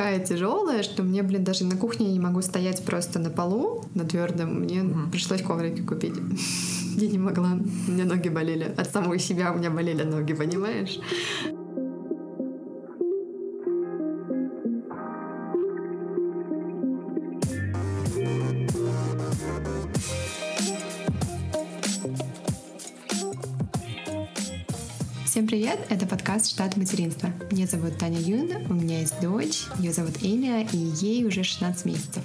такая 0.00 0.18
тяжелая, 0.18 0.82
что 0.82 1.02
мне, 1.02 1.22
блин, 1.22 1.44
даже 1.44 1.66
на 1.66 1.76
кухне 1.76 2.06
я 2.06 2.12
не 2.12 2.20
могу 2.20 2.40
стоять 2.40 2.82
просто 2.86 3.18
на 3.18 3.28
полу, 3.28 3.84
на 3.94 4.04
твердом. 4.06 4.60
Мне 4.60 4.76
mm-hmm. 4.76 5.10
пришлось 5.10 5.42
коврики 5.42 5.82
купить. 5.82 6.14
Я 6.96 7.06
не 7.06 7.18
могла. 7.18 7.50
У 7.88 7.90
меня 7.92 8.04
ноги 8.04 8.30
болели. 8.30 8.74
От 8.76 8.90
самого 8.90 9.18
себя 9.18 9.52
у 9.52 9.58
меня 9.58 9.70
болели 9.70 10.02
ноги, 10.02 10.32
понимаешь? 10.32 10.98
Привет! 25.50 25.80
Это 25.88 26.06
подкаст 26.06 26.48
«Штат 26.48 26.76
материнства». 26.76 27.28
Меня 27.50 27.66
зовут 27.66 27.98
Таня 27.98 28.20
Юн, 28.20 28.50
у 28.68 28.74
меня 28.74 29.00
есть 29.00 29.20
дочь, 29.20 29.64
ее 29.80 29.92
зовут 29.92 30.22
Эля, 30.22 30.62
и 30.62 30.76
ей 30.76 31.24
уже 31.24 31.42
16 31.42 31.86
месяцев. 31.86 32.22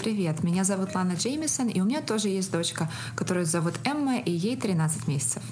Привет, 0.00 0.42
меня 0.42 0.64
зовут 0.64 0.96
Лана 0.96 1.12
Джеймисон, 1.12 1.68
и 1.68 1.80
у 1.80 1.84
меня 1.84 2.02
тоже 2.02 2.26
есть 2.26 2.50
дочка, 2.50 2.90
которую 3.14 3.46
зовут 3.46 3.74
Эмма, 3.84 4.18
и 4.18 4.32
ей 4.32 4.56
13 4.56 5.06
месяцев. 5.06 5.44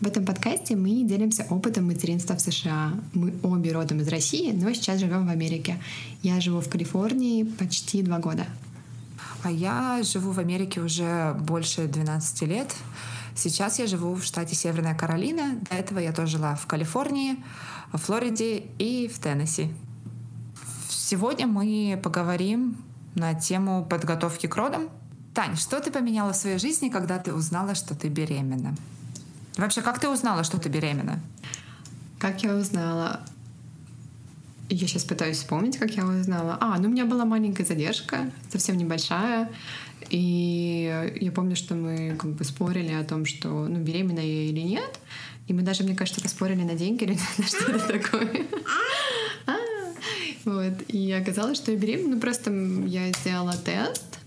В 0.00 0.06
этом 0.06 0.24
подкасте 0.24 0.76
мы 0.76 1.02
делимся 1.02 1.44
опытом 1.50 1.88
материнства 1.88 2.36
в 2.36 2.40
США. 2.40 2.92
Мы 3.12 3.34
обе 3.42 3.72
родом 3.72 3.98
из 3.98 4.06
России, 4.06 4.52
но 4.52 4.72
сейчас 4.72 5.00
живем 5.00 5.26
в 5.26 5.30
Америке. 5.30 5.82
Я 6.22 6.40
живу 6.40 6.60
в 6.60 6.68
Калифорнии 6.68 7.42
почти 7.42 8.02
два 8.02 8.20
года. 8.20 8.46
А 9.42 9.50
я 9.50 10.02
живу 10.04 10.30
в 10.30 10.38
Америке 10.38 10.82
уже 10.82 11.34
больше 11.40 11.88
12 11.88 12.42
лет. 12.42 12.72
Сейчас 13.40 13.78
я 13.78 13.86
живу 13.86 14.14
в 14.16 14.22
штате 14.22 14.54
Северная 14.54 14.94
Каролина. 14.94 15.58
До 15.70 15.74
этого 15.74 15.98
я 15.98 16.12
тоже 16.12 16.32
жила 16.32 16.54
в 16.56 16.66
Калифорнии, 16.66 17.42
в 17.90 17.96
Флориде 17.96 18.58
и 18.78 19.08
в 19.08 19.18
Теннесси. 19.18 19.72
Сегодня 20.90 21.46
мы 21.46 21.98
поговорим 22.04 22.76
на 23.14 23.32
тему 23.32 23.86
подготовки 23.86 24.46
к 24.46 24.54
родам. 24.56 24.90
Тань, 25.32 25.56
что 25.56 25.80
ты 25.80 25.90
поменяла 25.90 26.34
в 26.34 26.36
своей 26.36 26.58
жизни, 26.58 26.90
когда 26.90 27.18
ты 27.18 27.32
узнала, 27.32 27.74
что 27.74 27.94
ты 27.94 28.08
беременна? 28.08 28.74
Вообще, 29.56 29.80
как 29.80 29.98
ты 30.00 30.10
узнала, 30.10 30.44
что 30.44 30.60
ты 30.60 30.68
беременна? 30.68 31.18
Как 32.18 32.42
я 32.42 32.54
узнала? 32.54 33.20
Я 34.68 34.86
сейчас 34.86 35.04
пытаюсь 35.04 35.38
вспомнить, 35.38 35.78
как 35.78 35.92
я 35.92 36.04
узнала. 36.04 36.58
А, 36.60 36.78
ну 36.78 36.88
у 36.88 36.92
меня 36.92 37.06
была 37.06 37.24
маленькая 37.24 37.64
задержка, 37.64 38.30
совсем 38.52 38.76
небольшая. 38.76 39.50
И 40.08 41.10
я 41.20 41.32
помню, 41.32 41.56
что 41.56 41.74
мы 41.74 42.16
как 42.18 42.30
бы 42.32 42.44
спорили 42.44 42.92
о 42.92 43.04
том, 43.04 43.26
что 43.26 43.48
ну, 43.48 43.78
беременна 43.78 44.20
я 44.20 44.44
или 44.44 44.60
нет. 44.60 44.98
И 45.46 45.52
мы 45.52 45.62
даже, 45.62 45.84
мне 45.84 45.94
кажется, 45.94 46.20
поспорили 46.20 46.62
на 46.62 46.74
деньги 46.74 47.04
или 47.04 47.18
на 47.38 47.44
что-то 47.44 47.78
такое. 47.86 48.46
А, 49.46 49.56
вот. 50.44 50.74
И 50.88 51.12
оказалось, 51.12 51.58
что 51.58 51.72
я 51.72 51.78
беременна. 51.78 52.14
Ну, 52.14 52.20
просто 52.20 52.50
я 52.86 53.12
сделала 53.12 53.56
тест. 53.56 54.18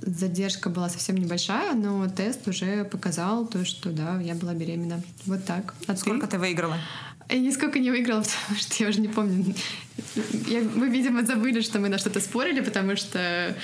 Задержка 0.00 0.70
была 0.70 0.88
совсем 0.88 1.16
небольшая, 1.16 1.74
но 1.74 2.08
тест 2.08 2.46
уже 2.46 2.84
показал 2.84 3.46
то, 3.46 3.64
что 3.64 3.90
да, 3.90 4.20
я 4.20 4.34
была 4.34 4.54
беременна. 4.54 5.02
Вот 5.26 5.44
так. 5.44 5.74
А 5.86 5.96
Сколько 5.96 6.26
ты, 6.26 6.32
ты 6.32 6.38
выиграла? 6.38 6.78
Я 7.28 7.40
нисколько 7.40 7.78
не 7.78 7.90
выиграла, 7.90 8.22
потому 8.40 8.58
что 8.58 8.82
я 8.82 8.90
уже 8.90 9.00
не 9.00 9.08
помню. 9.08 9.54
Я, 10.46 10.62
мы, 10.62 10.88
видимо, 10.88 11.24
забыли, 11.24 11.60
что 11.60 11.78
мы 11.78 11.88
на 11.88 11.98
что-то 11.98 12.20
спорили, 12.20 12.60
потому 12.60 12.96
что 12.96 13.54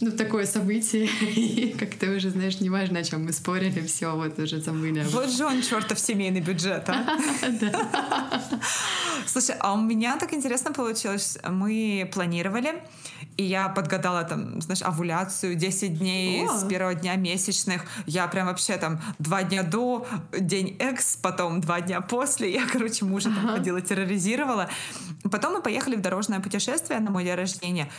ну, 0.00 0.10
такое 0.12 0.46
событие, 0.46 1.06
и 1.20 1.74
как 1.78 1.94
ты 1.94 2.10
уже 2.16 2.30
знаешь, 2.30 2.60
неважно, 2.60 3.00
о 3.00 3.04
чем 3.04 3.24
мы 3.24 3.32
спорили, 3.32 3.80
все, 3.86 4.14
вот 4.14 4.38
уже 4.38 4.60
забыли. 4.60 5.04
Вот 5.10 5.30
же 5.30 5.44
он, 5.44 5.62
чертов 5.62 5.98
семейный 5.98 6.40
бюджет, 6.40 6.88
а? 6.88 7.18
Слушай, 9.26 9.56
а 9.60 9.74
у 9.74 9.80
меня 9.80 10.16
так 10.16 10.32
интересно 10.34 10.72
получилось. 10.72 11.38
Мы 11.48 12.10
планировали, 12.12 12.82
и 13.36 13.44
я 13.44 13.68
подгадала 13.68 14.24
там, 14.24 14.60
знаешь, 14.60 14.82
овуляцию 14.82 15.54
10 15.54 15.98
дней 15.98 16.46
О. 16.46 16.58
с 16.58 16.64
первого 16.64 16.94
дня 16.94 17.16
месячных. 17.16 17.84
Я 18.06 18.26
прям 18.26 18.46
вообще 18.46 18.76
там 18.76 19.00
два 19.18 19.42
дня 19.42 19.62
до, 19.62 20.06
день 20.38 20.76
экс, 20.78 21.16
потом 21.16 21.60
два 21.60 21.80
дня 21.80 22.00
после. 22.00 22.52
Я, 22.52 22.66
короче, 22.66 23.04
мужа 23.04 23.30
там 23.30 23.48
ходила, 23.56 23.80
терроризировала. 23.80 24.68
Потом 25.30 25.54
мы 25.54 25.62
поехали 25.62 25.81
в 25.90 26.00
дорожное 26.00 26.40
путешествие 26.40 27.00
на 27.00 27.10
мой 27.10 27.24
день 27.24 27.34
рождения, 27.34 27.90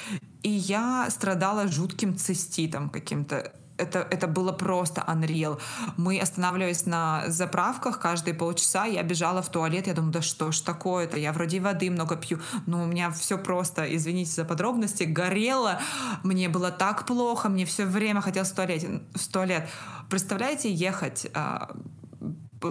и 0.41 0.49
я 0.49 1.07
страдала 1.09 1.67
жутким 1.67 2.15
циститом 2.17 2.89
каким-то 2.89 3.53
это, 3.77 4.07
это 4.11 4.27
было 4.27 4.51
просто 4.51 5.03
unreal. 5.07 5.59
Мы 5.97 6.19
останавливались 6.19 6.85
на 6.85 7.23
заправках 7.27 7.99
каждые 7.99 8.33
полчаса, 8.33 8.85
я 8.85 9.03
бежала 9.03 9.41
в 9.41 9.49
туалет, 9.49 9.87
я 9.87 9.93
думаю, 9.93 10.13
да 10.13 10.21
что 10.21 10.51
ж 10.51 10.59
такое-то, 10.59 11.17
я 11.17 11.33
вроде 11.33 11.59
воды 11.59 11.89
много 11.89 12.15
пью, 12.15 12.39
но 12.65 12.83
у 12.83 12.85
меня 12.85 13.11
все 13.11 13.37
просто, 13.37 13.83
извините 13.95 14.31
за 14.31 14.45
подробности, 14.45 15.03
горело, 15.03 15.79
мне 16.23 16.49
было 16.49 16.71
так 16.71 17.05
плохо, 17.05 17.49
мне 17.49 17.65
все 17.65 17.85
время 17.85 18.21
хотелось 18.21 18.51
в 18.51 18.55
туалет. 18.55 18.83
В 19.15 19.27
туалет. 19.31 19.69
Представляете, 20.09 20.71
ехать 20.71 21.27
а, 21.33 21.75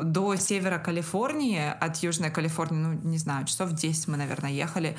до 0.03 0.37
севера 0.37 0.79
Калифорнии, 0.79 1.73
от 1.81 1.97
Южной 1.99 2.31
Калифорнии, 2.31 2.79
ну, 2.79 2.93
не 2.93 3.19
знаю, 3.19 3.47
часов 3.47 3.73
10 3.73 4.09
мы, 4.09 4.17
наверное, 4.17 4.51
ехали. 4.51 4.97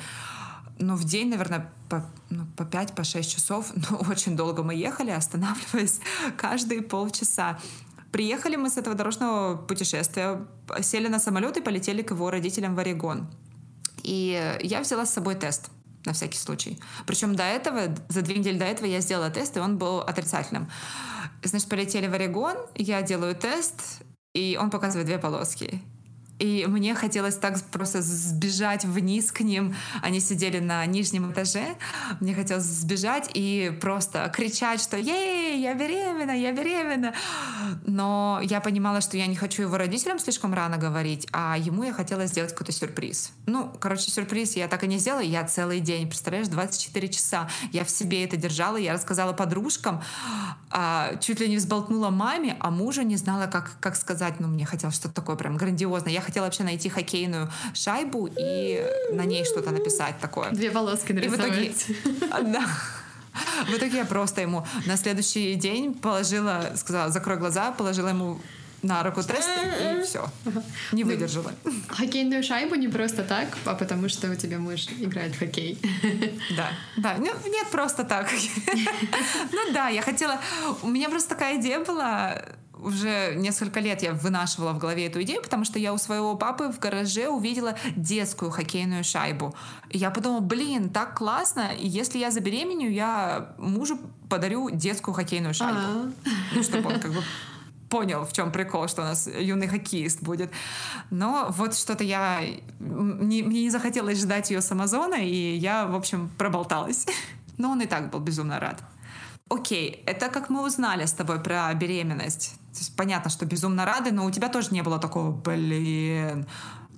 Ну, 0.78 0.96
в 0.96 1.04
день, 1.04 1.28
наверное, 1.28 1.72
по, 1.88 2.04
ну, 2.30 2.46
по 2.56 2.62
5-6 2.62 2.94
по 2.94 3.04
часов. 3.04 3.72
Ну, 3.90 3.98
очень 4.10 4.36
долго 4.36 4.62
мы 4.62 4.74
ехали, 4.74 5.10
останавливаясь 5.10 6.00
каждые 6.36 6.82
полчаса. 6.82 7.58
Приехали 8.12 8.56
мы 8.56 8.70
с 8.70 8.76
этого 8.76 8.94
дорожного 8.94 9.56
путешествия, 9.56 10.46
сели 10.82 11.08
на 11.08 11.18
самолет 11.18 11.56
и 11.56 11.60
полетели 11.60 12.02
к 12.02 12.12
его 12.12 12.30
родителям 12.30 12.74
в 12.74 12.78
Орегон. 12.78 13.26
И 14.02 14.58
я 14.62 14.80
взяла 14.80 15.04
с 15.06 15.12
собой 15.12 15.34
тест 15.34 15.70
на 16.04 16.12
всякий 16.12 16.38
случай. 16.38 16.78
Причем 17.06 17.34
до 17.34 17.42
этого, 17.42 17.94
за 18.08 18.22
две 18.22 18.36
недели 18.36 18.58
до 18.58 18.66
этого 18.66 18.86
я 18.86 19.00
сделала 19.00 19.30
тест, 19.30 19.56
и 19.56 19.60
он 19.60 19.78
был 19.78 20.00
отрицательным. 20.00 20.70
Значит, 21.42 21.68
полетели 21.68 22.06
в 22.06 22.14
Орегон, 22.14 22.56
я 22.74 23.02
делаю 23.02 23.34
тест, 23.34 24.03
и 24.34 24.58
он 24.60 24.70
показывает 24.70 25.06
две 25.06 25.18
полоски. 25.18 25.80
И 26.38 26.66
мне 26.68 26.94
хотелось 26.94 27.36
так 27.36 27.62
просто 27.70 28.02
сбежать 28.02 28.84
вниз 28.84 29.30
к 29.30 29.40
ним. 29.40 29.74
Они 30.02 30.20
сидели 30.20 30.58
на 30.58 30.84
нижнем 30.86 31.30
этаже. 31.30 31.76
Мне 32.20 32.34
хотелось 32.34 32.64
сбежать 32.64 33.30
и 33.34 33.76
просто 33.80 34.30
кричать, 34.34 34.80
что 34.80 34.96
«Ей, 34.96 35.60
я 35.60 35.74
беременна, 35.74 36.32
я 36.32 36.52
беременна!» 36.52 37.14
Но 37.86 38.40
я 38.42 38.60
понимала, 38.60 39.00
что 39.00 39.16
я 39.16 39.26
не 39.26 39.36
хочу 39.36 39.62
его 39.62 39.76
родителям 39.76 40.18
слишком 40.18 40.54
рано 40.54 40.76
говорить, 40.76 41.28
а 41.32 41.56
ему 41.56 41.84
я 41.84 41.92
хотела 41.92 42.26
сделать 42.26 42.52
какой-то 42.52 42.72
сюрприз. 42.72 43.32
Ну, 43.46 43.72
короче, 43.78 44.10
сюрприз 44.10 44.56
я 44.56 44.66
так 44.68 44.82
и 44.84 44.88
не 44.88 44.98
сделала. 44.98 45.20
Я 45.20 45.44
целый 45.44 45.80
день, 45.80 46.08
представляешь, 46.08 46.48
24 46.48 47.08
часа. 47.08 47.48
Я 47.72 47.84
в 47.84 47.90
себе 47.90 48.24
это 48.24 48.36
держала, 48.36 48.76
я 48.76 48.94
рассказала 48.94 49.32
подружкам, 49.32 50.02
а, 50.70 51.16
чуть 51.20 51.40
ли 51.40 51.48
не 51.48 51.58
взболтнула 51.58 52.10
маме, 52.10 52.56
а 52.58 52.70
мужу 52.70 53.02
не 53.02 53.16
знала, 53.16 53.46
как, 53.46 53.76
как 53.80 53.94
сказать. 53.94 54.40
Ну, 54.40 54.48
мне 54.48 54.66
хотелось 54.66 54.96
что-то 54.96 55.14
такое 55.14 55.36
прям 55.36 55.56
грандиозное. 55.56 56.12
Я 56.12 56.20
хотела 56.34 56.46
вообще 56.46 56.64
найти 56.64 56.88
хоккейную 56.88 57.48
шайбу 57.74 58.28
и 58.36 58.84
на 59.12 59.24
ней 59.24 59.44
что-то 59.44 59.70
написать 59.70 60.18
такое. 60.18 60.50
Две 60.50 60.70
полоски 60.72 61.12
нарисовать. 61.12 61.58
И 61.58 61.92
в 61.92 62.00
итоге, 62.00 62.52
да. 62.52 62.66
В 63.66 63.76
итоге 63.76 63.98
я 63.98 64.04
просто 64.04 64.40
ему 64.40 64.66
на 64.86 64.96
следующий 64.96 65.54
день 65.54 65.94
положила, 65.94 66.72
сказала, 66.74 67.12
закрой 67.12 67.36
глаза, 67.36 67.70
положила 67.70 68.08
ему 68.08 68.40
на 68.82 69.04
руку 69.04 69.22
тест 69.22 69.48
и 69.80 70.02
все. 70.06 70.28
Не 70.90 71.04
ну, 71.04 71.10
выдержала. 71.10 71.52
Хоккейную 71.88 72.42
шайбу 72.42 72.74
не 72.74 72.88
просто 72.88 73.22
так, 73.22 73.56
а 73.64 73.74
потому 73.74 74.08
что 74.08 74.28
у 74.28 74.34
тебя 74.34 74.58
муж 74.58 74.88
играет 74.98 75.36
в 75.36 75.38
хоккей. 75.38 75.78
Да, 76.56 76.70
да. 76.96 77.14
Ну, 77.18 77.26
нет, 77.26 77.68
просто 77.70 78.02
так. 78.04 78.28
Ну 79.52 79.72
да, 79.72 79.88
я 79.88 80.02
хотела... 80.02 80.40
У 80.82 80.88
меня 80.88 81.08
просто 81.08 81.28
такая 81.30 81.60
идея 81.60 81.78
была 81.78 82.42
уже 82.84 83.34
несколько 83.36 83.80
лет 83.80 84.02
я 84.02 84.12
вынашивала 84.12 84.72
в 84.72 84.78
голове 84.78 85.06
эту 85.06 85.22
идею, 85.22 85.42
потому 85.42 85.64
что 85.64 85.78
я 85.78 85.92
у 85.92 85.98
своего 85.98 86.36
папы 86.36 86.68
в 86.68 86.78
гараже 86.78 87.28
увидела 87.28 87.74
детскую 87.96 88.50
хоккейную 88.50 89.04
шайбу. 89.04 89.54
И 89.90 89.98
я 89.98 90.10
подумала, 90.10 90.40
блин, 90.40 90.90
так 90.90 91.16
классно, 91.16 91.70
и 91.78 91.88
если 91.88 92.18
я 92.18 92.30
забеременю, 92.30 92.90
я 92.90 93.54
мужу 93.58 93.98
подарю 94.28 94.70
детскую 94.70 95.14
хоккейную 95.14 95.54
шайбу. 95.54 95.78
А-а-а. 95.78 96.12
Ну, 96.54 96.62
чтобы 96.62 96.90
он 96.90 97.00
как 97.00 97.12
бы 97.12 97.22
понял, 97.88 98.24
в 98.24 98.32
чем 98.32 98.50
прикол, 98.50 98.88
что 98.88 99.02
у 99.02 99.04
нас 99.04 99.26
юный 99.26 99.68
хоккеист 99.68 100.22
будет. 100.22 100.50
Но 101.10 101.46
вот 101.50 101.76
что-то 101.76 102.04
я... 102.04 102.40
Не, 102.80 103.42
мне 103.42 103.62
не 103.62 103.70
захотелось 103.70 104.20
ждать 104.20 104.50
ее 104.50 104.60
с 104.60 104.72
Амазона, 104.72 105.14
и 105.14 105.56
я, 105.56 105.86
в 105.86 105.94
общем, 105.94 106.30
проболталась. 106.36 107.06
Но 107.56 107.70
он 107.70 107.80
и 107.80 107.86
так 107.86 108.10
был 108.10 108.20
безумно 108.20 108.58
рад. 108.58 108.82
Окей, 109.50 110.02
это 110.06 110.28
как 110.28 110.50
мы 110.50 110.64
узнали 110.64 111.04
с 111.04 111.12
тобой 111.12 111.40
про 111.40 111.72
беременность. 111.74 112.54
То 112.72 112.78
есть 112.78 112.96
понятно, 112.96 113.30
что 113.30 113.46
безумно 113.46 113.84
рады, 113.84 114.10
но 114.10 114.24
у 114.24 114.30
тебя 114.30 114.48
тоже 114.48 114.68
не 114.70 114.82
было 114.82 114.98
такого, 114.98 115.30
блин. 115.30 116.46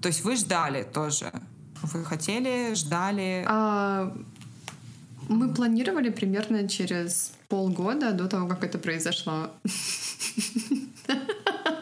То 0.00 0.08
есть 0.08 0.24
вы 0.24 0.36
ждали 0.36 0.84
тоже. 0.84 1.32
Вы 1.82 2.04
хотели, 2.04 2.74
ждали. 2.74 3.44
А, 3.46 4.16
мы 5.28 5.52
планировали 5.52 6.10
примерно 6.10 6.68
через 6.68 7.32
полгода 7.48 8.12
до 8.12 8.28
того, 8.28 8.48
как 8.48 8.64
это 8.64 8.78
произошло. 8.78 9.50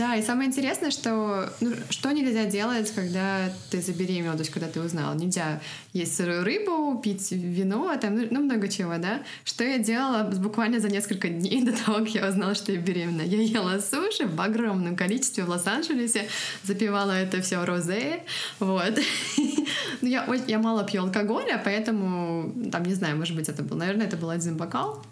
Да, 0.00 0.16
и 0.16 0.22
самое 0.22 0.48
интересное, 0.48 0.90
что 0.90 1.52
ну, 1.60 1.74
что 1.90 2.10
нельзя 2.12 2.46
делать, 2.46 2.90
когда 2.94 3.52
ты 3.70 3.82
забеременела, 3.82 4.32
то 4.32 4.40
есть 4.40 4.50
когда 4.50 4.66
ты 4.66 4.80
узнала. 4.80 5.14
Нельзя 5.14 5.60
есть 5.92 6.16
сырую 6.16 6.42
рыбу, 6.42 6.98
пить 7.04 7.30
вино, 7.32 7.94
там, 8.00 8.14
ну, 8.14 8.26
ну, 8.30 8.40
много 8.40 8.68
чего, 8.68 8.96
да. 8.96 9.20
Что 9.44 9.62
я 9.62 9.76
делала 9.76 10.22
буквально 10.22 10.80
за 10.80 10.88
несколько 10.88 11.28
дней 11.28 11.62
до 11.62 11.72
того, 11.72 11.98
как 11.98 12.08
я 12.14 12.26
узнала, 12.26 12.54
что 12.54 12.72
я 12.72 12.78
беременна? 12.78 13.20
Я 13.20 13.42
ела 13.42 13.78
суши 13.78 14.26
в 14.26 14.40
огромном 14.40 14.96
количестве 14.96 15.44
в 15.44 15.50
Лос-Анджелесе, 15.50 16.28
запивала 16.64 17.12
это 17.12 17.42
все 17.42 17.62
розе, 17.62 18.22
вот. 18.58 18.98
Ну, 20.00 20.08
я, 20.08 20.26
я 20.46 20.58
мало 20.58 20.82
пью 20.84 21.02
алкоголя, 21.02 21.60
поэтому, 21.62 22.52
там, 22.72 22.84
не 22.84 22.94
знаю, 22.94 23.18
может 23.18 23.36
быть, 23.36 23.50
это 23.50 23.62
был, 23.62 23.76
наверное, 23.76 24.06
это 24.06 24.16
был 24.16 24.30
один 24.30 24.56
бокал, 24.56 25.04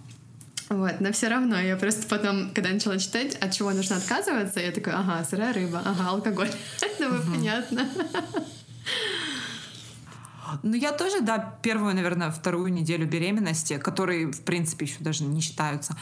вот, 0.68 1.00
но 1.00 1.12
все 1.12 1.28
равно 1.28 1.58
я 1.58 1.76
просто 1.76 2.06
потом, 2.06 2.50
когда 2.54 2.70
начала 2.70 2.98
читать, 2.98 3.34
от 3.36 3.52
чего 3.52 3.70
нужно 3.70 3.96
отказываться, 3.96 4.60
я 4.60 4.70
такая, 4.70 4.98
ага, 4.98 5.24
сырая 5.24 5.52
рыба, 5.52 5.82
ага, 5.84 6.10
алкоголь. 6.10 6.50
Думаю, 6.98 7.22
понятно. 7.22 7.88
Ну, 10.62 10.74
я 10.74 10.92
тоже, 10.92 11.20
да, 11.20 11.58
первую, 11.62 11.94
наверное, 11.94 12.30
вторую 12.30 12.72
неделю 12.72 13.06
беременности, 13.06 13.78
которые, 13.78 14.30
в 14.30 14.42
принципе, 14.42 14.86
еще 14.86 14.96
даже 15.00 15.24
не 15.24 15.40
считаются, 15.40 15.96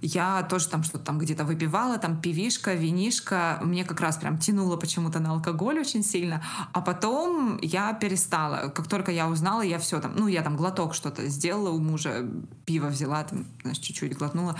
я 0.00 0.42
тоже 0.42 0.68
там 0.68 0.82
что-то 0.82 1.04
там 1.04 1.18
где-то 1.18 1.44
выпивала, 1.44 1.98
там 1.98 2.20
пивишка, 2.20 2.74
винишка. 2.74 3.58
Мне 3.62 3.84
как 3.84 4.00
раз 4.00 4.16
прям 4.16 4.38
тянуло 4.38 4.76
почему-то 4.76 5.18
на 5.18 5.32
алкоголь 5.32 5.80
очень 5.80 6.04
сильно. 6.04 6.42
А 6.72 6.80
потом 6.80 7.58
я 7.62 7.92
перестала. 7.94 8.68
Как 8.68 8.86
только 8.86 9.10
я 9.10 9.28
узнала, 9.28 9.62
я 9.62 9.78
все 9.78 10.00
там, 10.00 10.12
ну, 10.14 10.28
я 10.28 10.42
там 10.42 10.56
глоток 10.56 10.94
что-то 10.94 11.26
сделала 11.28 11.70
у 11.70 11.78
мужа, 11.78 12.24
пиво 12.64 12.86
взяла, 12.86 13.24
там, 13.24 13.46
знаешь, 13.62 13.78
чуть-чуть 13.78 14.16
глотнула. 14.16 14.56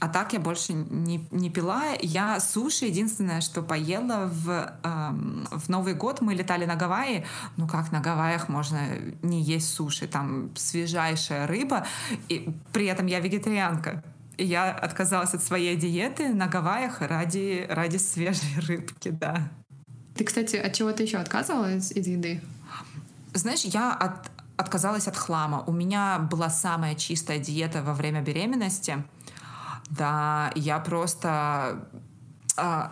А 0.00 0.08
так 0.08 0.32
я 0.34 0.40
больше 0.40 0.74
не, 0.74 1.26
не 1.30 1.50
пила. 1.50 1.82
Я 2.00 2.38
суши 2.40 2.86
единственное, 2.86 3.40
что 3.40 3.62
поела 3.62 4.30
в, 4.30 4.72
эм, 4.82 5.46
в 5.50 5.68
Новый 5.68 5.94
год. 5.94 6.20
Мы 6.20 6.34
летали 6.34 6.66
на 6.66 6.76
Гавайи. 6.76 7.24
Ну, 7.56 7.66
как 7.66 7.92
на 7.92 8.00
Гавайях 8.00 8.48
можно 8.48 8.80
не 9.22 9.42
есть 9.42 9.72
суши? 9.72 10.06
Там 10.06 10.50
свежайшая 10.54 11.46
рыба. 11.46 11.86
И 12.28 12.54
при 12.72 12.86
этом 12.86 13.06
я 13.06 13.20
вегетарианка 13.20 14.02
я 14.38 14.70
отказалась 14.70 15.34
от 15.34 15.42
своей 15.42 15.76
диеты 15.76 16.28
на 16.28 16.46
Гавайях 16.46 17.00
ради, 17.00 17.66
ради 17.68 17.98
свежей 17.98 18.60
рыбки, 18.66 19.08
да. 19.08 19.50
Ты, 20.14 20.24
кстати, 20.24 20.56
от 20.56 20.74
чего 20.74 20.92
ты 20.92 21.04
еще 21.04 21.18
отказывалась 21.18 21.90
из 21.92 22.06
еды? 22.06 22.40
Знаешь, 23.34 23.62
я 23.64 23.92
от, 23.92 24.30
отказалась 24.56 25.08
от 25.08 25.16
хлама. 25.16 25.64
У 25.66 25.72
меня 25.72 26.18
была 26.18 26.50
самая 26.50 26.94
чистая 26.94 27.38
диета 27.38 27.82
во 27.82 27.94
время 27.94 28.20
беременности. 28.20 29.04
Да, 29.90 30.52
я 30.54 30.78
просто 30.78 31.88
а, 32.56 32.90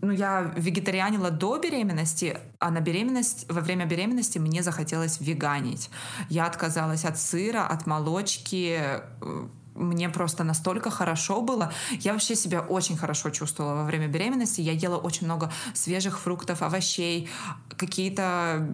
ну, 0.00 0.12
я 0.12 0.52
вегетарианила 0.56 1.30
до 1.30 1.58
беременности, 1.58 2.38
а 2.58 2.70
на 2.70 2.80
беременность, 2.80 3.50
во 3.50 3.60
время 3.60 3.84
беременности 3.84 4.38
мне 4.38 4.62
захотелось 4.62 5.20
веганить. 5.20 5.90
Я 6.28 6.46
отказалась 6.46 7.04
от 7.04 7.18
сыра, 7.18 7.66
от 7.66 7.86
молочки, 7.86 8.78
э, 8.80 9.48
мне 9.74 10.08
просто 10.08 10.44
настолько 10.44 10.90
хорошо 10.90 11.40
было. 11.42 11.72
Я 12.00 12.12
вообще 12.12 12.34
себя 12.34 12.60
очень 12.60 12.96
хорошо 12.96 13.30
чувствовала 13.30 13.74
во 13.74 13.84
время 13.84 14.08
беременности. 14.08 14.60
Я 14.60 14.72
ела 14.72 14.96
очень 14.96 15.26
много 15.26 15.52
свежих 15.74 16.18
фруктов, 16.18 16.62
овощей, 16.62 17.28
какие-то 17.76 18.68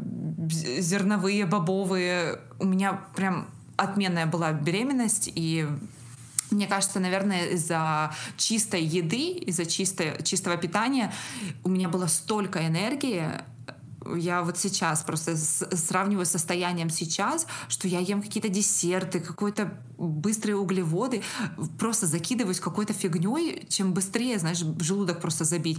зерновые, 0.49 1.47
бобовые. 1.47 2.41
У 2.59 2.65
меня 2.65 3.01
прям 3.15 3.49
отменная 3.77 4.27
была 4.27 4.53
беременность, 4.53 5.31
и 5.35 5.67
мне 6.51 6.67
кажется, 6.67 7.01
наверное, 7.01 7.47
из-за 7.49 8.15
чистой 8.37 8.83
еды, 8.83 9.33
из-за 9.33 9.67
чистой, 9.67 10.23
чистого 10.23 10.57
питания 10.57 11.13
у 11.65 11.69
меня 11.69 11.89
было 11.89 12.07
столько 12.07 12.67
энергии, 12.67 13.31
я 14.15 14.43
вот 14.43 14.59
сейчас 14.59 15.03
просто 15.03 15.37
сравниваю 15.37 16.27
с 16.27 16.31
состоянием 16.31 16.91
сейчас, 16.91 17.47
что 17.69 17.89
я 17.89 18.01
ем 18.01 18.23
какие-то 18.23 18.49
десерты, 18.49 19.21
какой-то 19.21 19.79
быстрые 19.99 20.57
углеводы, 20.57 21.23
просто 21.79 22.07
закидываюсь 22.07 22.61
какой-то 22.61 22.93
фигней, 22.93 23.67
чем 23.69 23.93
быстрее, 23.93 24.39
знаешь, 24.39 24.63
желудок 24.81 25.21
просто 25.21 25.45
забить. 25.45 25.79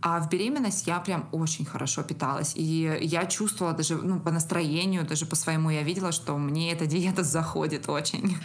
А 0.00 0.20
в 0.20 0.28
беременность 0.28 0.86
я 0.86 0.98
прям 1.00 1.28
очень 1.32 1.64
хорошо 1.64 2.02
питалась. 2.02 2.52
И 2.54 2.98
я 3.02 3.26
чувствовала 3.26 3.76
даже 3.76 3.96
ну, 3.96 4.20
по 4.20 4.30
настроению, 4.30 5.04
даже 5.04 5.26
по 5.26 5.36
своему, 5.36 5.70
я 5.70 5.82
видела, 5.82 6.12
что 6.12 6.38
мне 6.38 6.72
эта 6.72 6.86
диета 6.86 7.24
заходит 7.24 7.88
очень. 7.88 8.38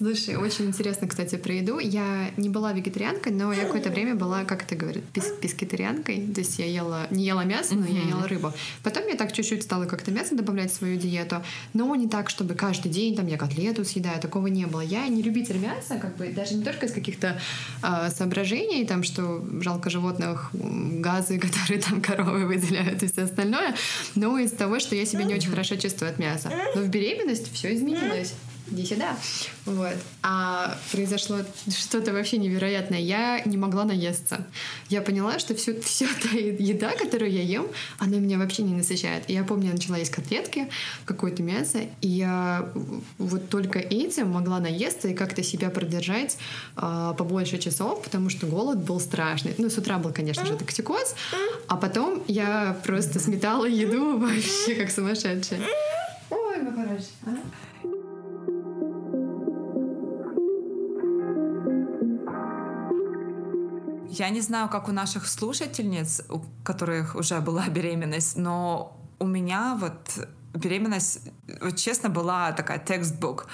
Слушай, 0.00 0.36
очень 0.36 0.64
интересно, 0.64 1.06
кстати, 1.06 1.36
про 1.36 1.52
еду. 1.52 1.78
Я 1.78 2.30
не 2.38 2.48
была 2.48 2.72
вегетарианкой, 2.72 3.32
но 3.32 3.52
я 3.52 3.64
какое-то 3.64 3.90
время 3.90 4.14
была, 4.14 4.44
как 4.44 4.62
это 4.62 4.74
говорят, 4.74 5.04
пис 5.12 5.26
пискетарианкой. 5.42 6.26
То 6.34 6.40
есть 6.40 6.58
я 6.58 6.64
ела, 6.64 7.06
не 7.10 7.26
ела 7.26 7.44
мясо, 7.44 7.74
но 7.74 7.84
я 7.84 8.00
ела 8.08 8.26
рыбу. 8.26 8.50
Потом 8.82 9.06
я 9.08 9.16
так 9.16 9.30
чуть-чуть 9.34 9.62
стала 9.62 9.84
как-то 9.84 10.10
мясо 10.10 10.34
добавлять 10.34 10.72
в 10.72 10.74
свою 10.74 10.98
диету, 10.98 11.42
но 11.74 11.94
не 11.96 12.08
так, 12.08 12.30
чтобы 12.30 12.54
каждый 12.54 12.90
день 12.90 13.14
там 13.14 13.26
я 13.26 13.36
котлету 13.36 13.84
съедаю, 13.84 14.18
такого 14.22 14.46
не 14.46 14.64
было. 14.64 14.80
Я 14.80 15.06
не 15.08 15.20
любитель 15.20 15.58
мяса, 15.58 15.98
как 16.00 16.16
бы 16.16 16.28
даже 16.28 16.54
не 16.54 16.64
только 16.64 16.86
из 16.86 16.92
каких-то 16.92 17.38
э, 17.82 18.08
соображений, 18.08 18.86
там, 18.86 19.02
что 19.02 19.44
жалко 19.60 19.90
животных, 19.90 20.48
газы, 20.54 21.38
которые 21.46 21.78
там 21.78 22.00
коровы 22.00 22.46
выделяют 22.46 23.02
и 23.02 23.06
все 23.06 23.24
остальное, 23.24 23.74
но 24.14 24.38
из 24.38 24.52
того, 24.52 24.80
что 24.80 24.96
я 24.96 25.04
себя 25.04 25.24
не 25.24 25.34
очень 25.34 25.50
хорошо 25.50 25.76
чувствую 25.76 26.10
от 26.10 26.18
мяса. 26.18 26.50
Но 26.74 26.80
в 26.80 26.88
беременность 26.88 27.52
все 27.52 27.74
изменилось 27.74 28.32
иди 28.70 28.86
сюда. 28.86 29.16
Вот. 29.66 29.96
А 30.22 30.76
произошло 30.92 31.38
что-то 31.68 32.12
вообще 32.12 32.38
невероятное. 32.38 33.00
Я 33.00 33.40
не 33.44 33.56
могла 33.56 33.84
наесться. 33.84 34.46
Я 34.88 35.02
поняла, 35.02 35.38
что 35.38 35.54
все, 35.54 35.80
все 35.80 36.06
та 36.22 36.36
еда, 36.36 36.92
которую 36.92 37.30
я 37.30 37.42
ем, 37.42 37.66
она 37.98 38.18
меня 38.18 38.38
вообще 38.38 38.62
не 38.62 38.74
насыщает. 38.74 39.24
И 39.28 39.32
я 39.32 39.44
помню, 39.44 39.68
я 39.68 39.72
начала 39.72 39.96
есть 39.98 40.10
котлетки, 40.10 40.68
какое-то 41.04 41.42
мясо, 41.42 41.80
и 42.00 42.08
я 42.08 42.68
вот 43.18 43.48
только 43.48 43.78
этим 43.78 44.30
могла 44.30 44.60
наесться 44.60 45.08
и 45.08 45.14
как-то 45.14 45.42
себя 45.42 45.70
продержать 45.70 46.38
э, 46.76 47.14
побольше 47.16 47.58
часов, 47.58 48.02
потому 48.02 48.30
что 48.30 48.46
голод 48.46 48.78
был 48.78 49.00
страшный. 49.00 49.54
Ну, 49.58 49.70
с 49.70 49.78
утра 49.78 49.98
был, 49.98 50.12
конечно 50.12 50.44
же, 50.44 50.56
токсикоз, 50.56 51.14
а 51.68 51.76
потом 51.76 52.22
я 52.26 52.78
просто 52.84 53.20
сметала 53.20 53.66
еду 53.66 54.18
вообще 54.18 54.74
как 54.74 54.90
сумасшедшая. 54.90 55.60
Ой, 56.30 56.62
мой 56.62 56.74
хороший. 56.74 57.10
А? 57.26 57.99
Я 64.20 64.28
не 64.28 64.42
знаю, 64.42 64.68
как 64.68 64.88
у 64.88 64.92
наших 64.92 65.26
слушательниц, 65.26 66.22
у 66.28 66.40
которых 66.62 67.14
уже 67.14 67.40
была 67.40 67.68
беременность, 67.68 68.36
но 68.36 68.92
у 69.18 69.26
меня 69.26 69.78
вот 69.80 70.28
беременность, 70.52 71.20
вот 71.62 71.76
честно, 71.76 72.10
была 72.10 72.52
такая 72.52 72.78
текстбук. 72.78 73.46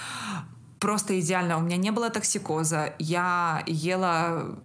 Просто 0.81 1.21
идеально. 1.21 1.59
У 1.59 1.61
меня 1.61 1.77
не 1.77 1.93
было 1.93 2.11
токсикоза. 2.11 2.95
Я 2.99 3.63
ела 3.67 4.57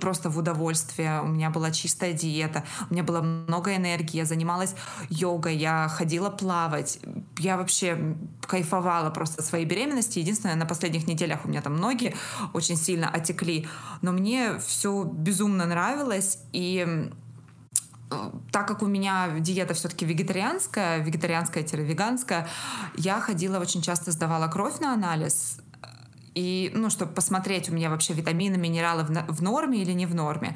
просто 0.00 0.30
в 0.30 0.38
удовольствие. 0.38 1.22
У 1.22 1.26
меня 1.26 1.50
была 1.50 1.70
чистая 1.70 2.12
диета, 2.12 2.64
у 2.90 2.94
меня 2.94 3.02
было 3.02 3.20
много 3.20 3.74
энергии, 3.74 4.18
я 4.18 4.24
занималась 4.24 4.74
йогой, 5.08 5.56
я 5.56 5.88
ходила 5.88 6.30
плавать. 6.30 6.98
Я 7.38 7.56
вообще 7.56 8.16
кайфовала 8.46 9.10
просто 9.10 9.42
своей 9.42 9.64
беременности. 9.64 10.18
Единственное, 10.18 10.56
на 10.56 10.66
последних 10.66 11.06
неделях 11.06 11.44
у 11.44 11.48
меня 11.48 11.62
там 11.62 11.76
ноги 11.76 12.14
очень 12.52 12.76
сильно 12.76 13.08
отекли, 13.08 13.66
но 14.02 14.12
мне 14.12 14.58
все 14.58 15.04
безумно 15.04 15.66
нравилось, 15.66 16.38
и 16.52 17.08
э, 18.10 18.30
так 18.52 18.68
как 18.68 18.82
у 18.82 18.86
меня 18.86 19.38
диета 19.38 19.74
все-таки 19.74 20.04
вегетарианская, 20.04 20.98
вегетарианская-веганская, 20.98 22.48
я 22.96 23.20
ходила 23.20 23.58
очень 23.58 23.82
часто, 23.82 24.12
сдавала 24.12 24.48
кровь 24.48 24.78
на 24.80 24.92
анализ, 24.92 25.58
и, 26.36 26.70
ну, 26.74 26.90
чтобы 26.90 27.12
посмотреть, 27.12 27.70
у 27.70 27.74
меня 27.74 27.88
вообще 27.88 28.12
витамины, 28.12 28.58
минералы 28.58 29.04
в, 29.04 29.08
в 29.08 29.42
норме 29.42 29.80
или 29.80 29.92
не 29.92 30.04
в 30.04 30.14
норме. 30.14 30.54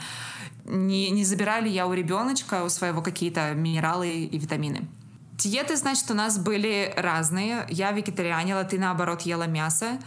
Не, 0.66 1.10
не 1.10 1.24
забирали 1.24 1.70
я 1.70 1.86
у 1.86 1.94
ребеночка, 1.94 2.64
у 2.64 2.68
своего 2.68 3.00
какие-то 3.00 3.54
минералы 3.54 4.10
и 4.10 4.38
витамины. 4.38 4.86
Диеты, 5.38 5.76
значит, 5.76 6.10
у 6.10 6.14
нас 6.14 6.38
были 6.38 6.92
разные. 6.98 7.66
Я 7.70 7.92
вегетарианила, 7.92 8.62
ты, 8.64 8.78
наоборот, 8.78 9.22
ела 9.22 9.46
мясо. 9.46 9.98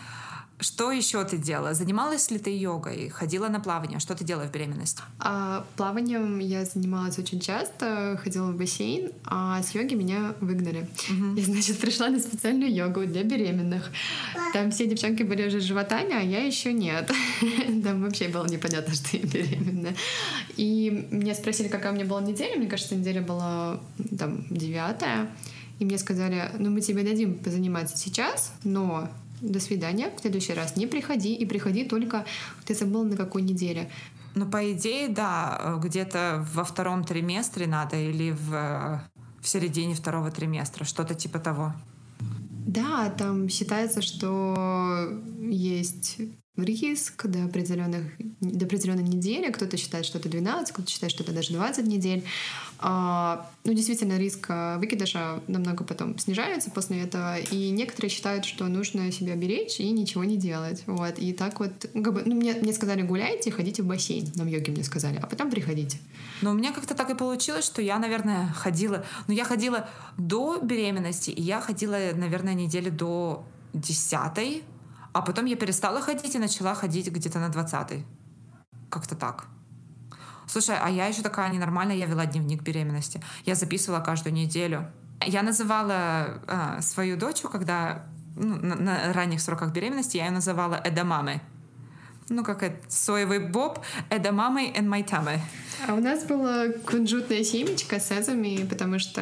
Что 0.63 0.93
еще 0.93 1.21
ты 1.25 1.37
делала? 1.37 1.73
Занималась 1.73 2.31
ли 2.31 2.39
ты 2.39 2.57
йогой? 2.57 3.09
Ходила 3.09 3.49
на 3.49 3.59
плавание? 3.59 3.99
Что 3.99 4.15
ты 4.15 4.23
делала 4.23 4.45
в 4.45 4.51
беременность? 4.51 4.99
А, 5.19 5.65
плаванием 5.75 6.39
я 6.39 6.63
занималась 6.63 7.19
очень 7.19 7.41
часто, 7.41 8.17
ходила 8.23 8.49
в 8.49 8.55
бассейн, 8.55 9.11
а 9.25 9.61
с 9.61 9.75
йоги 9.75 9.95
меня 9.95 10.35
выгнали. 10.39 10.87
Угу. 11.09 11.35
Я, 11.35 11.43
значит, 11.43 11.79
пришла 11.79 12.07
на 12.07 12.19
специальную 12.19 12.73
йогу 12.73 13.05
для 13.05 13.23
беременных. 13.23 13.91
Там 14.53 14.71
все 14.71 14.87
девчонки 14.87 15.23
были 15.23 15.45
уже 15.47 15.59
животами, 15.59 16.15
а 16.15 16.21
я 16.21 16.45
еще 16.45 16.71
нет. 16.71 17.11
Там 17.83 18.01
вообще 18.01 18.29
было 18.29 18.47
непонятно, 18.47 18.93
что 18.95 19.17
я 19.17 19.23
беременна. 19.23 19.93
И 20.55 21.07
меня 21.11 21.35
спросили, 21.35 21.67
какая 21.67 21.91
у 21.91 21.95
меня 21.95 22.05
была 22.05 22.21
неделя. 22.21 22.55
Мне 22.55 22.67
кажется, 22.67 22.95
неделя 22.95 23.21
была 23.21 23.81
там 24.17 24.45
девятая. 24.49 25.29
И 25.79 25.85
мне 25.85 25.97
сказали, 25.97 26.51
ну 26.57 26.69
мы 26.69 26.79
тебе 26.79 27.03
дадим 27.03 27.37
позаниматься 27.37 27.97
сейчас, 27.97 28.53
но 28.63 29.09
до 29.43 29.59
свидания, 29.59 30.11
в 30.15 30.21
следующий 30.21 30.53
раз 30.53 30.75
не 30.75 30.87
приходи, 30.87 31.35
и 31.35 31.45
приходи 31.45 31.83
только, 31.83 32.25
ты 32.65 32.73
забыл 32.73 33.03
на 33.03 33.17
какой 33.17 33.41
неделе. 33.41 33.89
Ну, 34.35 34.49
по 34.49 34.71
идее, 34.71 35.09
да, 35.09 35.79
где-то 35.83 36.45
во 36.53 36.63
втором 36.63 37.03
триместре 37.03 37.67
надо 37.67 37.97
или 37.97 38.31
в, 38.31 39.03
в 39.41 39.47
середине 39.47 39.93
второго 39.93 40.31
триместра, 40.31 40.85
что-то 40.85 41.13
типа 41.13 41.39
того. 41.39 41.73
Да, 42.65 43.09
там 43.09 43.49
считается, 43.49 44.01
что 44.01 45.21
есть 45.39 46.17
риск 46.55 47.25
до, 47.25 47.45
определенных, 47.45 48.03
до 48.39 48.65
определенной 48.65 49.03
недели. 49.03 49.51
Кто-то 49.51 49.75
считает, 49.75 50.05
что 50.05 50.19
это 50.19 50.29
12, 50.29 50.71
кто-то 50.71 50.89
считает, 50.89 51.11
что 51.11 51.23
это 51.23 51.31
даже 51.31 51.51
20 51.53 51.87
недель. 51.87 52.23
А, 52.77 53.49
ну, 53.63 53.73
действительно, 53.73 54.19
риск 54.19 54.45
а, 54.49 54.77
выкидыша 54.77 55.41
намного 55.47 55.83
потом 55.83 56.17
снижается 56.19 56.69
после 56.69 57.01
этого. 57.01 57.39
И 57.39 57.71
некоторые 57.71 58.11
считают, 58.11 58.45
что 58.45 58.67
нужно 58.67 59.11
себя 59.11 59.35
беречь 59.35 59.79
и 59.79 59.89
ничего 59.89 60.23
не 60.23 60.37
делать. 60.37 60.83
Вот. 60.85 61.17
И 61.17 61.33
так 61.33 61.59
вот, 61.59 61.71
ну, 61.95 62.03
как 62.03 62.13
бы, 62.13 62.23
ну, 62.23 62.35
мне, 62.35 62.53
мне 62.53 62.73
сказали, 62.73 63.01
гуляйте, 63.01 63.49
ходите 63.49 63.81
в 63.81 63.87
бассейн. 63.87 64.31
Нам 64.35 64.47
йоги 64.47 64.69
мне 64.69 64.83
сказали, 64.83 65.19
а 65.21 65.25
потом 65.25 65.49
приходите. 65.49 65.97
Но 66.43 66.51
у 66.51 66.53
меня 66.53 66.71
как-то 66.71 66.93
так 66.93 67.09
и 67.09 67.15
получилось, 67.15 67.65
что 67.65 67.81
я, 67.81 67.97
наверное, 67.97 68.49
ходила... 68.49 69.03
Ну, 69.27 69.33
я 69.33 69.43
ходила 69.43 69.89
до 70.17 70.59
беременности, 70.61 71.31
и 71.31 71.41
я 71.41 71.61
ходила, 71.61 71.97
наверное, 72.13 72.53
недели 72.53 72.89
до 72.89 73.43
десятой, 73.73 74.61
а 75.13 75.21
потом 75.21 75.45
я 75.45 75.55
перестала 75.55 76.01
ходить 76.01 76.35
и 76.35 76.39
начала 76.39 76.75
ходить 76.75 77.11
где-то 77.11 77.39
на 77.39 77.49
20-й. 77.49 78.05
Как-то 78.89 79.15
так. 79.15 79.45
Слушай, 80.47 80.75
а 80.81 80.89
я 80.89 81.07
еще 81.07 81.21
такая 81.21 81.51
ненормальная, 81.51 81.95
я 81.95 82.05
вела 82.05 82.25
дневник 82.25 82.61
беременности. 82.63 83.21
Я 83.45 83.55
записывала 83.55 84.01
каждую 84.01 84.33
неделю. 84.33 84.91
Я 85.25 85.41
называла 85.43 86.41
э, 86.47 86.81
свою 86.81 87.17
дочь, 87.17 87.41
когда 87.41 88.05
ну, 88.35 88.55
на, 88.55 88.75
на 88.75 89.13
ранних 89.13 89.41
сроках 89.41 89.71
беременности, 89.71 90.17
я 90.17 90.25
ее 90.25 90.31
называла 90.31 90.75
Эдамамой 90.75 91.41
ну, 92.29 92.43
как 92.43 92.63
это, 92.63 92.77
соевый 92.89 93.39
боб, 93.39 93.79
эдамамой 94.09 94.71
and 94.71 94.87
my 94.87 95.05
tummy. 95.07 95.39
А 95.87 95.93
у 95.93 95.99
нас 95.99 96.23
была 96.23 96.67
кунжутная 96.85 97.43
семечка 97.43 97.99
с 97.99 98.11
эзами, 98.11 98.65
потому 98.69 98.99
что 98.99 99.21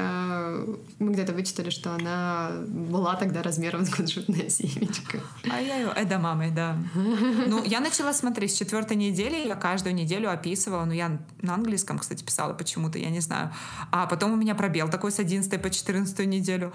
мы 1.00 1.14
где-то 1.14 1.34
вычитали, 1.34 1.70
что 1.70 1.96
она 1.96 2.52
была 2.68 3.16
тогда 3.16 3.42
размером 3.42 3.86
с 3.86 3.90
кунжутная 3.90 4.50
семечка. 4.50 5.20
А 5.50 5.60
я 5.60 5.78
ее 5.78 5.92
эдамамой, 5.96 6.52
да. 6.52 6.78
Ну, 6.94 7.64
я 7.64 7.80
начала 7.80 8.14
смотреть 8.14 8.52
с 8.52 8.58
четвертой 8.58 8.98
недели, 8.98 9.48
я 9.48 9.56
каждую 9.56 9.96
неделю 9.96 10.32
описывала, 10.32 10.86
ну, 10.86 10.92
я 10.92 11.20
на 11.42 11.56
английском, 11.56 11.98
кстати, 11.98 12.24
писала 12.24 12.54
почему-то, 12.54 13.00
я 13.00 13.10
не 13.10 13.22
знаю. 13.22 13.52
А 13.92 14.06
потом 14.06 14.34
у 14.34 14.36
меня 14.36 14.54
пробел 14.54 14.90
такой 14.90 15.12
с 15.12 15.20
11 15.20 15.62
по 15.62 15.70
14 15.70 16.26
неделю. 16.28 16.74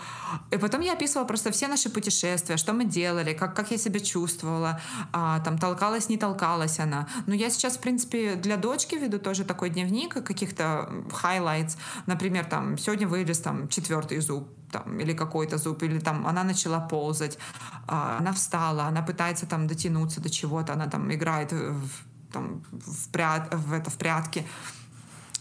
И 0.51 0.57
потом 0.57 0.81
я 0.81 0.95
описывала 0.95 1.27
просто 1.27 1.53
все 1.53 1.69
наши 1.69 1.91
путешествия, 1.91 2.57
что 2.57 2.73
мы 2.73 2.85
делали, 2.85 3.35
как, 3.35 3.55
как 3.55 3.71
я 3.71 3.79
себя 3.79 4.01
чувствовала, 4.01 4.81
а, 5.13 5.41
там, 5.41 5.59
толкалась, 5.59 6.09
не 6.09 6.16
толкалась 6.17 6.79
она. 6.81 7.09
Но 7.27 7.35
я 7.35 7.51
сейчас, 7.51 7.77
в 7.77 7.81
принципе, 7.81 8.35
для 8.35 8.57
дочки 8.57 8.95
веду 8.95 9.19
тоже 9.19 9.45
такой 9.45 9.71
дневник 9.71 10.15
каких-то 10.25 10.89
highlights. 11.23 11.77
Например, 12.07 12.45
там, 12.45 12.79
сегодня 12.79 13.07
вылез 13.07 13.39
там 13.39 13.69
четвертый 13.69 14.21
зуб, 14.21 14.49
там, 14.71 14.99
или 15.01 15.13
какой-то 15.13 15.59
зуб, 15.59 15.83
или 15.83 15.99
там 15.99 16.27
она 16.27 16.45
начала 16.45 16.81
ползать, 16.81 17.39
а, 17.87 18.19
она 18.21 18.33
встала, 18.33 18.85
она 18.85 19.03
пытается 19.03 19.47
там 19.47 19.67
дотянуться 19.67 20.21
до 20.21 20.31
чего-то, 20.31 20.73
она 20.73 20.87
там 20.87 21.13
играет 21.13 21.53
в, 21.53 21.89
там, 22.33 22.63
в, 22.73 23.09
прят, 23.11 23.55
в, 23.55 23.73
это, 23.73 23.91
в 23.91 23.97
прятки. 23.97 24.45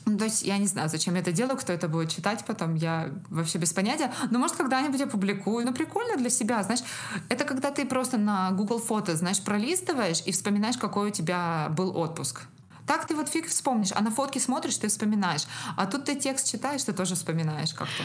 Ну, 0.05 0.17
то 0.17 0.25
есть 0.25 0.43
я 0.43 0.57
не 0.57 0.67
знаю, 0.67 0.87
зачем 0.89 1.15
я 1.15 1.21
это 1.21 1.31
делаю, 1.31 1.57
кто 1.57 1.73
это 1.73 1.87
будет 1.87 2.11
читать 2.11 2.45
потом, 2.45 2.75
я 2.75 3.09
вообще 3.29 3.57
без 3.57 3.73
понятия. 3.73 4.11
Но 4.29 4.37
может 4.37 4.55
когда-нибудь 4.55 4.99
я 4.99 5.07
публикую. 5.07 5.65
Ну 5.65 5.73
прикольно 5.73 6.15
для 6.15 6.29
себя, 6.29 6.61
знаешь. 6.63 6.81
Это 7.27 7.43
когда 7.43 7.71
ты 7.71 7.85
просто 7.85 8.17
на 8.17 8.51
Google 8.51 8.79
фото, 8.79 9.15
знаешь, 9.15 9.41
пролистываешь 9.41 10.21
и 10.25 10.31
вспоминаешь, 10.31 10.77
какой 10.77 11.09
у 11.09 11.11
тебя 11.11 11.67
был 11.71 11.97
отпуск. 11.97 12.43
Так 12.85 13.07
ты 13.07 13.15
вот 13.15 13.29
фиг 13.29 13.47
вспомнишь, 13.47 13.91
а 13.95 14.01
на 14.01 14.11
фотки 14.11 14.37
смотришь, 14.37 14.77
ты 14.77 14.89
вспоминаешь. 14.89 15.47
А 15.75 15.87
тут 15.87 16.05
ты 16.05 16.15
текст 16.15 16.51
читаешь, 16.51 16.83
ты 16.83 16.93
тоже 16.93 17.15
вспоминаешь 17.15 17.73
как-то. 17.73 18.03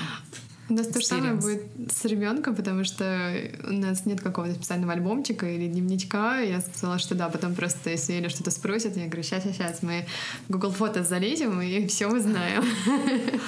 У 0.70 0.72
нас 0.72 0.86
то 0.86 1.00
же 1.00 1.06
самое 1.06 1.34
будет 1.34 1.64
с 1.92 2.04
ребенком, 2.04 2.54
потому 2.54 2.84
что 2.84 3.34
у 3.64 3.72
нас 3.72 4.06
нет 4.06 4.20
какого-то 4.20 4.54
специального 4.54 4.92
альбомчика 4.92 5.50
или 5.50 5.66
дневничка. 5.66 6.38
Я 6.38 6.60
сказала, 6.60 7.00
что 7.00 7.16
да, 7.16 7.28
потом 7.28 7.56
просто 7.56 7.90
если 7.90 8.14
Эля 8.14 8.28
что-то 8.28 8.52
спросит, 8.52 8.96
я 8.96 9.06
говорю, 9.06 9.24
сейчас, 9.24 9.42
сейчас, 9.42 9.56
сейчас, 9.56 9.82
мы 9.82 10.06
Google 10.48 10.70
фото 10.70 11.02
залезем 11.02 11.60
и 11.60 11.86
все 11.88 12.06
узнаем. 12.06 12.64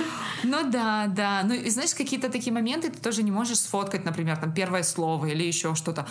Ну 0.44 0.68
да, 0.68 1.06
да. 1.06 1.44
Ну 1.44 1.54
и 1.54 1.70
знаешь, 1.70 1.94
какие-то 1.94 2.28
такие 2.28 2.52
моменты 2.52 2.90
ты 2.90 2.98
тоже 2.98 3.22
не 3.22 3.30
можешь 3.30 3.60
сфоткать, 3.60 4.04
например, 4.04 4.36
там 4.36 4.52
первое 4.52 4.82
слово 4.82 5.26
или 5.26 5.44
еще 5.44 5.76
что-то. 5.76 6.04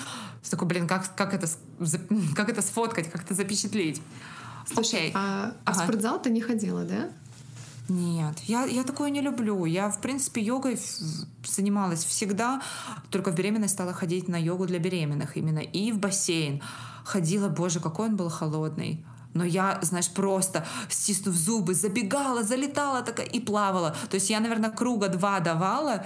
Такой, 0.49 0.69
блин, 0.69 0.87
как, 0.87 1.13
как, 1.15 1.33
это, 1.33 1.47
как 2.35 2.47
это 2.47 2.61
сфоткать, 2.61 3.11
как 3.11 3.23
это 3.23 3.33
запечатлеть? 3.33 4.01
Слушай, 4.73 5.09
okay. 5.09 5.11
а, 5.15 5.53
а 5.65 5.71
ага. 5.71 5.81
в 5.81 5.83
спортзал 5.83 6.21
ты 6.21 6.29
не 6.29 6.39
ходила, 6.39 6.85
да? 6.85 7.09
Нет, 7.91 8.39
я, 8.47 8.63
я 8.63 8.83
такое 8.83 9.09
не 9.09 9.21
люблю. 9.21 9.65
Я, 9.65 9.89
в 9.89 9.99
принципе, 9.99 10.41
йогой 10.41 10.79
занималась 11.45 12.05
всегда, 12.05 12.61
только 13.09 13.31
в 13.31 13.35
беременность 13.35 13.73
стала 13.73 13.91
ходить 13.91 14.29
на 14.29 14.37
йогу 14.37 14.65
для 14.65 14.79
беременных 14.79 15.35
именно. 15.35 15.59
И 15.59 15.91
в 15.91 15.99
бассейн 15.99 16.61
ходила, 17.03 17.49
боже, 17.49 17.81
какой 17.81 18.07
он 18.07 18.15
был 18.15 18.29
холодный. 18.29 19.05
Но 19.33 19.43
я, 19.43 19.79
знаешь, 19.81 20.09
просто 20.09 20.65
стиснув 20.89 21.35
зубы, 21.35 21.73
забегала, 21.73 22.43
залетала 22.43 23.01
такая 23.01 23.25
и 23.25 23.41
плавала. 23.41 23.95
То 24.09 24.15
есть 24.15 24.29
я, 24.29 24.39
наверное, 24.39 24.69
круга 24.69 25.09
два 25.09 25.41
давала 25.41 26.05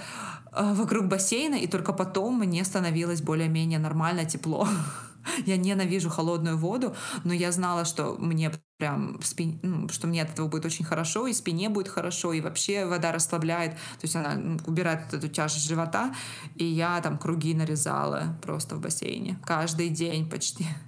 э, 0.52 0.74
вокруг 0.74 1.06
бассейна, 1.06 1.54
и 1.54 1.68
только 1.68 1.92
потом 1.92 2.38
мне 2.38 2.64
становилось 2.64 3.22
более-менее 3.22 3.78
нормально, 3.78 4.24
тепло. 4.24 4.68
Я 5.46 5.56
ненавижу 5.56 6.10
холодную 6.10 6.56
воду, 6.56 6.94
но 7.24 7.32
я 7.32 7.52
знала, 7.52 7.84
что 7.84 8.16
мне 8.18 8.50
прям 8.78 9.20
спин... 9.22 9.58
ну, 9.62 9.88
что 9.88 10.06
мне 10.06 10.22
от 10.22 10.30
этого 10.30 10.48
будет 10.48 10.66
очень 10.66 10.84
хорошо, 10.84 11.26
и 11.26 11.32
спине 11.32 11.68
будет 11.68 11.88
хорошо, 11.88 12.32
и 12.32 12.40
вообще 12.40 12.84
вода 12.84 13.12
расслабляет, 13.12 13.72
то 13.72 14.02
есть 14.02 14.16
она 14.16 14.58
убирает 14.66 15.12
эту 15.12 15.28
тяжесть 15.28 15.66
живота, 15.66 16.14
и 16.56 16.64
я 16.64 17.00
там 17.00 17.18
круги 17.18 17.54
нарезала 17.54 18.38
просто 18.42 18.76
в 18.76 18.80
бассейне 18.80 19.38
каждый 19.44 19.88
день 19.88 20.28
почти. 20.28 20.66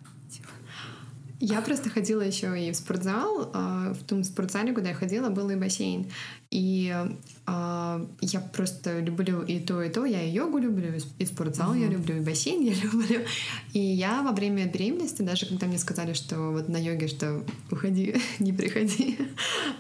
Я 1.41 1.61
просто 1.61 1.89
ходила 1.89 2.23
еще 2.23 2.61
и 2.61 2.73
в 2.73 2.77
спортзал. 2.77 3.51
А, 3.55 3.93
в 3.95 4.03
том 4.03 4.25
спортзале, 4.25 4.73
куда 4.73 4.89
я 4.89 4.95
ходила, 4.95 5.29
был 5.29 5.49
и 5.51 5.57
бассейн. 5.57 6.11
И 6.51 6.93
э, 7.47 8.07
я 8.21 8.41
просто 8.41 9.01
люблю 9.01 9.43
и 9.43 9.61
то, 9.61 9.83
и 9.83 9.91
то. 9.91 10.05
Я 10.05 10.23
и 10.23 10.31
йогу 10.31 10.59
люблю, 10.59 10.95
и 11.19 11.27
спортзал 11.27 11.75
mm-hmm. 11.75 11.81
я 11.81 11.89
люблю, 11.89 12.17
и 12.17 12.21
бассейн 12.21 12.63
я 12.63 12.75
люблю. 12.83 13.21
И 13.73 13.79
я 13.79 14.23
во 14.23 14.33
время 14.33 14.67
беременности, 14.67 15.23
даже 15.23 15.47
когда 15.47 15.67
мне 15.67 15.79
сказали, 15.79 16.13
что 16.13 16.51
вот 16.51 16.69
на 16.69 16.79
йоге, 16.79 17.07
что 17.07 17.45
уходи, 17.71 18.17
не 18.41 18.53
приходи, 18.53 19.19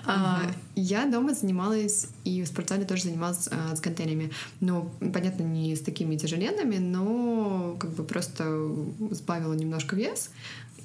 mm-hmm. 0.07 0.55
я 0.77 1.07
дома 1.07 1.35
занималась, 1.35 2.09
и 2.25 2.43
в 2.43 2.47
спортзале 2.47 2.85
тоже 2.85 3.05
занималась 3.05 3.49
а, 3.51 3.75
с 3.75 3.81
гантелями. 3.81 4.31
Ну, 4.61 4.91
понятно, 5.01 5.43
не 5.43 5.75
с 5.75 5.81
такими 5.81 6.17
тяжеленными, 6.17 6.77
но 6.77 7.77
как 7.81 7.91
бы 7.95 8.05
просто 8.05 8.71
сбавила 9.11 9.55
немножко 9.55 9.97
вес 9.97 10.31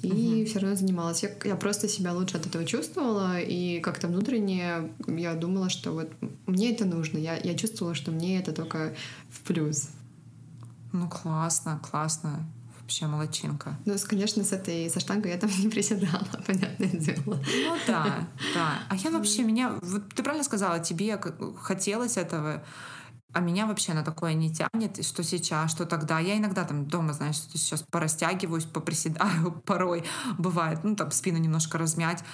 и 0.04 0.42
угу. 0.42 0.46
все 0.46 0.58
равно 0.58 0.76
занималась. 0.76 1.22
Я, 1.22 1.30
я 1.44 1.56
просто 1.56 1.88
себя 1.88 2.12
лучше 2.12 2.36
от 2.36 2.46
этого 2.46 2.64
чувствовала, 2.64 3.40
и 3.40 3.80
как-то 3.80 4.08
внутренне 4.08 4.90
я 5.06 5.34
думала, 5.34 5.70
что 5.70 5.92
вот 5.92 6.10
мне 6.46 6.72
это 6.72 6.84
нужно. 6.84 7.18
Я, 7.18 7.36
я 7.36 7.54
чувствовала, 7.54 7.94
что 7.94 8.10
мне 8.10 8.38
это 8.38 8.52
только 8.52 8.94
в 9.30 9.40
плюс. 9.40 9.88
Ну, 10.92 11.08
классно, 11.08 11.80
классно. 11.82 12.46
Вообще 12.80 13.06
молодчинка. 13.06 13.78
Ну, 13.86 13.96
конечно, 14.06 14.44
с 14.44 14.52
этой, 14.52 14.90
со 14.90 15.00
штангой 15.00 15.32
я 15.32 15.38
там 15.38 15.50
не 15.58 15.68
приседала, 15.68 16.28
понятное 16.46 16.88
дело. 16.88 17.18
Ну 17.26 17.76
да, 17.86 18.28
да. 18.54 18.78
А 18.88 18.96
я 18.96 19.10
вообще, 19.10 19.42
меня... 19.42 19.78
Вот 19.80 20.02
ты 20.14 20.22
правильно 20.22 20.44
сказала, 20.44 20.80
тебе 20.80 21.18
хотелось 21.58 22.16
этого 22.18 22.62
а 23.34 23.40
меня 23.40 23.66
вообще 23.66 23.94
на 23.94 24.04
такое 24.04 24.34
не 24.34 24.52
тянет, 24.52 25.04
что 25.04 25.24
сейчас, 25.24 25.70
что 25.72 25.86
тогда. 25.86 26.20
Я 26.20 26.38
иногда 26.38 26.64
там 26.64 26.86
дома, 26.86 27.12
знаешь, 27.12 27.40
сейчас 27.40 27.82
порастягиваюсь, 27.82 28.64
поприседаю 28.64 29.52
порой. 29.66 30.04
Бывает, 30.38 30.84
ну 30.84 30.94
там 30.94 31.10
спину 31.10 31.38
немножко 31.38 31.76
размять 31.76 32.24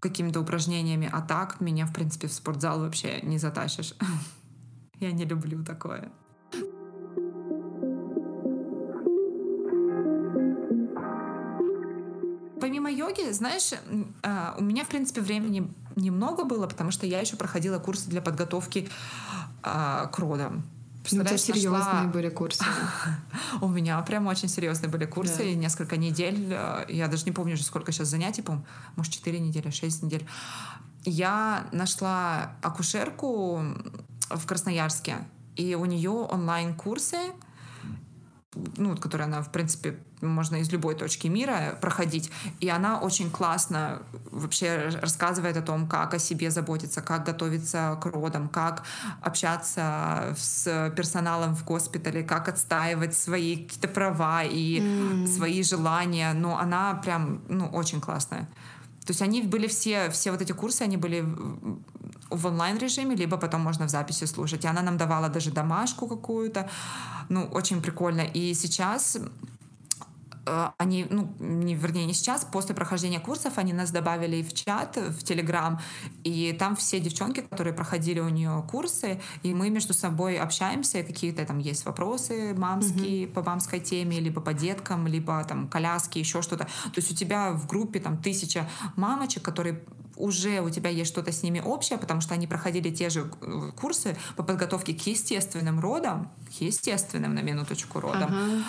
какими-то 0.00 0.40
упражнениями. 0.40 1.08
А 1.10 1.22
так 1.22 1.60
меня, 1.60 1.86
в 1.86 1.92
принципе, 1.94 2.28
в 2.28 2.32
спортзал 2.32 2.80
вообще 2.80 3.20
не 3.22 3.38
затащишь. 3.38 3.94
Я 5.00 5.10
не 5.10 5.24
люблю 5.24 5.64
такое. 5.64 6.12
Помимо 12.60 12.90
йоги, 12.92 13.32
знаешь, 13.32 13.72
а, 14.22 14.54
у 14.56 14.62
меня, 14.62 14.84
в 14.84 14.88
принципе, 14.88 15.20
времени 15.20 15.72
немного 15.96 16.44
было, 16.44 16.66
потому 16.66 16.90
что 16.90 17.06
я 17.06 17.20
еще 17.20 17.36
проходила 17.36 17.78
курсы 17.78 18.08
для 18.08 18.22
подготовки 18.22 18.88
а, 19.62 20.06
к 20.06 20.18
родам. 20.18 20.64
Ну, 21.10 21.22
у 21.22 21.24
тебя 21.24 21.36
серьезные 21.36 21.80
нашла... 21.80 22.04
были 22.04 22.28
курсы. 22.28 22.64
у 23.60 23.68
меня 23.68 24.00
прям 24.02 24.26
очень 24.28 24.48
серьезные 24.48 24.88
были 24.88 25.04
курсы, 25.04 25.38
да. 25.38 25.54
несколько 25.54 25.96
недель. 25.96 26.56
Я 26.88 27.08
даже 27.08 27.24
не 27.24 27.32
помню, 27.32 27.56
сколько 27.56 27.90
сейчас 27.90 28.08
занятий, 28.08 28.42
по 28.42 28.64
может, 28.94 29.12
4 29.12 29.40
недели, 29.40 29.70
6 29.70 30.04
недель. 30.04 30.26
Я 31.04 31.66
нашла 31.72 32.52
акушерку 32.62 33.60
в 34.30 34.46
Красноярске, 34.46 35.16
и 35.56 35.74
у 35.74 35.84
нее 35.84 36.10
онлайн-курсы, 36.10 37.18
ну, 38.76 38.96
которая 38.96 39.26
она, 39.26 39.42
в 39.42 39.50
принципе, 39.50 39.98
можно 40.22 40.56
из 40.56 40.70
любой 40.70 40.94
точки 40.94 41.28
мира 41.28 41.76
проходить. 41.80 42.30
И 42.60 42.68
она 42.68 42.98
очень 42.98 43.30
классно 43.30 44.02
вообще 44.30 44.90
рассказывает 45.00 45.56
о 45.56 45.62
том, 45.62 45.86
как 45.86 46.14
о 46.14 46.18
себе 46.18 46.50
заботиться, 46.50 47.02
как 47.02 47.24
готовиться 47.24 47.98
к 48.00 48.06
родам, 48.06 48.48
как 48.48 48.84
общаться 49.20 50.34
с 50.38 50.92
персоналом 50.96 51.54
в 51.54 51.64
госпитале, 51.64 52.22
как 52.22 52.48
отстаивать 52.48 53.16
свои 53.16 53.56
какие-то 53.56 53.88
права 53.88 54.42
и 54.44 54.80
mm. 54.80 55.26
свои 55.26 55.62
желания. 55.62 56.32
Но 56.32 56.58
она 56.58 56.94
прям, 56.94 57.42
ну, 57.48 57.66
очень 57.66 58.00
классная. 58.00 58.48
То 59.04 59.10
есть 59.10 59.22
они 59.22 59.42
были 59.42 59.66
все, 59.66 60.10
все 60.10 60.30
вот 60.30 60.40
эти 60.40 60.52
курсы, 60.52 60.82
они 60.82 60.96
были 60.96 61.24
в 62.30 62.46
онлайн-режиме, 62.46 63.16
либо 63.16 63.36
потом 63.36 63.60
можно 63.60 63.86
в 63.86 63.90
записи 63.90 64.24
слушать. 64.26 64.64
И 64.64 64.68
она 64.68 64.82
нам 64.82 64.96
давала 64.96 65.28
даже 65.28 65.50
домашку 65.50 66.06
какую-то. 66.06 66.70
Ну, 67.28 67.44
очень 67.52 67.82
прикольно. 67.82 68.22
И 68.22 68.54
сейчас 68.54 69.18
они, 70.44 71.06
ну, 71.08 71.34
не, 71.38 71.74
вернее, 71.74 72.04
не 72.04 72.14
сейчас, 72.14 72.44
после 72.44 72.74
прохождения 72.74 73.20
курсов 73.20 73.58
они 73.58 73.72
нас 73.72 73.90
добавили 73.90 74.42
в 74.42 74.52
чат, 74.52 74.96
в 74.96 75.22
Телеграм, 75.22 75.80
и 76.24 76.54
там 76.58 76.74
все 76.74 76.98
девчонки, 77.00 77.40
которые 77.40 77.74
проходили 77.74 78.20
у 78.20 78.28
нее 78.28 78.64
курсы, 78.68 79.20
и 79.42 79.54
мы 79.54 79.70
между 79.70 79.94
собой 79.94 80.38
общаемся, 80.38 80.98
и 80.98 81.02
какие-то 81.04 81.44
там 81.44 81.58
есть 81.58 81.84
вопросы 81.84 82.54
мамские 82.54 83.24
mm-hmm. 83.24 83.32
по 83.32 83.42
мамской 83.42 83.80
теме, 83.80 84.18
либо 84.18 84.40
по 84.40 84.52
деткам, 84.52 85.06
либо 85.06 85.44
там 85.44 85.68
коляски, 85.68 86.18
еще 86.18 86.42
что-то. 86.42 86.64
То 86.64 86.96
есть 86.96 87.12
у 87.12 87.14
тебя 87.14 87.52
в 87.52 87.66
группе 87.66 88.00
там 88.00 88.16
тысяча 88.16 88.68
мамочек, 88.96 89.42
которые 89.42 89.82
уже 90.16 90.60
у 90.60 90.70
тебя 90.70 90.90
есть 90.90 91.10
что-то 91.10 91.32
с 91.32 91.42
ними 91.42 91.60
общее, 91.60 91.98
потому 91.98 92.20
что 92.20 92.34
они 92.34 92.46
проходили 92.46 92.90
те 92.90 93.10
же 93.10 93.30
э, 93.40 93.70
курсы 93.76 94.16
по 94.36 94.42
подготовке 94.42 94.94
к 94.94 95.06
естественным 95.06 95.80
родам, 95.80 96.30
к 96.48 96.60
естественным, 96.60 97.34
на 97.34 97.40
минуточку, 97.40 98.00
родам. 98.00 98.30
Ага. 98.30 98.64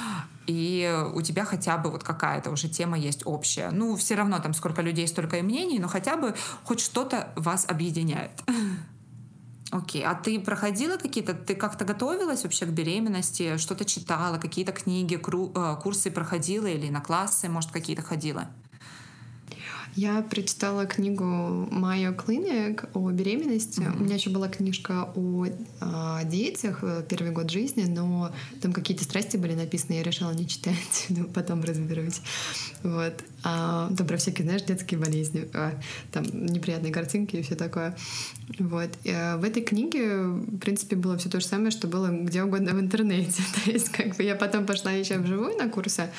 И 0.48 1.10
у 1.14 1.22
тебя 1.22 1.46
хотя 1.46 1.78
бы 1.78 1.90
вот 1.90 2.04
какая-то 2.04 2.52
уже 2.52 2.68
тема 2.68 2.98
есть 2.98 3.22
общая. 3.26 3.72
Ну, 3.72 3.96
все 3.96 4.16
равно 4.16 4.40
там 4.40 4.54
сколько 4.54 4.82
людей, 4.82 5.08
столько 5.08 5.38
и 5.38 5.42
мнений, 5.42 5.80
но 5.80 5.88
хотя 5.88 6.18
бы 6.18 6.36
хоть 6.64 6.80
что-то 6.80 7.32
вас 7.36 7.66
объединяет. 7.68 8.32
Окей, 9.72 10.04
а 10.04 10.14
ты 10.14 10.40
проходила 10.40 10.98
какие-то, 10.98 11.34
ты 11.34 11.56
как-то 11.56 11.84
готовилась 11.84 12.44
вообще 12.44 12.68
к 12.68 12.70
беременности, 12.70 13.58
что-то 13.58 13.86
читала, 13.86 14.38
какие-то 14.38 14.72
книги, 14.72 15.16
э, 15.16 15.82
курсы 15.82 16.12
проходила 16.12 16.68
или 16.68 16.90
на 16.90 17.02
классы, 17.02 17.50
может, 17.50 17.72
какие-то 17.72 18.04
ходила? 18.04 18.50
Я 19.96 20.22
прочитала 20.22 20.86
книгу 20.86 21.24
Майо 21.24 22.14
Клиник 22.14 22.86
о 22.94 23.12
беременности. 23.12 23.82
Mm-hmm. 23.82 24.00
У 24.00 24.04
меня 24.04 24.16
еще 24.16 24.30
была 24.32 24.50
книжка 24.50 25.10
о, 25.16 25.46
о 25.46 25.48
а, 25.82 26.24
детях 26.24 26.80
э, 26.82 27.04
первый 27.08 27.32
год 27.32 27.52
жизни, 27.52 27.84
но 27.84 28.32
там 28.62 28.74
какие-то 28.74 29.04
страсти 29.04 29.38
были 29.38 29.54
написаны, 29.54 29.94
я 29.94 30.04
решила 30.04 30.32
не 30.32 30.48
читать, 30.48 31.06
но 31.10 31.26
потом 31.26 31.64
разберусь. 31.64 32.22
Вот. 32.82 33.24
А, 33.44 33.92
там 33.96 34.08
про 34.08 34.18
всякие, 34.18 34.46
знаешь, 34.46 34.64
детские 34.64 35.00
болезни, 35.00 35.48
а, 35.54 35.74
там 36.12 36.24
неприятные 36.24 36.92
картинки 36.92 37.36
и 37.36 37.42
все 37.44 37.56
такое. 37.56 37.96
Вот. 38.58 38.90
И, 39.04 39.12
а, 39.12 39.38
в 39.38 39.44
этой 39.44 39.62
книге, 39.62 40.24
в 40.24 40.58
принципе, 40.58 40.96
было 40.96 41.18
все 41.18 41.30
то 41.30 41.40
же 41.40 41.46
самое, 41.46 41.70
что 41.70 41.88
было 41.88 42.08
где 42.08 42.44
угодно 42.44 42.72
в 42.74 42.80
интернете. 42.80 43.44
То 43.66 43.72
есть, 43.72 43.90
как 43.90 44.16
бы 44.16 44.24
я 44.24 44.36
потом 44.36 44.66
пошла 44.66 44.92
еще 44.92 45.20
вживую 45.20 45.56
на 45.58 45.70
курсы. 45.70 46.10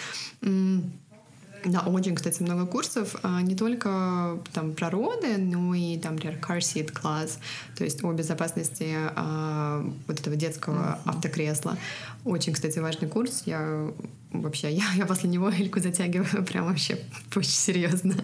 Да, 1.65 1.81
очень, 1.81 2.15
кстати, 2.15 2.43
много 2.43 2.67
курсов, 2.67 3.17
а, 3.23 3.41
не 3.41 3.57
только 3.57 4.39
там 4.53 4.75
про 4.75 4.91
роды, 4.91 5.39
но 5.39 5.75
и 5.75 5.99
там, 5.99 6.15
например, 6.15 6.39
car 6.39 6.59
seat 6.59 6.93
class, 6.93 7.39
то 7.77 7.85
есть 7.85 8.05
о 8.05 8.13
безопасности 8.13 8.95
а, 9.17 9.85
вот 10.07 10.21
этого 10.21 10.37
детского 10.37 10.99
автокресла. 11.07 11.79
Очень, 12.25 12.53
кстати, 12.53 12.79
важный 12.79 13.09
курс. 13.09 13.45
Я 13.47 13.91
вообще, 14.35 14.71
я, 14.71 14.85
я 14.97 15.07
после 15.07 15.29
него 15.31 15.49
Эльку 15.51 15.81
затягиваю 15.81 16.45
прям 16.47 16.67
вообще 16.67 16.99
очень 17.35 17.51
серьезно. 17.51 18.15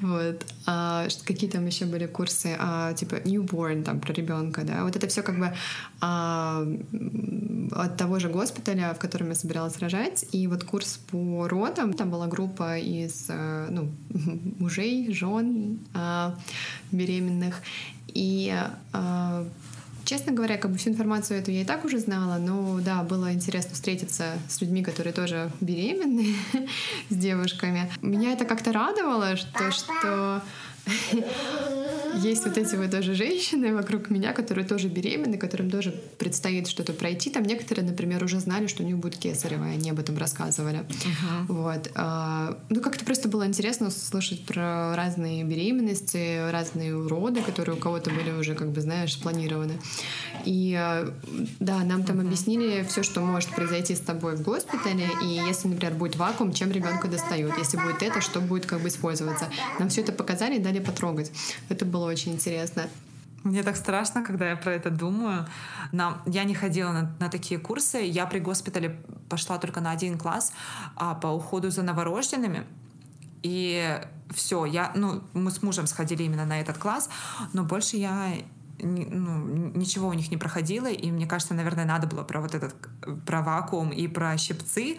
Вот. 0.00 0.44
А, 0.66 1.06
какие 1.24 1.50
там 1.50 1.66
еще 1.66 1.86
были 1.86 2.06
курсы, 2.06 2.56
а, 2.58 2.92
типа 2.94 3.16
newborn, 3.16 3.82
там, 3.82 4.00
про 4.00 4.12
ребенка, 4.12 4.62
да. 4.64 4.84
Вот 4.84 4.96
это 4.96 5.06
все 5.08 5.22
как 5.22 5.38
бы 5.38 5.52
а, 6.00 6.66
от 7.72 7.96
того 7.96 8.18
же 8.18 8.28
госпиталя, 8.28 8.94
в 8.94 8.98
котором 8.98 9.28
я 9.28 9.34
собиралась 9.34 9.78
рожать. 9.78 10.24
И 10.32 10.46
вот 10.46 10.64
курс 10.64 10.98
по 11.10 11.48
родам, 11.48 11.92
там 11.92 12.10
была 12.10 12.26
группа 12.26 12.71
из 12.78 13.26
э, 13.28 13.68
ну, 13.70 13.90
мужей, 14.58 15.12
жен 15.12 15.78
а, 15.94 16.36
беременных. 16.90 17.62
И 18.08 18.54
Честно 20.04 20.32
говоря, 20.32 20.58
как 20.58 20.70
бы 20.70 20.78
всю 20.78 20.90
информацию 20.90 21.38
эту 21.38 21.52
я 21.52 21.62
и 21.62 21.64
так 21.64 21.84
уже 21.84 21.98
знала, 21.98 22.38
но 22.38 22.80
да, 22.80 23.02
было 23.02 23.32
интересно 23.32 23.74
встретиться 23.74 24.34
с 24.48 24.60
людьми, 24.60 24.82
которые 24.82 25.12
тоже 25.12 25.50
беременны, 25.60 26.34
с 27.08 27.14
девушками. 27.14 27.90
Меня 28.02 28.32
это 28.32 28.44
как-то 28.44 28.72
радовало, 28.72 29.36
что, 29.36 29.70
что 29.70 30.42
есть 32.14 32.44
вот 32.44 32.58
эти 32.58 32.74
вот 32.76 32.90
тоже 32.90 33.14
женщины 33.14 33.74
вокруг 33.74 34.10
меня, 34.10 34.32
которые 34.32 34.66
тоже 34.66 34.88
беременны, 34.88 35.38
которым 35.38 35.70
тоже 35.70 35.94
предстоит 36.18 36.68
что-то 36.68 36.92
пройти. 36.92 37.30
Там 37.30 37.42
некоторые, 37.44 37.86
например, 37.86 38.22
уже 38.24 38.40
знали, 38.40 38.66
что 38.66 38.82
у 38.82 38.86
них 38.86 38.98
будет 38.98 39.16
кесарево, 39.16 39.70
и 39.70 39.74
они 39.74 39.90
об 39.90 39.98
этом 39.98 40.18
рассказывали. 40.18 40.80
Uh-huh. 40.80 41.46
Вот. 41.48 41.90
А, 41.94 42.58
ну, 42.68 42.80
как-то 42.80 43.04
просто 43.04 43.28
было 43.28 43.46
интересно 43.46 43.90
слышать 43.90 44.44
про 44.44 44.94
разные 44.96 45.44
беременности, 45.44 46.50
разные 46.50 46.96
уроды, 46.96 47.42
которые 47.42 47.76
у 47.76 47.78
кого-то 47.78 48.10
были 48.10 48.30
уже, 48.30 48.54
как 48.54 48.70
бы, 48.70 48.80
знаешь, 48.80 49.14
спланированы. 49.14 49.78
И 50.44 50.74
а, 50.78 51.12
да, 51.60 51.78
нам 51.78 52.04
там 52.04 52.18
uh-huh. 52.18 52.26
объяснили 52.26 52.84
все, 52.88 53.02
что 53.02 53.20
может 53.20 53.50
произойти 53.50 53.94
с 53.94 54.00
тобой 54.00 54.36
в 54.36 54.42
госпитале, 54.42 55.08
и 55.22 55.26
если, 55.26 55.68
например, 55.68 55.94
будет 55.94 56.16
вакуум, 56.16 56.52
чем 56.52 56.70
ребенка 56.72 57.08
достают. 57.08 57.56
Если 57.58 57.76
будет 57.76 58.02
это, 58.02 58.20
что 58.20 58.40
будет 58.40 58.66
как 58.66 58.80
бы 58.80 58.88
использоваться. 58.88 59.48
Нам 59.78 59.88
все 59.88 60.02
это 60.02 60.12
показали 60.12 60.56
и 60.56 60.58
дали 60.72 60.84
потрогать. 60.84 61.32
Это 61.68 61.84
было 61.84 62.06
очень 62.06 62.32
интересно. 62.32 62.88
Мне 63.44 63.62
так 63.62 63.76
страшно, 63.76 64.24
когда 64.24 64.50
я 64.50 64.56
про 64.56 64.72
это 64.72 64.90
думаю. 64.90 65.46
Но 65.90 66.18
я 66.26 66.44
не 66.44 66.54
ходила 66.54 66.92
на, 66.92 67.16
на 67.18 67.28
такие 67.28 67.58
курсы. 67.58 67.98
Я 67.98 68.26
при 68.26 68.38
госпитале 68.38 69.02
пошла 69.28 69.58
только 69.58 69.80
на 69.80 69.90
один 69.90 70.16
класс 70.16 70.52
а, 70.96 71.14
по 71.14 71.26
уходу 71.26 71.70
за 71.70 71.82
новорожденными. 71.82 72.64
И 73.42 74.00
все, 74.30 74.64
я, 74.64 74.92
ну, 74.94 75.22
мы 75.32 75.50
с 75.50 75.62
мужем 75.62 75.86
сходили 75.86 76.22
именно 76.22 76.46
на 76.46 76.60
этот 76.60 76.78
класс, 76.78 77.10
но 77.52 77.64
больше 77.64 77.96
я 77.96 78.34
ну, 78.78 79.72
ничего 79.74 80.08
у 80.08 80.12
них 80.12 80.30
не 80.30 80.36
проходила, 80.36 80.86
и 80.86 81.10
мне 81.10 81.26
кажется, 81.26 81.54
наверное, 81.54 81.84
надо 81.84 82.06
было 82.06 82.22
про 82.22 82.40
вот 82.40 82.54
этот, 82.54 82.74
про 83.26 83.42
вакуум 83.42 83.90
и 83.90 84.06
про 84.06 84.36
щипцы 84.38 84.98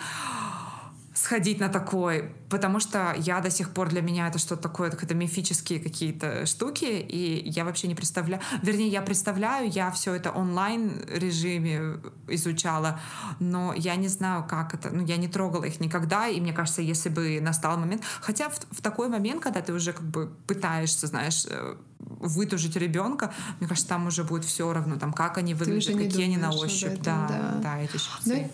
сходить 1.13 1.60
на 1.60 1.69
такой, 1.69 2.34
потому 2.49 2.80
что 2.80 3.15
я 3.17 3.39
до 3.39 3.52
сих 3.52 3.69
пор 3.69 3.89
для 3.89 4.02
меня 4.02 4.28
это 4.28 4.39
что-то 4.39 4.63
такое, 4.63 4.89
какие-то 4.89 5.13
мифические 5.13 5.80
какие-то 5.80 6.45
штуки, 6.45 6.86
и 6.86 7.49
я 7.49 7.65
вообще 7.65 7.88
не 7.88 7.95
представляю, 7.95 8.41
вернее, 8.62 8.88
я 8.88 9.02
представляю, 9.02 9.69
я 9.69 9.91
все 9.91 10.15
это 10.15 10.32
онлайн 10.32 11.04
режиме 11.08 11.97
изучала, 12.28 12.99
но 13.39 13.73
я 13.73 13.95
не 13.95 14.08
знаю, 14.08 14.45
как 14.49 14.73
это, 14.73 14.89
ну, 14.89 15.06
я 15.06 15.17
не 15.17 15.28
трогала 15.28 15.65
их 15.65 15.80
никогда, 15.80 16.28
и 16.28 16.41
мне 16.41 16.52
кажется, 16.52 16.82
если 16.82 17.10
бы 17.10 17.39
настал 17.41 17.78
момент, 17.78 18.04
хотя 18.21 18.49
в, 18.49 18.60
в 18.71 18.82
такой 18.82 19.08
момент, 19.08 19.41
когда 19.43 19.62
ты 19.62 19.71
уже 19.71 19.93
как 19.93 20.06
бы 20.06 20.34
пытаешься, 20.47 21.06
знаешь, 21.06 21.45
э, 21.47 21.76
вытужить 21.99 22.76
ребенка, 22.76 23.32
мне 23.60 23.67
кажется, 23.67 23.89
там 23.89 24.08
уже 24.08 24.23
будет 24.23 24.45
все 24.45 24.71
равно, 24.73 24.97
там, 24.97 25.13
как 25.13 25.38
они 25.38 25.54
выглядят, 25.54 25.95
какие 25.95 26.26
они 26.26 26.38
на 26.38 26.52
ощупь, 26.52 26.89
этом, 26.89 27.04
да, 27.04 27.28
да, 27.28 27.60
да, 27.62 27.80
эти 27.80 27.97
щипцы. 27.97 28.19
Но 28.26 28.49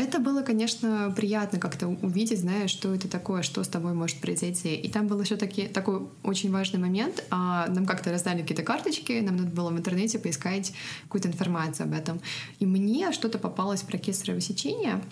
это 0.00 0.18
было, 0.18 0.42
конечно, 0.42 1.12
приятно 1.14 1.58
как-то 1.58 1.88
увидеть, 1.88 2.40
знаешь, 2.40 2.70
что 2.70 2.94
это 2.94 3.06
такое, 3.06 3.42
что 3.42 3.62
с 3.62 3.68
тобой 3.68 3.92
может 3.92 4.18
произойти. 4.20 4.74
И 4.74 4.90
там 4.90 5.06
был 5.06 5.20
еще 5.20 5.36
таки, 5.36 5.66
такой 5.66 6.08
очень 6.22 6.50
важный 6.50 6.80
момент. 6.80 7.24
А, 7.30 7.66
нам 7.68 7.86
как-то 7.86 8.10
раздали 8.10 8.40
какие-то 8.40 8.62
карточки, 8.62 9.20
нам 9.20 9.36
надо 9.36 9.50
было 9.50 9.70
в 9.70 9.76
интернете 9.76 10.18
поискать 10.18 10.72
какую-то 11.02 11.28
информацию 11.28 11.84
об 11.84 11.92
этом. 11.92 12.20
И 12.60 12.66
мне 12.66 13.12
что-то 13.12 13.38
попалось 13.38 13.82
про 13.82 13.98
кесарево 13.98 14.40
сечение. 14.40 15.02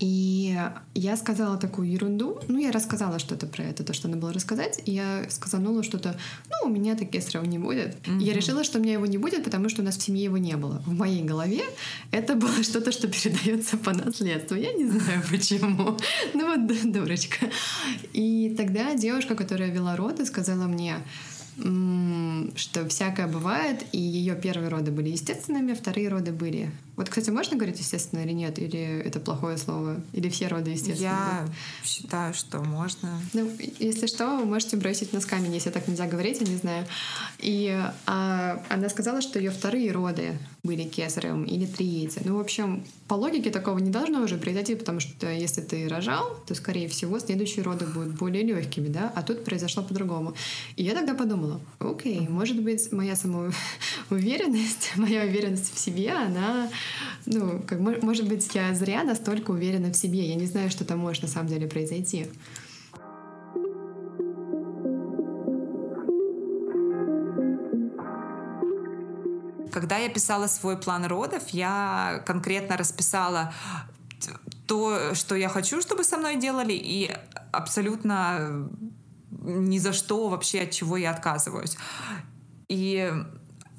И 0.00 0.58
я 0.94 1.16
сказала 1.16 1.58
такую 1.58 1.90
ерунду. 1.90 2.40
Ну, 2.48 2.58
я 2.58 2.72
рассказала 2.72 3.18
что-то 3.18 3.46
про 3.46 3.64
это, 3.64 3.84
то, 3.84 3.92
что 3.92 4.08
надо 4.08 4.20
было 4.20 4.32
рассказать. 4.32 4.80
И 4.86 4.92
я 4.92 5.26
сказанула 5.28 5.82
что-то, 5.82 6.18
ну, 6.48 6.70
у 6.70 6.72
меня 6.72 6.96
так 6.96 7.10
кесарева 7.10 7.44
не 7.44 7.58
будет. 7.58 7.96
Mm-hmm. 7.96 8.20
И 8.20 8.24
я 8.24 8.32
решила, 8.32 8.64
что 8.64 8.78
у 8.78 8.82
меня 8.82 8.94
его 8.94 9.04
не 9.04 9.18
будет, 9.18 9.44
потому 9.44 9.68
что 9.68 9.82
у 9.82 9.84
нас 9.84 9.98
в 9.98 10.02
семье 10.02 10.24
его 10.24 10.38
не 10.38 10.56
было. 10.56 10.82
В 10.86 10.94
моей 10.94 11.22
голове 11.22 11.62
это 12.12 12.34
было 12.34 12.62
что-то, 12.62 12.92
что 12.92 13.08
передается 13.08 13.76
по 13.76 13.92
наследству. 13.92 14.56
Я 14.56 14.72
не 14.72 14.86
знаю 14.86 15.22
почему. 15.30 15.98
Ну 16.34 16.46
вот 16.46 16.92
дурочка. 16.92 17.50
И 18.12 18.54
тогда 18.56 18.94
девушка, 18.94 19.34
которая 19.34 19.70
вела 19.70 19.96
роды, 19.96 20.24
сказала 20.24 20.66
мне, 20.66 20.96
что 21.56 22.88
всякое 22.88 23.26
бывает, 23.26 23.84
и 23.92 23.98
ее 23.98 24.34
первые 24.34 24.68
роды 24.68 24.90
были 24.90 25.10
естественными, 25.10 25.74
вторые 25.74 26.08
роды 26.08 26.32
были 26.32 26.70
Вот, 27.00 27.08
кстати, 27.08 27.30
можно 27.30 27.56
говорить 27.56 27.78
естественно 27.78 28.20
или 28.20 28.32
нет? 28.32 28.58
Или 28.58 29.00
это 29.02 29.20
плохое 29.20 29.56
слово? 29.56 30.02
Или 30.12 30.28
все 30.28 30.48
роды 30.48 30.72
естественно? 30.72 31.08
Я 31.08 31.48
считаю, 31.82 32.34
что 32.34 32.60
можно. 32.60 33.22
Ну, 33.32 33.50
если 33.78 34.06
что, 34.06 34.36
вы 34.36 34.44
можете 34.44 34.76
бросить 34.76 35.14
нас 35.14 35.24
камень, 35.24 35.54
если 35.54 35.70
так 35.70 35.88
нельзя 35.88 36.06
говорить, 36.06 36.42
я 36.42 36.46
не 36.46 36.56
знаю. 36.56 36.86
И 37.38 37.74
а, 38.04 38.62
она 38.68 38.90
сказала, 38.90 39.22
что 39.22 39.38
ее 39.38 39.50
вторые 39.50 39.92
роды 39.92 40.38
были 40.62 40.82
кесаревым 40.82 41.44
или 41.44 41.64
третьи. 41.64 42.20
Ну, 42.22 42.36
в 42.36 42.40
общем, 42.40 42.84
по 43.08 43.14
логике 43.14 43.50
такого 43.50 43.78
не 43.78 43.90
должно 43.90 44.20
уже 44.20 44.36
произойти, 44.36 44.74
потому 44.74 45.00
что 45.00 45.26
если 45.26 45.62
ты 45.62 45.88
рожал, 45.88 46.36
то, 46.46 46.54
скорее 46.54 46.86
всего, 46.88 47.18
следующие 47.18 47.64
роды 47.64 47.86
будут 47.86 48.16
более 48.16 48.42
легкими, 48.44 48.88
да? 48.88 49.10
А 49.16 49.22
тут 49.22 49.42
произошло 49.42 49.82
по-другому. 49.82 50.34
И 50.76 50.84
я 50.84 50.94
тогда 50.94 51.14
подумала, 51.14 51.62
окей, 51.78 52.28
может 52.28 52.60
быть, 52.60 52.92
моя 52.92 53.16
самоуверенность, 53.16 54.92
моя 54.96 55.22
уверенность 55.22 55.74
в 55.74 55.78
себе, 55.78 56.10
она 56.12 56.68
ну, 57.26 57.62
как, 57.66 57.80
может 57.80 58.28
быть, 58.28 58.54
я 58.54 58.74
зря 58.74 59.04
настолько 59.04 59.50
уверена 59.50 59.90
в 59.92 59.96
себе. 59.96 60.28
Я 60.28 60.34
не 60.34 60.46
знаю, 60.46 60.70
что 60.70 60.84
там 60.84 60.98
может 60.98 61.22
на 61.22 61.28
самом 61.28 61.48
деле 61.48 61.66
произойти. 61.66 62.26
Когда 69.72 69.96
я 69.96 70.08
писала 70.08 70.46
свой 70.46 70.76
план 70.76 71.06
родов, 71.06 71.48
я 71.50 72.22
конкретно 72.26 72.76
расписала 72.76 73.52
то, 74.66 75.14
что 75.14 75.34
я 75.34 75.48
хочу, 75.48 75.80
чтобы 75.80 76.04
со 76.04 76.16
мной 76.16 76.36
делали, 76.36 76.72
и 76.72 77.10
абсолютно 77.52 78.68
ни 79.30 79.78
за 79.78 79.92
что 79.92 80.28
вообще 80.28 80.62
от 80.62 80.70
чего 80.70 80.96
я 80.96 81.10
отказываюсь. 81.10 81.76
И 82.68 83.12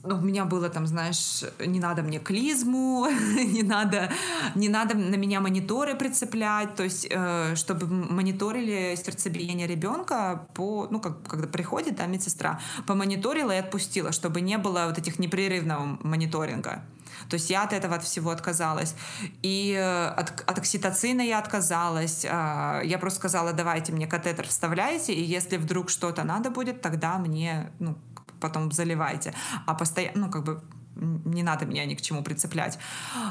ну, 0.04 0.18
у 0.18 0.22
меня 0.22 0.46
было 0.46 0.70
там, 0.70 0.88
знаешь, 0.88 1.44
не 1.60 1.80
надо 1.80 2.02
мне 2.02 2.20
клизму, 2.20 3.08
не 3.36 3.64
надо, 3.64 4.12
не 4.56 4.70
надо 4.70 4.98
на 4.98 5.16
меня 5.16 5.42
мониторы 5.42 5.96
прицеплять, 5.96 6.76
то 6.76 6.84
есть, 6.84 7.08
э, 7.10 7.56
чтобы 7.56 7.88
мониторили 7.88 8.96
сердцебиение 8.96 9.68
ребенка 9.68 10.48
по, 10.54 10.88
ну, 10.90 11.00
как, 11.00 11.24
когда 11.28 11.48
приходит, 11.48 11.96
да, 11.96 12.08
медсестра, 12.08 12.60
помониторила 12.88 13.52
и 13.52 13.58
отпустила, 13.58 14.12
чтобы 14.12 14.42
не 14.42 14.58
было 14.58 14.86
вот 14.88 14.98
этих 14.98 15.20
непрерывного 15.20 16.00
мониторинга. 16.02 16.84
То 17.30 17.36
есть 17.36 17.50
я 17.50 17.64
от 17.64 17.74
этого 17.74 17.96
от 17.96 18.04
всего 18.04 18.32
отказалась. 18.32 18.96
И 19.42 19.76
э, 19.78 20.08
от, 20.08 20.44
от 20.50 20.58
окситоцина 20.58 21.22
я 21.22 21.40
отказалась. 21.40 22.26
Э, 22.26 22.82
я 22.84 22.98
просто 23.00 23.20
сказала, 23.20 23.54
давайте 23.54 23.92
мне 23.92 24.08
катетер 24.08 24.48
вставляйте, 24.48 25.14
и 25.14 25.24
если 25.24 25.58
вдруг 25.58 25.90
что-то 25.90 26.24
надо 26.24 26.50
будет, 26.50 26.82
тогда 26.82 27.18
мне, 27.18 27.72
ну, 27.80 27.96
потом 28.42 28.72
заливайте. 28.72 29.34
А 29.66 29.74
постоянно, 29.74 30.26
ну, 30.26 30.32
как 30.32 30.44
бы 30.44 30.62
не 30.96 31.44
надо 31.44 31.66
меня 31.66 31.86
ни 31.86 31.96
к 31.96 32.02
чему 32.02 32.24
прицеплять. 32.24 32.78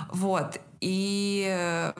Вот. 0.09 0.61
И 0.81 1.93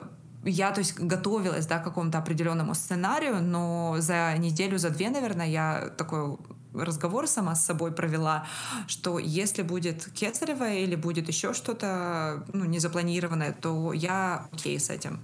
я, 0.43 0.71
то 0.71 0.79
есть, 0.79 0.99
готовилась, 0.99 1.67
да, 1.67 1.79
к 1.79 1.83
какому-то 1.83 2.17
определенному 2.17 2.73
сценарию, 2.73 3.41
но 3.41 3.95
за 3.99 4.35
неделю, 4.37 4.79
за 4.79 4.89
две, 4.89 5.09
наверное, 5.09 5.47
я 5.47 5.93
такой 5.97 6.37
разговор 6.73 7.27
сама 7.27 7.55
с 7.55 7.65
собой 7.65 7.91
провела, 7.91 8.47
что 8.87 9.19
если 9.19 9.61
будет 9.61 10.09
кесарево 10.13 10.71
или 10.71 10.95
будет 10.95 11.27
еще 11.27 11.53
что-то 11.53 12.45
ну, 12.53 12.65
незапланированное, 12.65 13.53
то 13.53 13.93
я 13.93 14.47
окей 14.51 14.79
с 14.79 14.89
этим. 14.89 15.19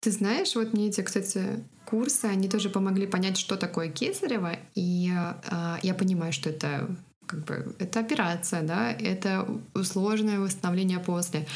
Ты 0.00 0.10
знаешь, 0.10 0.54
вот 0.54 0.74
мне 0.74 0.88
эти, 0.88 1.00
кстати, 1.00 1.64
курсы, 1.86 2.26
они 2.26 2.48
тоже 2.48 2.68
помогли 2.68 3.06
понять, 3.06 3.38
что 3.38 3.56
такое 3.56 3.88
кесарево, 3.88 4.52
и 4.74 5.10
э, 5.10 5.76
я 5.82 5.94
понимаю, 5.94 6.32
что 6.32 6.50
это 6.50 6.94
как 7.26 7.44
бы 7.44 7.74
это 7.78 8.00
операция, 8.00 8.62
да, 8.62 8.92
это 8.92 9.46
сложное 9.82 10.40
восстановление 10.40 10.98
после. 10.98 11.46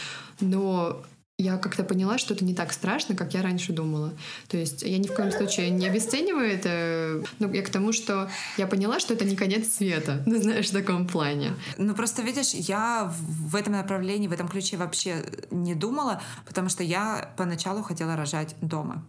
Но 0.40 1.02
я 1.40 1.56
как-то 1.56 1.84
поняла, 1.84 2.18
что 2.18 2.34
это 2.34 2.44
не 2.44 2.52
так 2.52 2.72
страшно, 2.72 3.14
как 3.14 3.32
я 3.32 3.42
раньше 3.42 3.72
думала. 3.72 4.12
То 4.48 4.56
есть 4.56 4.82
я 4.82 4.98
ни 4.98 5.06
в 5.06 5.14
коем 5.14 5.30
случае 5.30 5.70
не 5.70 5.86
обесцениваю 5.86 6.50
это. 6.50 7.22
Ну, 7.38 7.52
я 7.52 7.62
к 7.62 7.70
тому, 7.70 7.92
что 7.92 8.28
я 8.56 8.66
поняла, 8.66 8.98
что 8.98 9.14
это 9.14 9.24
не 9.24 9.36
конец 9.36 9.68
света, 9.68 10.22
ну, 10.26 10.42
знаешь, 10.42 10.68
в 10.68 10.72
таком 10.72 11.06
плане. 11.06 11.54
Ну, 11.76 11.94
просто 11.94 12.22
видишь, 12.22 12.54
я 12.54 13.12
в 13.18 13.54
этом 13.54 13.74
направлении, 13.74 14.26
в 14.26 14.32
этом 14.32 14.48
ключе 14.48 14.76
вообще 14.76 15.24
не 15.52 15.76
думала, 15.76 16.20
потому 16.44 16.68
что 16.68 16.82
я 16.82 17.32
поначалу 17.36 17.82
хотела 17.82 18.16
рожать 18.16 18.56
дома 18.60 19.04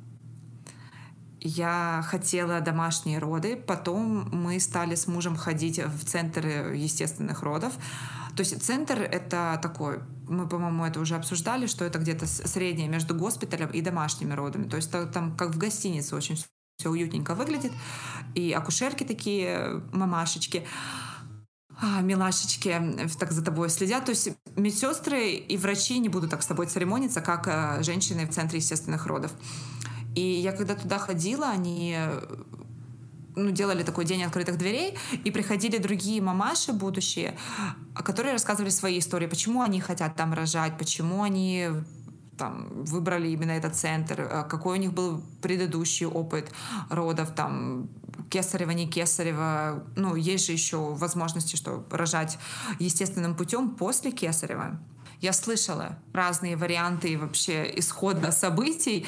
я 1.42 2.04
хотела 2.08 2.62
домашние 2.62 3.20
роды, 3.20 3.56
потом 3.56 4.30
мы 4.32 4.60
стали 4.60 4.96
с 4.96 5.08
мужем 5.08 5.36
ходить 5.36 5.80
в 5.80 6.06
центр 6.06 6.46
естественных 6.74 7.44
родов. 7.44 7.74
То 8.36 8.42
есть 8.42 8.62
центр— 8.64 9.02
это 9.12 9.60
такой, 9.62 10.00
мы, 10.28 10.48
по-моему, 10.48 10.86
это 10.86 11.00
уже 11.00 11.16
обсуждали, 11.16 11.68
что 11.68 11.86
это 11.86 12.00
где-то 12.00 12.28
среднее 12.28 12.88
между 12.88 13.16
госпиталем 13.16 13.70
и 13.70 13.82
домашними 13.82 14.34
родами. 14.34 14.68
То 14.68 14.78
есть 14.78 14.92
там 14.92 15.36
как 15.36 15.52
в 15.52 15.58
гостинице 15.58 16.16
очень 16.16 16.38
все 16.78 16.90
уютненько 16.90 17.36
выглядит. 17.36 17.72
И 18.36 18.52
акушерки 18.54 19.04
такие, 19.04 19.82
мамашечки 19.92 20.66
а, 21.82 22.02
милашечки 22.02 23.08
так 23.18 23.32
за 23.32 23.44
тобой 23.44 23.70
следят. 23.70 24.06
То 24.06 24.12
есть 24.12 24.30
медсестры 24.56 25.32
и 25.32 25.58
врачи 25.58 25.98
не 26.00 26.10
будут 26.10 26.30
так 26.30 26.44
с 26.44 26.46
тобой 26.46 26.68
церемониться, 26.68 27.22
как 27.22 27.48
э, 27.48 27.84
женщины 27.84 28.26
в 28.26 28.32
центре 28.32 28.60
естественных 28.60 29.06
родов. 29.06 29.32
И 30.16 30.22
я 30.22 30.52
когда 30.52 30.76
туда 30.76 30.98
ходила, 30.98 31.50
они 31.50 31.98
ну, 33.36 33.52
делали 33.52 33.84
такой 33.84 34.06
день 34.06 34.24
открытых 34.24 34.58
дверей, 34.58 34.98
и 35.24 35.32
приходили 35.32 35.78
другие 35.78 36.22
мамаши 36.22 36.74
будущие, 36.74 37.38
которые 37.96 38.34
рассказывали 38.34 38.70
свои 38.70 39.00
истории, 39.00 39.28
почему 39.28 39.62
они 39.62 39.80
хотят 39.80 40.16
там 40.16 40.34
рожать, 40.34 40.78
почему 40.78 41.24
они 41.24 41.70
там, 42.38 42.68
выбрали 42.86 43.28
именно 43.28 43.52
этот 43.52 43.76
центр, 43.76 44.22
э, 44.22 44.44
какой 44.50 44.78
у 44.78 44.82
них 44.82 44.94
был 44.94 45.22
предыдущий 45.42 46.06
опыт 46.06 46.50
родов, 46.90 47.36
там, 47.36 47.90
кесарево, 48.30 48.72
не 48.72 48.88
кесарево. 48.88 49.84
Ну, 49.96 50.16
есть 50.16 50.46
же 50.46 50.54
еще 50.54 50.78
возможности, 50.78 51.58
что 51.58 51.86
рожать 51.92 52.40
естественным 52.80 53.36
путем 53.36 53.72
после 53.72 54.12
кесарева. 54.12 54.80
Я 55.22 55.34
слышала 55.34 55.98
разные 56.14 56.56
варианты 56.56 57.18
вообще 57.18 57.72
исхода 57.78 58.32
событий. 58.32 59.06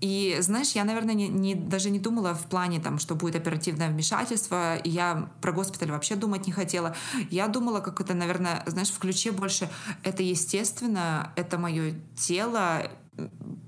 И, 0.00 0.36
знаешь, 0.40 0.72
я, 0.72 0.84
наверное, 0.84 1.14
не, 1.14 1.28
не, 1.28 1.54
даже 1.54 1.90
не 1.90 1.98
думала 1.98 2.34
в 2.34 2.46
плане, 2.46 2.80
там, 2.80 2.98
что 2.98 3.16
будет 3.16 3.34
оперативное 3.34 3.88
вмешательство. 3.88 4.76
И 4.76 4.90
я 4.90 5.28
про 5.40 5.52
госпиталь 5.52 5.90
вообще 5.90 6.14
думать 6.14 6.46
не 6.46 6.52
хотела. 6.52 6.94
Я 7.30 7.48
думала, 7.48 7.80
как 7.80 8.00
это, 8.00 8.14
наверное, 8.14 8.62
знаешь, 8.66 8.90
в 8.90 8.98
ключе 8.98 9.32
больше 9.32 9.68
это 10.04 10.22
естественно, 10.22 11.32
это 11.34 11.58
мое 11.58 11.94
тело. 12.16 12.90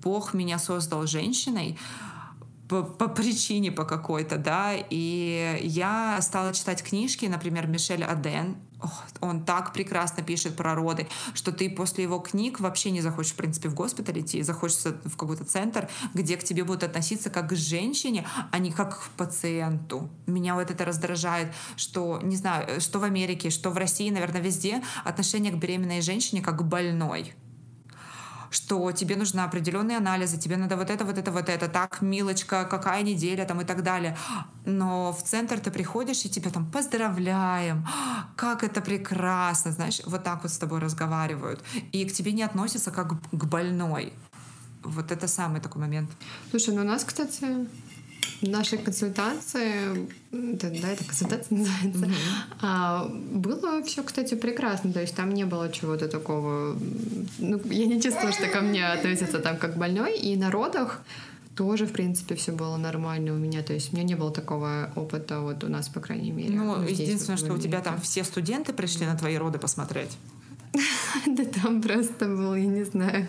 Бог 0.02 0.32
меня 0.32 0.58
создал 0.58 1.06
женщиной 1.06 1.76
по, 2.68 2.82
по 2.82 3.08
причине 3.08 3.70
по 3.70 3.84
какой-то, 3.84 4.36
да, 4.36 4.72
и 4.74 5.60
я 5.62 6.18
стала 6.22 6.52
читать 6.52 6.82
книжки, 6.82 7.26
например, 7.26 7.66
Мишель 7.66 8.04
Аден, 8.04 8.56
он 9.20 9.44
так 9.44 9.72
прекрасно 9.72 10.22
пишет 10.22 10.56
про 10.56 10.74
роды, 10.74 11.08
что 11.34 11.52
ты 11.52 11.70
после 11.70 12.04
его 12.04 12.18
книг 12.18 12.60
вообще 12.60 12.90
не 12.90 13.00
захочешь, 13.00 13.32
в 13.32 13.36
принципе, 13.36 13.68
в 13.68 13.74
госпиталь 13.74 14.20
идти, 14.20 14.42
захочешь 14.42 14.84
в 15.04 15.16
какой-то 15.16 15.44
центр, 15.44 15.88
где 16.14 16.36
к 16.36 16.44
тебе 16.44 16.64
будут 16.64 16.84
относиться 16.84 17.30
как 17.30 17.50
к 17.50 17.56
женщине, 17.56 18.26
а 18.50 18.58
не 18.58 18.70
как 18.72 18.98
к 18.98 19.08
пациенту. 19.16 20.10
Меня 20.26 20.54
вот 20.54 20.70
это 20.70 20.84
раздражает, 20.84 21.52
что, 21.76 22.20
не 22.22 22.36
знаю, 22.36 22.80
что 22.80 22.98
в 22.98 23.04
Америке, 23.04 23.50
что 23.50 23.70
в 23.70 23.76
России, 23.76 24.10
наверное, 24.10 24.40
везде 24.40 24.82
отношение 25.04 25.52
к 25.52 25.56
беременной 25.56 26.00
женщине 26.00 26.42
как 26.42 26.58
к 26.58 26.62
больной 26.62 27.34
что 28.54 28.92
тебе 28.92 29.16
нужны 29.16 29.40
определенные 29.40 29.98
анализы, 29.98 30.38
тебе 30.38 30.56
надо 30.56 30.76
вот 30.76 30.88
это, 30.90 31.04
вот 31.04 31.18
это, 31.18 31.32
вот 31.32 31.48
это, 31.48 31.68
так, 31.68 32.02
милочка, 32.02 32.64
какая 32.64 33.02
неделя 33.02 33.44
там 33.44 33.60
и 33.60 33.64
так 33.64 33.82
далее. 33.82 34.16
Но 34.64 35.12
в 35.12 35.22
центр 35.22 35.58
ты 35.58 35.70
приходишь 35.70 36.24
и 36.24 36.30
тебя 36.30 36.50
там 36.50 36.70
поздравляем, 36.70 37.86
как 38.36 38.62
это 38.62 38.80
прекрасно, 38.80 39.72
знаешь, 39.72 40.00
вот 40.06 40.22
так 40.22 40.42
вот 40.42 40.52
с 40.52 40.58
тобой 40.58 40.78
разговаривают. 40.78 41.64
И 41.92 42.04
к 42.04 42.12
тебе 42.12 42.32
не 42.32 42.44
относятся 42.44 42.90
как 42.92 43.08
к 43.32 43.44
больной. 43.44 44.12
Вот 44.82 45.10
это 45.10 45.26
самый 45.26 45.60
такой 45.60 45.80
момент. 45.80 46.10
Слушай, 46.50 46.74
ну 46.74 46.82
у 46.82 46.84
нас, 46.84 47.04
кстати, 47.04 47.66
нашей 48.42 48.78
консультации, 48.78 50.08
да, 50.30 50.70
да 50.70 50.88
это 50.90 51.04
консультация 51.04 51.58
называется, 51.58 52.04
mm-hmm. 52.04 52.56
а, 52.60 53.08
было 53.08 53.82
все, 53.82 54.02
кстати, 54.02 54.34
прекрасно. 54.34 54.92
То 54.92 55.00
есть 55.00 55.14
там 55.14 55.32
не 55.32 55.44
было 55.44 55.70
чего-то 55.70 56.08
такого. 56.08 56.76
Ну, 57.38 57.60
я 57.70 57.86
не 57.86 58.00
чувствовала, 58.00 58.32
что 58.32 58.46
ко 58.48 58.60
мне 58.60 58.86
относятся 58.86 59.38
там 59.38 59.56
как 59.56 59.76
больной. 59.76 60.18
И 60.18 60.36
на 60.36 60.50
родах 60.50 61.00
тоже, 61.56 61.86
в 61.86 61.92
принципе, 61.92 62.34
все 62.34 62.52
было 62.52 62.76
нормально 62.76 63.32
у 63.32 63.36
меня. 63.36 63.62
То 63.62 63.72
есть 63.72 63.92
у 63.92 63.96
меня 63.96 64.04
не 64.04 64.14
было 64.14 64.32
такого 64.32 64.90
опыта, 64.96 65.40
вот 65.40 65.64
у 65.64 65.68
нас, 65.68 65.88
по 65.88 66.00
крайней 66.00 66.32
мере. 66.32 66.54
Ну, 66.54 66.82
единственное, 66.82 67.36
что 67.36 67.52
у 67.52 67.58
тебя 67.58 67.80
там 67.80 68.00
все 68.00 68.24
студенты 68.24 68.72
пришли 68.72 69.06
на 69.06 69.16
твои 69.16 69.36
роды 69.36 69.58
посмотреть. 69.58 70.16
Да 71.26 71.44
там 71.44 71.80
просто 71.80 72.26
был, 72.26 72.54
я 72.54 72.66
не 72.66 72.84
знаю, 72.84 73.26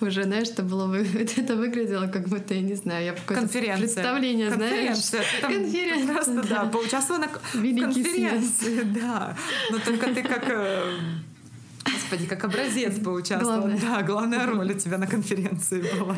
уже, 0.00 0.24
знаешь, 0.24 0.48
что 0.48 0.62
было, 0.62 0.94
это 1.36 1.56
выглядело 1.56 2.06
как 2.06 2.28
будто, 2.28 2.54
я 2.54 2.62
не 2.62 2.74
знаю, 2.74 3.04
я 3.04 3.12
какое-то 3.12 3.46
представление, 3.48 4.50
знаешь. 4.50 4.98
Там 5.40 5.52
Конференция. 5.52 6.14
Просто, 6.14 6.42
да, 6.48 6.64
поучаствовала 6.64 7.24
на 7.24 7.28
конференции, 7.28 8.82
да. 8.84 9.36
Но 9.70 9.78
только 9.78 10.14
ты 10.14 10.22
как... 10.22 10.44
Э, 10.48 10.94
Господи, 11.84 12.26
как 12.26 12.44
образец 12.44 12.98
поучаствовал. 12.98 13.68
Главное. 13.68 13.80
Да, 13.80 14.02
главная 14.02 14.46
роль 14.46 14.72
у 14.72 14.78
тебя 14.78 14.98
на 14.98 15.06
конференции 15.06 15.82
была. 15.82 16.16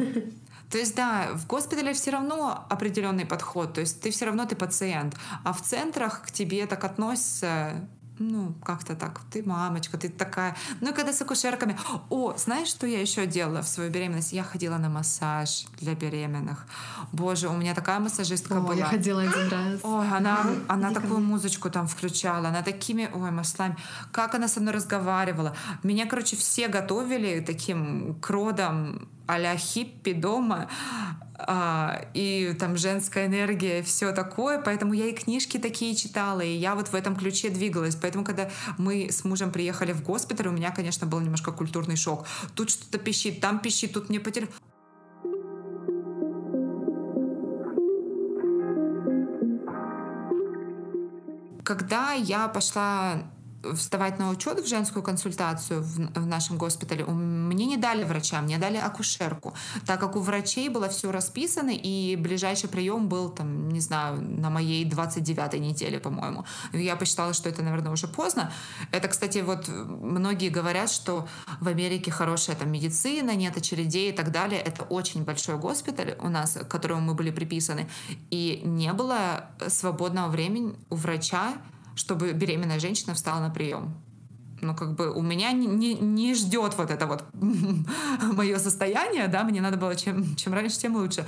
То 0.71 0.79
есть, 0.79 0.97
да, 0.97 1.31
в 1.35 1.47
госпитале 1.47 1.93
все 1.93 2.11
равно 2.11 2.67
определенный 2.69 3.25
подход, 3.25 3.75
то 3.75 3.81
есть 3.81 4.01
ты 4.01 4.11
все 4.11 4.27
равно 4.27 4.47
ты 4.47 4.57
пациент, 4.57 5.15
а 5.45 5.53
в 5.53 5.62
центрах 5.62 6.23
к 6.23 6.31
тебе 6.33 6.67
так 6.67 6.83
относятся 6.85 7.87
ну, 8.18 8.55
как-то 8.64 8.94
так, 8.94 9.20
ты 9.31 9.42
мамочка, 9.42 9.98
ты 9.98 10.09
такая. 10.09 10.57
Ну 10.81 10.90
и 10.90 10.94
когда 10.94 11.12
с 11.12 11.20
акушерками. 11.20 11.76
О, 12.09 12.35
знаешь, 12.37 12.68
что 12.68 12.87
я 12.87 13.00
еще 13.00 13.26
делала 13.26 13.62
в 13.62 13.68
свою 13.68 13.90
беременность? 13.90 14.33
Я 14.33 14.42
ходила 14.42 14.79
на 14.79 14.88
массаж 14.88 15.66
для 15.81 15.94
беременных. 15.94 16.66
Боже, 17.12 17.48
у 17.48 17.57
меня 17.57 17.74
такая 17.74 18.00
массажистка 18.00 18.59
О, 18.59 18.61
была. 18.61 18.74
я 18.74 18.87
ходила 18.87 19.22
один 19.22 19.48
раз. 19.50 19.81
Ой, 19.83 20.09
она, 20.09 20.46
она 20.68 20.92
такую 20.92 21.20
музычку 21.20 21.70
там 21.70 21.87
включала, 21.87 22.48
она 22.48 22.62
такими, 22.62 23.11
ой, 23.12 23.31
маслами. 23.31 23.76
Как 24.12 24.35
она 24.35 24.48
со 24.48 24.61
мной 24.61 24.72
разговаривала. 24.74 25.55
Меня, 25.83 26.07
короче, 26.07 26.37
все 26.37 26.68
готовили 26.68 27.40
таким 27.40 28.14
кродом 28.20 29.09
а-ля 29.27 29.57
хиппи 29.57 30.12
дома, 30.12 30.69
а, 31.39 32.07
и 32.15 32.55
там 32.59 32.77
женская 32.77 33.27
энергия, 33.27 33.83
все 33.83 34.12
такое, 34.12 34.61
поэтому 34.61 34.95
я 34.95 35.07
и 35.07 35.12
книжки 35.12 35.59
такие 35.59 35.95
читала, 35.95 36.41
и 36.41 36.57
я 36.57 36.75
вот 36.75 36.89
в 36.89 36.95
этом 36.95 37.17
ключе 37.17 37.51
двигалась. 37.51 37.97
Поэтому, 37.97 38.25
когда 38.25 38.51
мы 38.79 39.09
с 39.11 39.25
мужем 39.25 39.51
приехали 39.51 39.93
в 39.93 40.03
госпиталь, 40.03 40.49
у 40.49 40.53
меня, 40.53 40.71
конечно, 40.71 41.07
был 41.07 41.21
немножко 41.21 41.53
культурный 41.53 41.97
шок. 41.97 42.27
Тут 42.55 42.71
что-то 42.71 42.99
пищит, 42.99 43.41
там 43.41 43.59
пищит, 43.59 43.93
тут 43.93 44.09
мне 44.09 44.21
по 44.21 44.31
телефону. 44.31 44.61
Когда 51.65 52.12
я 52.12 52.47
пошла 52.47 53.25
вставать 53.74 54.18
на 54.18 54.31
учет 54.31 54.61
в 54.61 54.68
женскую 54.68 55.02
консультацию 55.02 55.83
в, 55.83 55.96
в 56.14 56.26
нашем 56.26 56.59
госпитале, 56.59 57.05
мне 57.05 57.66
не 57.66 57.76
дали 57.76 58.05
врача, 58.05 58.40
мне 58.40 58.59
дали 58.59 58.76
акушерку, 58.76 59.55
так 59.87 60.00
как 60.00 60.16
у 60.16 60.20
врачей 60.20 60.68
было 60.68 60.88
все 60.88 61.11
расписано, 61.11 61.70
и 61.70 62.16
ближайший 62.16 62.68
прием 62.68 63.09
был, 63.09 63.31
там, 63.31 63.68
не 63.68 63.81
знаю, 63.81 64.20
на 64.20 64.50
моей 64.50 64.88
29-й 64.88 65.59
неделе, 65.59 65.98
по-моему. 65.98 66.44
Я 66.72 66.96
посчитала, 66.96 67.33
что 67.33 67.48
это, 67.48 67.62
наверное, 67.62 67.92
уже 67.92 68.09
поздно. 68.09 68.52
Это, 68.92 69.09
кстати, 69.09 69.38
вот 69.38 69.68
многие 69.68 70.48
говорят, 70.48 70.90
что 70.90 71.29
в 71.61 71.68
Америке 71.68 72.11
хорошая 72.11 72.57
там 72.57 72.70
медицина, 72.70 73.35
нет 73.35 73.57
очередей 73.57 74.11
и 74.11 74.12
так 74.12 74.33
далее. 74.33 74.61
Это 74.61 74.85
очень 74.85 75.24
большой 75.24 75.57
госпиталь 75.57 76.16
у 76.20 76.29
нас, 76.29 76.52
к 76.52 76.68
которому 76.68 77.00
мы 77.00 77.14
были 77.14 77.31
приписаны, 77.31 77.88
и 78.31 78.62
не 78.64 78.92
было 78.92 79.50
свободного 79.68 80.29
времени 80.29 80.74
у 80.90 80.96
врача 80.96 81.55
чтобы 81.97 82.33
беременная 82.33 82.79
женщина 82.79 83.15
встала 83.15 83.41
на 83.41 83.51
прием. 83.51 83.95
Ну, 84.61 84.75
как 84.75 84.95
бы 84.95 85.11
у 85.13 85.21
меня 85.21 85.53
не, 85.53 85.67
не, 85.67 85.95
не 85.95 86.35
ждет 86.35 86.77
вот 86.79 86.91
это 86.91 87.07
вот 87.07 87.25
мое 88.23 88.59
состояние, 88.59 89.29
да, 89.29 89.43
мне 89.43 89.61
надо 89.61 89.77
было 89.77 89.97
чем, 89.97 90.37
чем 90.37 90.55
раньше, 90.55 90.79
тем 90.79 90.95
лучше. 90.95 91.27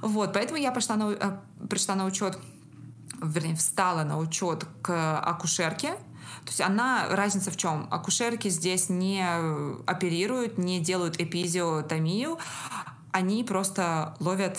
Вот, 0.00 0.32
поэтому 0.32 0.58
я 0.58 0.70
пошла 0.70 0.96
на, 0.96 1.12
э, 1.12 1.38
пришла 1.68 1.94
на 1.94 2.04
учет, 2.04 2.38
вернее, 3.22 3.56
встала 3.56 4.04
на 4.04 4.18
учет 4.18 4.66
к 4.82 5.18
акушерке, 5.20 5.94
то 6.44 6.48
есть 6.48 6.60
она, 6.60 7.06
разница 7.10 7.50
в 7.50 7.56
чем? 7.56 7.86
Акушерки 7.90 8.48
здесь 8.48 8.88
не 8.88 9.24
оперируют, 9.86 10.58
не 10.58 10.80
делают 10.80 11.20
эпизиотомию, 11.20 12.38
они 13.12 13.44
просто 13.44 14.16
ловят 14.18 14.58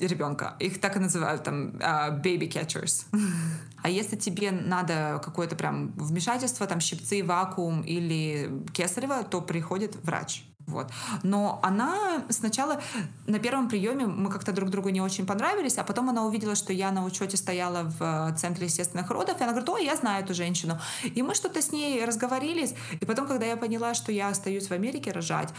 ребенка. 0.00 0.56
Их 0.58 0.80
так 0.80 0.96
и 0.96 0.98
называют 0.98 1.44
там 1.44 1.70
uh, 1.76 2.22
baby 2.22 2.50
catchers. 2.50 3.06
А 3.84 3.90
если 3.90 4.16
тебе 4.16 4.50
надо 4.50 5.20
какое-то 5.22 5.56
прям 5.56 5.92
вмешательство, 5.92 6.66
там 6.66 6.80
щипцы, 6.80 7.22
вакуум 7.22 7.82
или 7.82 8.64
кесарево, 8.72 9.24
то 9.24 9.42
приходит 9.42 9.96
врач. 10.02 10.44
Вот. 10.66 10.90
Но 11.22 11.60
она 11.62 12.24
сначала 12.30 12.80
на 13.26 13.38
первом 13.38 13.68
приеме 13.68 14.06
мы 14.06 14.30
как-то 14.30 14.52
друг 14.52 14.70
другу 14.70 14.88
не 14.88 15.02
очень 15.02 15.26
понравились, 15.26 15.76
а 15.76 15.84
потом 15.84 16.08
она 16.08 16.24
увидела, 16.24 16.54
что 16.54 16.72
я 16.72 16.90
на 16.92 17.04
учете 17.04 17.36
стояла 17.36 17.82
в 17.98 18.34
центре 18.38 18.64
естественных 18.64 19.10
родов, 19.10 19.38
и 19.38 19.44
она 19.44 19.52
говорит, 19.52 19.68
о, 19.68 19.76
я 19.76 19.96
знаю 19.96 20.24
эту 20.24 20.32
женщину. 20.32 20.80
И 21.02 21.22
мы 21.22 21.34
что-то 21.34 21.60
с 21.60 21.70
ней 21.70 22.02
разговорились, 22.06 22.74
и 22.98 23.04
потом, 23.04 23.26
когда 23.26 23.44
я 23.44 23.58
поняла, 23.58 23.92
что 23.92 24.12
я 24.12 24.28
остаюсь 24.28 24.68
в 24.68 24.72
Америке 24.72 25.12
рожать, 25.12 25.50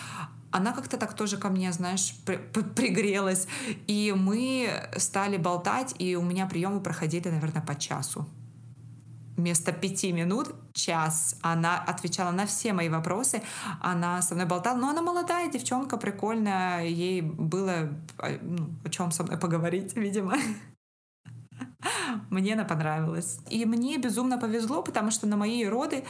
она 0.55 0.71
как-то 0.71 0.97
так 0.97 1.13
тоже 1.13 1.37
ко 1.37 1.49
мне, 1.49 1.71
знаешь, 1.73 2.15
при 2.25 2.37
пригрелась. 2.37 3.47
И 3.87 4.13
мы 4.15 4.69
стали 4.97 5.37
болтать, 5.37 5.93
и 5.99 6.15
у 6.15 6.21
меня 6.21 6.45
приемы 6.45 6.79
проходили, 6.79 7.29
наверное, 7.29 7.61
по 7.61 7.75
часу. 7.75 8.25
Вместо 9.35 9.73
пяти 9.73 10.13
минут 10.13 10.55
час 10.71 11.35
она 11.41 11.83
отвечала 11.83 12.31
на 12.31 12.45
все 12.45 12.71
мои 12.71 12.87
вопросы. 12.87 13.41
Она 13.81 14.21
со 14.21 14.33
мной 14.33 14.47
болтала. 14.47 14.77
Но 14.77 14.89
она 14.89 15.01
молодая 15.01 15.51
девчонка, 15.51 15.97
прикольная. 15.97 16.85
Ей 16.85 17.21
было 17.21 17.89
а, 18.17 18.39
ну, 18.41 18.69
о 18.85 18.89
чем 18.89 19.11
со 19.11 19.23
мной 19.23 19.37
поговорить, 19.37 19.97
видимо. 19.97 20.35
Мне 22.29 22.53
она 22.53 22.63
понравилась. 22.63 23.39
И 23.49 23.65
мне 23.65 23.97
безумно 23.97 24.37
повезло, 24.37 24.81
потому 24.81 25.11
что 25.11 25.27
на 25.27 25.35
мои 25.35 25.65
роды 25.65 26.05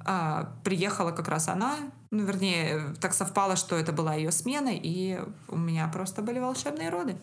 а, 0.00 0.54
приехала 0.64 1.12
как 1.12 1.28
раз 1.28 1.48
она, 1.48 1.76
ну, 2.12 2.24
вернее, 2.24 2.94
так 3.00 3.14
совпало, 3.14 3.56
что 3.56 3.74
это 3.74 3.90
была 3.90 4.14
ее 4.14 4.30
смена, 4.32 4.70
и 4.70 5.18
у 5.48 5.56
меня 5.56 5.88
просто 5.88 6.20
были 6.20 6.38
волшебные 6.38 6.90
роды. 6.90 7.16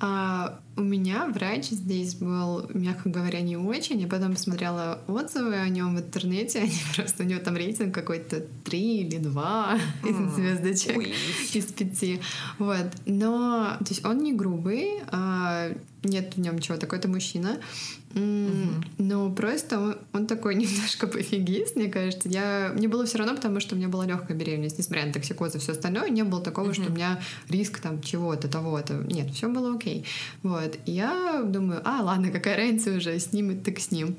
А 0.00 0.58
у 0.76 0.82
меня 0.82 1.26
врач 1.26 1.68
здесь 1.70 2.16
был, 2.16 2.68
мягко 2.74 3.08
говоря, 3.08 3.40
не 3.40 3.56
очень. 3.56 4.00
Я 4.00 4.08
потом 4.08 4.32
посмотрела 4.32 5.00
отзывы 5.06 5.54
о 5.54 5.68
нем 5.68 5.94
в 5.94 6.00
интернете. 6.00 6.58
Они 6.62 6.76
просто 6.96 7.22
у 7.22 7.26
него 7.26 7.40
там 7.40 7.56
рейтинг 7.56 7.94
какой-то 7.94 8.44
3 8.64 8.96
или 8.98 9.18
2 9.18 9.78
mm. 10.02 10.34
звездочек 10.34 10.98
Ой. 10.98 11.14
из 11.52 11.66
5. 11.66 12.20
Вот. 12.58 12.86
Но 13.06 13.76
то 13.78 13.86
есть 13.88 14.04
он 14.04 14.18
не 14.18 14.34
грубый, 14.34 15.00
а 15.12 15.70
нет 16.02 16.34
в 16.34 16.40
нем 16.40 16.58
чего 16.58 16.76
такой, 16.76 16.98
это 16.98 17.08
мужчина. 17.08 17.58
Mm, 18.16 18.82
Но 18.96 19.30
просто 19.30 19.78
он, 19.78 19.96
он 20.14 20.26
такой 20.26 20.54
немножко 20.56 21.06
пофигист, 21.06 21.76
мне 21.76 21.88
кажется. 21.88 22.28
Я, 22.28 22.72
мне 22.74 22.88
было 22.88 23.04
все 23.04 23.18
равно, 23.18 23.34
потому 23.36 23.60
что 23.60 23.74
у 23.74 23.78
меня 23.78 23.88
была 23.88 24.06
легкая 24.06 24.36
беременность, 24.36 24.78
несмотря 24.78 25.06
на 25.06 25.12
токсикоз 25.12 25.54
и 25.54 25.58
все 25.58 25.72
остальное, 25.72 26.08
не 26.08 26.24
было 26.24 26.40
такого, 26.40 26.70
mm-hmm. 26.70 26.82
что 26.82 26.90
у 26.90 26.94
меня 26.94 27.20
риск 27.50 27.78
там 27.80 28.00
чего-то, 28.00 28.48
того-то. 28.48 28.94
Нет, 28.94 29.30
все 29.32 29.48
было 29.48 29.74
окей. 29.74 30.06
Вот. 30.42 30.78
И 30.86 30.92
я 30.92 31.42
думаю, 31.44 31.82
а, 31.84 32.02
ладно, 32.02 32.30
какая 32.30 32.56
разница 32.56 32.92
уже, 32.96 33.18
снимет, 33.18 33.62
так 33.62 33.78
с 33.78 33.90
ним. 33.90 34.16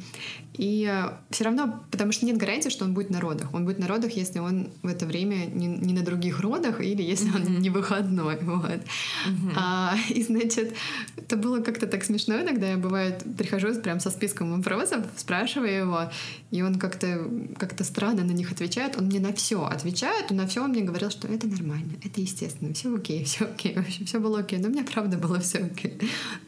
И 0.57 0.89
э, 0.91 1.11
все 1.29 1.43
равно, 1.43 1.83
потому 1.91 2.11
что 2.11 2.25
нет 2.25 2.37
гарантии, 2.37 2.69
что 2.69 2.85
он 2.85 2.93
будет 2.93 3.09
на 3.09 3.21
родах. 3.21 3.53
Он 3.53 3.63
будет 3.63 3.79
на 3.79 3.87
родах, 3.87 4.11
если 4.13 4.39
он 4.39 4.69
в 4.81 4.87
это 4.87 5.05
время 5.05 5.45
не, 5.45 5.67
не 5.67 5.93
на 5.93 6.03
других 6.03 6.39
родах 6.39 6.81
или 6.81 7.03
если 7.03 7.31
mm-hmm. 7.31 7.45
он 7.45 7.59
не 7.59 7.69
выходной. 7.69 8.37
Вот. 8.41 8.63
Mm-hmm. 8.63 9.53
А, 9.55 9.95
и, 10.09 10.23
значит, 10.23 10.73
это 11.15 11.37
было 11.37 11.61
как-то 11.61 11.85
так 11.85 12.03
смешно 12.03 12.41
иногда. 12.41 12.71
Я, 12.71 12.77
бывает, 12.77 13.23
прихожу 13.37 13.73
прям 13.87 14.01
со 14.01 14.11
списком 14.11 14.53
вопросов, 14.53 15.05
спрашиваю 15.15 15.73
его, 15.73 16.11
и 16.51 16.61
он 16.61 16.77
как-то 16.77 17.31
как 17.57 17.81
странно 17.85 18.25
на 18.25 18.33
них 18.33 18.51
отвечает. 18.51 18.97
Он 18.97 19.05
мне 19.05 19.21
на 19.21 19.31
все 19.31 19.63
отвечает, 19.63 20.29
на 20.31 20.45
все 20.45 20.61
он 20.61 20.71
мне 20.71 20.81
говорил, 20.81 21.09
что 21.09 21.29
это 21.29 21.47
нормально, 21.47 21.93
это 22.03 22.19
естественно, 22.19 22.73
все 22.73 22.93
окей, 22.93 23.23
все 23.23 23.45
окей, 23.45 23.75
вообще 23.77 24.03
все 24.03 24.19
было 24.19 24.39
окей. 24.39 24.59
Но 24.59 24.67
у 24.67 24.71
меня 24.71 24.83
правда 24.83 25.17
было 25.17 25.39
все 25.39 25.59
окей. 25.59 26.01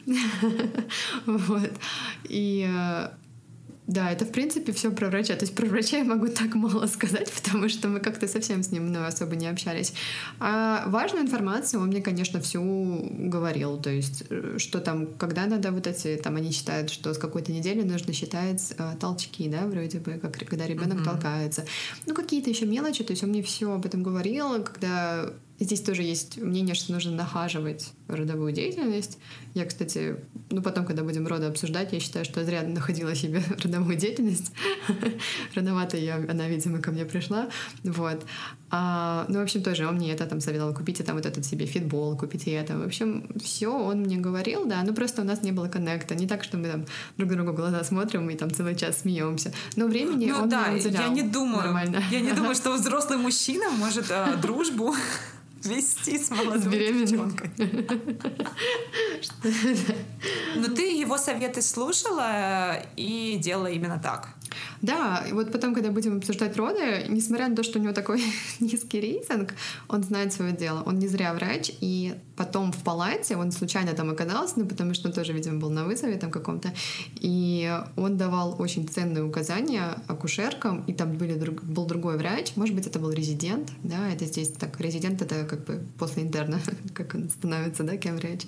Вот. 1.24 1.72
И 2.24 2.68
э, 2.68 3.08
да, 3.86 4.10
это 4.10 4.24
в 4.24 4.30
принципе 4.30 4.72
все 4.72 4.90
про 4.90 5.08
врача. 5.08 5.34
То 5.34 5.44
есть 5.44 5.54
про 5.54 5.66
врача 5.66 5.98
я 5.98 6.04
могу 6.04 6.28
так 6.28 6.54
мало 6.54 6.86
сказать, 6.94 7.30
потому 7.32 7.68
что 7.68 7.88
мы 7.88 8.00
как-то 8.00 8.28
совсем 8.28 8.62
с 8.62 8.70
ним 8.70 8.92
ну, 8.92 9.04
особо 9.04 9.34
не 9.36 9.48
общались. 9.48 9.92
А 10.38 10.84
важную 10.86 11.24
информацию 11.24 11.82
он 11.82 11.88
мне, 11.88 12.00
конечно, 12.00 12.40
всю 12.40 12.62
говорил. 13.18 13.78
То 13.78 13.90
есть, 13.90 14.24
э, 14.30 14.56
что 14.58 14.80
там, 14.80 15.06
когда 15.14 15.46
надо 15.46 15.72
вот 15.72 15.86
эти, 15.86 16.16
там 16.22 16.36
они 16.36 16.52
считают, 16.52 16.90
что 16.90 17.12
с 17.12 17.18
какой-то 17.18 17.52
недели 17.52 17.82
нужно 17.82 18.12
считать 18.12 18.72
э, 18.78 18.94
толчки, 19.00 19.48
да, 19.48 19.66
вроде 19.66 19.98
бы, 19.98 20.18
как 20.22 20.38
когда 20.38 20.66
ребенок 20.66 20.98
mm-hmm. 20.98 21.04
толкается. 21.04 21.64
Ну, 22.06 22.14
какие-то 22.14 22.50
еще 22.50 22.66
мелочи. 22.66 23.02
То 23.02 23.12
есть 23.12 23.24
он 23.24 23.30
мне 23.30 23.42
все 23.42 23.72
об 23.72 23.86
этом 23.86 24.02
говорил, 24.02 24.62
когда 24.62 25.32
Здесь 25.60 25.82
тоже 25.82 26.02
есть 26.02 26.38
мнение, 26.38 26.74
что 26.74 26.90
нужно 26.90 27.12
нахаживать 27.12 27.92
родовую 28.16 28.52
деятельность. 28.52 29.18
Я, 29.54 29.64
кстати, 29.64 30.16
ну 30.50 30.62
потом, 30.62 30.86
когда 30.86 31.02
будем 31.02 31.26
роды 31.26 31.46
обсуждать, 31.46 31.92
я 31.92 32.00
считаю, 32.00 32.24
что 32.24 32.44
зря 32.44 32.62
находила 32.62 33.14
себе 33.14 33.42
родовую 33.62 33.96
деятельность. 33.96 34.52
Рановато 35.54 35.96
я, 35.96 36.16
она, 36.16 36.48
видимо, 36.48 36.80
ко 36.80 36.90
мне 36.90 37.04
пришла. 37.04 37.48
Вот. 37.84 38.24
А, 38.70 39.26
ну, 39.28 39.40
в 39.40 39.42
общем, 39.42 39.62
тоже 39.62 39.86
он 39.86 39.96
мне 39.96 40.12
это 40.12 40.26
там 40.26 40.40
советовал, 40.40 40.74
купите 40.74 41.02
там 41.02 41.16
вот 41.16 41.26
этот 41.26 41.44
себе 41.44 41.66
фитбол, 41.66 42.16
купите 42.16 42.52
это. 42.52 42.78
В 42.78 42.84
общем, 42.84 43.28
все 43.42 43.68
он 43.68 44.00
мне 44.02 44.16
говорил, 44.16 44.66
да, 44.66 44.82
ну 44.84 44.94
просто 44.94 45.22
у 45.22 45.24
нас 45.24 45.42
не 45.42 45.52
было 45.52 45.68
коннекта. 45.68 46.14
Не 46.14 46.26
так, 46.26 46.44
что 46.44 46.56
мы 46.56 46.68
там 46.68 46.86
друг 47.16 47.30
другу 47.30 47.52
глаза 47.52 47.82
смотрим 47.84 48.30
и 48.30 48.36
там 48.36 48.50
целый 48.50 48.76
час 48.76 49.00
смеемся. 49.00 49.52
Но 49.76 49.86
времени 49.86 50.26
ну, 50.30 50.42
он 50.42 50.48
да, 50.48 50.68
я 50.68 51.08
не 51.08 51.22
думаю, 51.22 51.64
нормально. 51.64 52.02
Я 52.10 52.20
не 52.20 52.32
думаю, 52.32 52.54
что 52.60 52.72
взрослый 52.74 53.18
мужчина 53.18 53.70
может 53.70 54.10
а, 54.10 54.36
дружбу 54.36 54.94
вести 55.64 56.18
с 56.18 56.30
молодой 56.30 56.92
девчонкой. 56.92 57.50
Но 60.56 60.74
ты 60.74 61.00
его 61.00 61.18
советы 61.18 61.62
слушала 61.62 62.76
и 62.96 63.38
делала 63.42 63.68
именно 63.68 63.98
так. 63.98 64.28
Да, 64.82 65.24
и 65.28 65.32
вот 65.32 65.52
потом, 65.52 65.74
когда 65.74 65.90
будем 65.90 66.18
обсуждать 66.18 66.56
роды, 66.56 67.04
несмотря 67.08 67.48
на 67.48 67.56
то, 67.56 67.62
что 67.62 67.78
у 67.78 67.82
него 67.82 67.92
такой 67.92 68.22
низкий 68.60 69.00
рейтинг, 69.00 69.54
он 69.88 70.02
знает 70.02 70.32
свое 70.32 70.52
дело. 70.52 70.82
Он 70.86 70.98
не 70.98 71.08
зря 71.08 71.34
врач, 71.34 71.70
и 71.80 72.14
потом 72.40 72.72
в 72.72 72.78
палате 72.78 73.36
он 73.36 73.52
случайно 73.52 73.92
там 73.92 74.08
оказался, 74.08 74.54
ну, 74.56 74.64
потому 74.64 74.94
что 74.94 75.08
он 75.08 75.14
тоже, 75.14 75.34
видимо, 75.34 75.60
был 75.60 75.68
на 75.68 75.84
вызове 75.84 76.16
там 76.16 76.30
каком-то, 76.30 76.72
и 77.16 77.70
он 77.96 78.16
давал 78.16 78.56
очень 78.58 78.88
ценные 78.88 79.22
указания 79.22 79.96
акушеркам, 80.08 80.82
и 80.86 80.94
там 80.94 81.18
были, 81.18 81.34
был 81.34 81.84
другой 81.84 82.16
врач, 82.16 82.52
может 82.56 82.74
быть, 82.74 82.86
это 82.86 82.98
был 82.98 83.10
резидент, 83.10 83.70
да, 83.82 84.10
это 84.10 84.24
здесь 84.24 84.48
так, 84.52 84.80
резидент— 84.80 85.20
это 85.24 85.44
как 85.44 85.66
бы 85.66 85.86
после 85.98 86.22
интерна, 86.22 86.60
как 86.94 87.14
он 87.14 87.28
становится, 87.28 87.82
да, 87.82 87.98
кем 87.98 88.16
врач. 88.16 88.46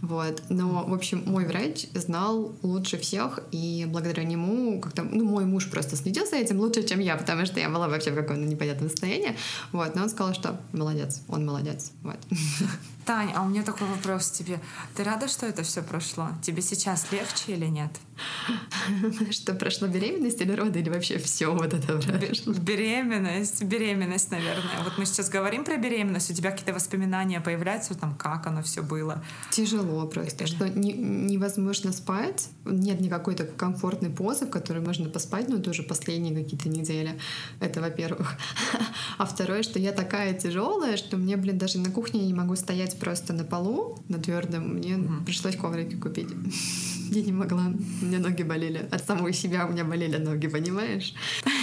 Вот. 0.00 0.42
Но, 0.48 0.84
в 0.88 0.94
общем, 0.94 1.22
мой 1.26 1.44
врач 1.44 1.86
знал 1.92 2.54
лучше 2.62 2.96
всех, 2.96 3.40
и 3.52 3.84
благодаря 3.86 4.24
нему 4.24 4.80
как-то, 4.80 5.02
ну, 5.02 5.24
мой 5.26 5.44
муж 5.44 5.70
просто 5.70 5.96
следил 5.96 6.24
за 6.26 6.36
этим 6.36 6.60
лучше, 6.60 6.82
чем 6.82 7.00
я, 7.00 7.16
потому 7.16 7.44
что 7.44 7.60
я 7.60 7.68
была 7.68 7.88
вообще 7.88 8.10
в 8.10 8.14
каком-то 8.14 8.42
непонятном 8.42 8.88
состоянии. 8.88 9.36
Вот. 9.72 9.94
Но 9.94 10.04
он 10.04 10.08
сказал, 10.08 10.32
что 10.32 10.58
молодец, 10.72 11.20
он 11.28 11.44
молодец. 11.44 11.92
Вот. 12.02 12.18
Тань, 13.04 13.32
а 13.34 13.42
у 13.42 13.48
меня 13.48 13.62
такой 13.62 13.86
вопрос 13.86 14.30
тебе. 14.30 14.60
Ты 14.96 15.04
рада, 15.04 15.28
что 15.28 15.46
это 15.46 15.62
все 15.62 15.82
прошло? 15.82 16.28
Тебе 16.42 16.62
сейчас 16.62 17.12
легче 17.12 17.52
или 17.52 17.66
нет? 17.66 17.90
Что 19.30 19.54
прошло 19.54 19.88
беременность 19.88 20.40
или 20.40 20.52
роды, 20.52 20.80
или 20.80 20.88
вообще 20.88 21.18
все 21.18 21.52
вот 21.52 21.74
это 21.74 21.98
прошло? 21.98 22.52
Беременность, 22.54 23.62
беременность, 23.64 24.30
наверное. 24.30 24.82
Вот 24.84 24.98
мы 24.98 25.06
сейчас 25.06 25.28
говорим 25.28 25.64
про 25.64 25.76
беременность, 25.76 26.30
у 26.30 26.34
тебя 26.34 26.50
какие-то 26.50 26.72
воспоминания 26.72 27.40
появляются, 27.40 27.94
там, 27.94 28.14
как 28.14 28.46
оно 28.46 28.62
все 28.62 28.82
было? 28.82 29.22
Тяжело 29.50 30.06
просто, 30.06 30.46
что 30.46 30.68
не, 30.68 30.92
невозможно 30.92 31.92
спать, 31.92 32.48
нет 32.64 33.00
никакой 33.00 33.34
такой 33.34 33.56
комфортной 33.56 34.10
позы, 34.10 34.46
в 34.46 34.50
которой 34.50 34.82
можно 34.82 35.08
поспать, 35.08 35.48
ну, 35.48 35.60
тоже 35.60 35.82
последние 35.82 36.34
какие-то 36.34 36.68
недели. 36.68 37.18
Это, 37.60 37.80
во-первых. 37.80 38.34
А 39.16 39.26
второе, 39.26 39.62
что 39.62 39.78
я 39.78 39.92
такая 39.92 40.34
тяжелая, 40.34 40.96
что 40.96 41.16
мне, 41.16 41.36
блин, 41.36 41.56
даже 41.56 41.78
на 41.78 41.90
кухне 41.90 42.20
я 42.20 42.26
не 42.26 42.34
могу 42.34 42.56
стоять 42.56 42.93
просто 42.98 43.32
на 43.32 43.44
полу, 43.44 43.98
на 44.08 44.18
твердом. 44.18 44.74
Мне 44.74 44.94
mm-hmm. 44.94 45.24
пришлось 45.24 45.56
коврики 45.56 45.96
купить. 45.96 46.28
Я 47.10 47.22
не 47.22 47.32
могла. 47.32 47.72
У 48.02 48.04
меня 48.04 48.18
ноги 48.18 48.42
болели. 48.42 48.88
От 48.90 49.04
самой 49.04 49.32
себя 49.32 49.66
у 49.66 49.72
меня 49.72 49.84
болели 49.84 50.16
ноги, 50.16 50.48
понимаешь? 50.48 51.14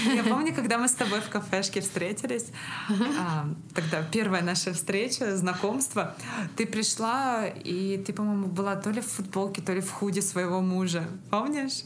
Я 0.06 0.24
помню, 0.24 0.54
когда 0.54 0.78
мы 0.78 0.88
с 0.88 0.94
тобой 0.94 1.22
в 1.22 1.30
кафешке 1.30 1.82
встретились, 1.82 2.48
а, 2.90 3.50
тогда 3.74 4.04
первая 4.12 4.44
наша 4.44 4.74
встреча, 4.74 5.36
знакомство, 5.36 6.16
ты 6.56 6.66
пришла, 6.66 7.48
и 7.48 7.98
ты, 7.98 8.14
по-моему, 8.14 8.48
была 8.48 8.76
то 8.76 8.92
ли 8.92 9.02
в 9.02 9.08
футболке, 9.08 9.62
то 9.62 9.74
ли 9.74 9.82
в 9.82 9.92
худе 9.92 10.22
своего 10.22 10.62
мужа. 10.62 11.08
Помнишь? 11.30 11.84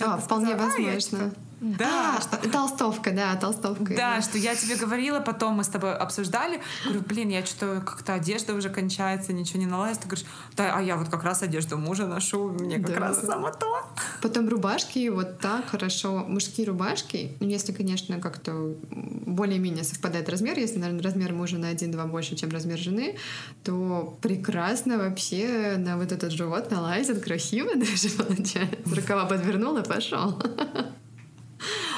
А, 0.00 0.18
вполне 0.18 0.54
сказала, 0.54 0.70
возможно. 0.70 1.32
Да. 1.60 2.18
А, 2.18 2.20
что, 2.20 2.50
толстовка, 2.50 3.12
да, 3.12 3.34
толстовка. 3.36 3.94
Да, 3.96 4.20
что 4.20 4.36
я 4.36 4.54
тебе 4.54 4.76
говорила, 4.76 5.20
потом 5.20 5.54
мы 5.54 5.64
с 5.64 5.68
тобой 5.68 5.94
обсуждали. 5.94 6.60
Говорю, 6.84 7.00
блин, 7.00 7.28
я 7.30 7.44
что-то 7.46 7.80
как-то 7.80 8.14
одежда 8.14 8.54
уже 8.54 8.68
кончается, 8.68 9.32
ничего 9.32 9.60
не 9.60 9.66
наладится. 9.66 10.02
Ты 10.02 10.08
говоришь, 10.08 10.26
да, 10.54 10.76
а 10.76 10.82
я 10.82 10.96
вот 10.96 11.08
как 11.08 11.24
раз 11.24 11.42
одежду 11.42 11.78
мужа 11.78 12.06
ношу, 12.06 12.50
мне 12.50 12.78
как 12.78 12.94
да. 12.94 13.00
раз 13.00 13.22
само 13.22 13.50
то. 13.50 13.86
Потом 14.20 14.48
рубашки, 14.48 15.08
вот 15.08 15.38
так 15.38 15.70
хорошо. 15.70 16.24
Мужские 16.26 16.66
рубашки, 16.66 17.32
ну, 17.40 17.48
если, 17.48 17.72
конечно, 17.72 18.20
как-то 18.20 18.74
более-менее 18.90 19.84
совпадает 19.84 20.28
размер, 20.28 20.58
если, 20.58 20.78
наверное, 20.78 21.02
размер 21.02 21.32
мужа 21.32 21.56
на 21.56 21.72
1-2 21.72 22.06
больше, 22.08 22.36
чем 22.36 22.50
размер 22.50 22.78
жены, 22.78 23.16
то 23.64 24.18
прекрасно 24.20 24.98
вообще 24.98 25.76
на 25.78 25.96
вот 25.96 26.12
этот 26.12 26.32
живот 26.32 26.70
налазит, 26.70 27.24
красиво 27.24 27.70
даже 27.74 28.10
получается. 28.10 28.94
Рукава 28.94 29.24
подвернула, 29.24 29.80
пошел. 29.80 30.38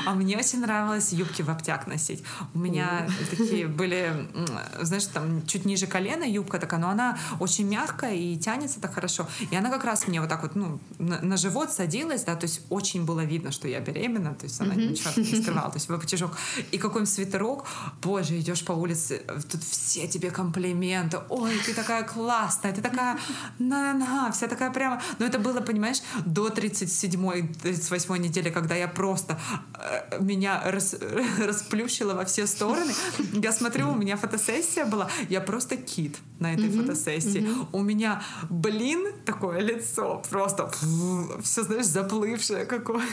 А 0.07 0.15
мне 0.15 0.37
очень 0.39 0.61
нравилось 0.61 1.13
юбки 1.13 1.43
в 1.43 1.51
обтяг 1.51 1.87
носить. 1.87 2.23
У 2.55 2.59
меня 2.59 3.09
такие 3.31 3.67
были, 3.67 4.29
знаешь, 4.81 5.07
там 5.07 5.47
чуть 5.47 5.65
ниже 5.65 5.87
колена 5.87 6.25
юбка 6.25 6.59
такая, 6.59 6.81
но 6.81 6.91
она 6.91 7.19
очень 7.41 7.67
мягкая 7.67 8.15
и 8.15 8.37
тянется 8.37 8.81
так 8.81 8.95
хорошо. 8.95 9.29
И 9.51 9.57
она 9.57 9.71
как 9.71 9.85
раз 9.85 10.07
мне 10.07 10.21
вот 10.21 10.29
так 10.29 10.43
вот, 10.43 10.55
ну, 10.55 10.79
на, 10.99 11.21
на 11.21 11.37
живот 11.37 11.73
садилась, 11.73 12.25
да, 12.25 12.37
то 12.37 12.45
есть 12.45 12.63
очень 12.71 13.05
было 13.05 13.25
видно, 13.25 13.53
что 13.53 13.69
я 13.69 13.81
беременна, 13.81 14.35
то 14.35 14.45
есть 14.45 14.61
она 14.61 14.75
mm-hmm. 14.75 14.89
ничего 14.89 15.11
не 15.17 15.43
скрывала, 15.43 15.71
то 15.71 15.77
есть 15.77 15.89
потяжок. 15.89 16.37
И 16.71 16.79
какой-нибудь 16.79 17.13
свитерок, 17.13 17.67
боже, 18.03 18.39
идешь 18.39 18.65
по 18.65 18.73
улице, 18.73 19.23
тут 19.51 19.63
все 19.63 20.07
тебе 20.07 20.31
комплименты, 20.31 21.19
ой, 21.29 21.59
ты 21.67 21.75
такая 21.75 22.05
классная, 22.05 22.73
ты 22.73 22.81
такая 22.81 23.19
на-на-на, 23.59 24.31
вся 24.33 24.47
такая 24.47 24.71
прямо. 24.71 25.03
Но 25.19 25.27
это 25.27 25.39
было, 25.39 25.61
понимаешь, 25.61 25.99
до 26.25 26.49
37-й, 26.49 27.49
38 27.63 28.17
недели, 28.17 28.51
когда 28.51 28.75
я 28.75 28.89
просто 28.89 29.39
меня 30.21 30.61
рас, 30.65 30.97
расплющило 31.39 32.15
во 32.15 32.25
все 32.25 32.47
стороны. 32.47 32.93
Я 33.33 33.53
смотрю, 33.53 33.91
у 33.91 33.95
меня 33.95 34.17
фотосессия 34.17 34.85
была, 34.85 35.09
я 35.29 35.41
просто 35.41 35.77
кит 35.77 36.17
на 36.39 36.55
этой 36.55 36.67
mm-hmm. 36.67 36.83
фотосессии. 36.83 37.41
Mm-hmm. 37.41 37.67
У 37.73 37.83
меня, 37.83 38.23
блин, 38.49 39.07
такое 39.25 39.61
лицо, 39.61 40.23
просто 40.31 40.71
все, 41.43 41.63
знаешь, 41.63 41.87
заплывшее 41.87 42.65
какое. 42.65 43.05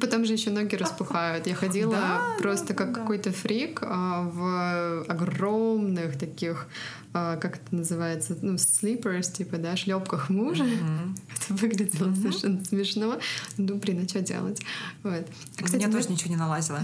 Потом 0.00 0.24
же 0.24 0.34
еще 0.34 0.50
ноги 0.50 0.76
распухают. 0.76 1.46
Я 1.46 1.54
ходила 1.54 1.94
да, 1.94 2.36
просто 2.38 2.68
да, 2.68 2.74
как 2.74 2.92
да. 2.92 3.00
какой-то 3.00 3.32
фрик 3.32 3.80
а, 3.82 4.22
в 4.22 5.04
огромных 5.08 6.18
таких 6.18 6.66
а, 7.12 7.36
как 7.36 7.56
это 7.56 7.74
называется, 7.74 8.36
ну, 8.40 8.54
sleepers, 8.54 9.32
типа, 9.32 9.58
да, 9.58 9.76
шлепках 9.76 10.30
мужа. 10.30 10.64
Mm-hmm. 10.64 11.18
это 11.36 11.54
выглядело 11.54 12.08
mm-hmm. 12.08 12.16
совершенно 12.16 12.64
смешно. 12.64 13.20
Ну, 13.56 13.74
блин, 13.76 14.04
а 14.04 14.08
что 14.08 14.20
делать? 14.20 14.62
Вот. 15.02 15.26
А, 15.58 15.62
кстати, 15.62 15.84
Мне 15.84 15.92
тоже 15.92 16.08
ничего 16.08 16.30
не 16.30 16.36
налазило. 16.36 16.80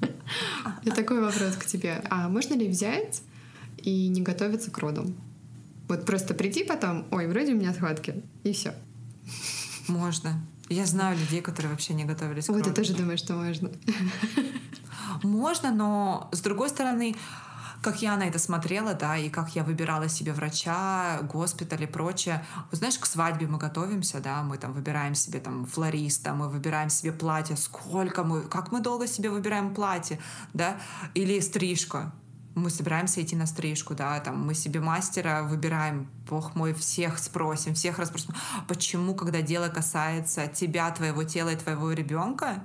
И 0.84 0.90
такой 0.90 1.20
вопрос 1.20 1.56
к 1.56 1.66
тебе. 1.66 2.02
А 2.10 2.28
можно 2.28 2.54
ли 2.54 2.68
взять 2.68 3.22
и 3.78 4.08
не 4.08 4.22
готовиться 4.22 4.70
к 4.70 4.78
родам? 4.78 5.16
Вот 5.88 6.04
просто 6.04 6.34
прийти 6.34 6.64
потом, 6.64 7.06
ой, 7.10 7.26
вроде 7.28 7.54
у 7.54 7.56
меня 7.56 7.72
схватки, 7.72 8.22
и 8.44 8.52
все. 8.52 8.74
Можно. 9.86 10.40
Я 10.68 10.84
знаю 10.84 11.16
людей, 11.18 11.40
которые 11.40 11.70
вообще 11.72 11.94
не 11.94 12.04
готовились 12.04 12.46
к. 12.46 12.48
Вот, 12.50 12.66
я 12.66 12.72
тоже 12.72 12.94
думаю, 12.94 13.16
что 13.16 13.34
можно. 13.34 13.70
Можно, 15.22 15.72
но 15.72 16.28
с 16.32 16.40
другой 16.40 16.68
стороны, 16.68 17.16
как 17.82 18.02
я 18.02 18.16
на 18.16 18.24
это 18.24 18.38
смотрела, 18.38 18.94
да, 18.94 19.16
и 19.16 19.28
как 19.28 19.54
я 19.56 19.64
выбирала 19.64 20.08
себе 20.08 20.32
врача, 20.32 21.20
госпиталь 21.22 21.84
и 21.84 21.86
прочее. 21.86 22.44
Знаешь, 22.72 22.98
к 22.98 23.06
свадьбе 23.06 23.46
мы 23.46 23.58
готовимся, 23.58 24.20
да, 24.20 24.42
мы 24.42 24.58
там 24.58 24.72
выбираем 24.72 25.14
себе 25.14 25.40
там 25.40 25.66
флориста, 25.66 26.34
мы 26.34 26.48
выбираем 26.48 26.90
себе 26.90 27.12
платье, 27.12 27.56
сколько 27.56 28.24
мы, 28.24 28.42
как 28.42 28.72
мы 28.72 28.80
долго 28.80 29.06
себе 29.06 29.30
выбираем 29.30 29.74
платье, 29.74 30.18
да, 30.52 30.76
или 31.14 31.40
стрижка, 31.40 32.12
мы 32.58 32.70
собираемся 32.70 33.22
идти 33.22 33.36
на 33.36 33.46
стрижку, 33.46 33.94
да, 33.94 34.18
там 34.20 34.44
мы 34.44 34.54
себе 34.54 34.80
мастера 34.80 35.42
выбираем, 35.42 36.08
бог 36.28 36.54
мой, 36.54 36.74
всех 36.74 37.18
спросим, 37.18 37.74
всех 37.74 37.98
расспросим, 37.98 38.34
почему, 38.66 39.14
когда 39.14 39.40
дело 39.40 39.68
касается 39.68 40.46
тебя, 40.48 40.90
твоего 40.90 41.24
тела 41.24 41.50
и 41.50 41.56
твоего 41.56 41.92
ребенка, 41.92 42.64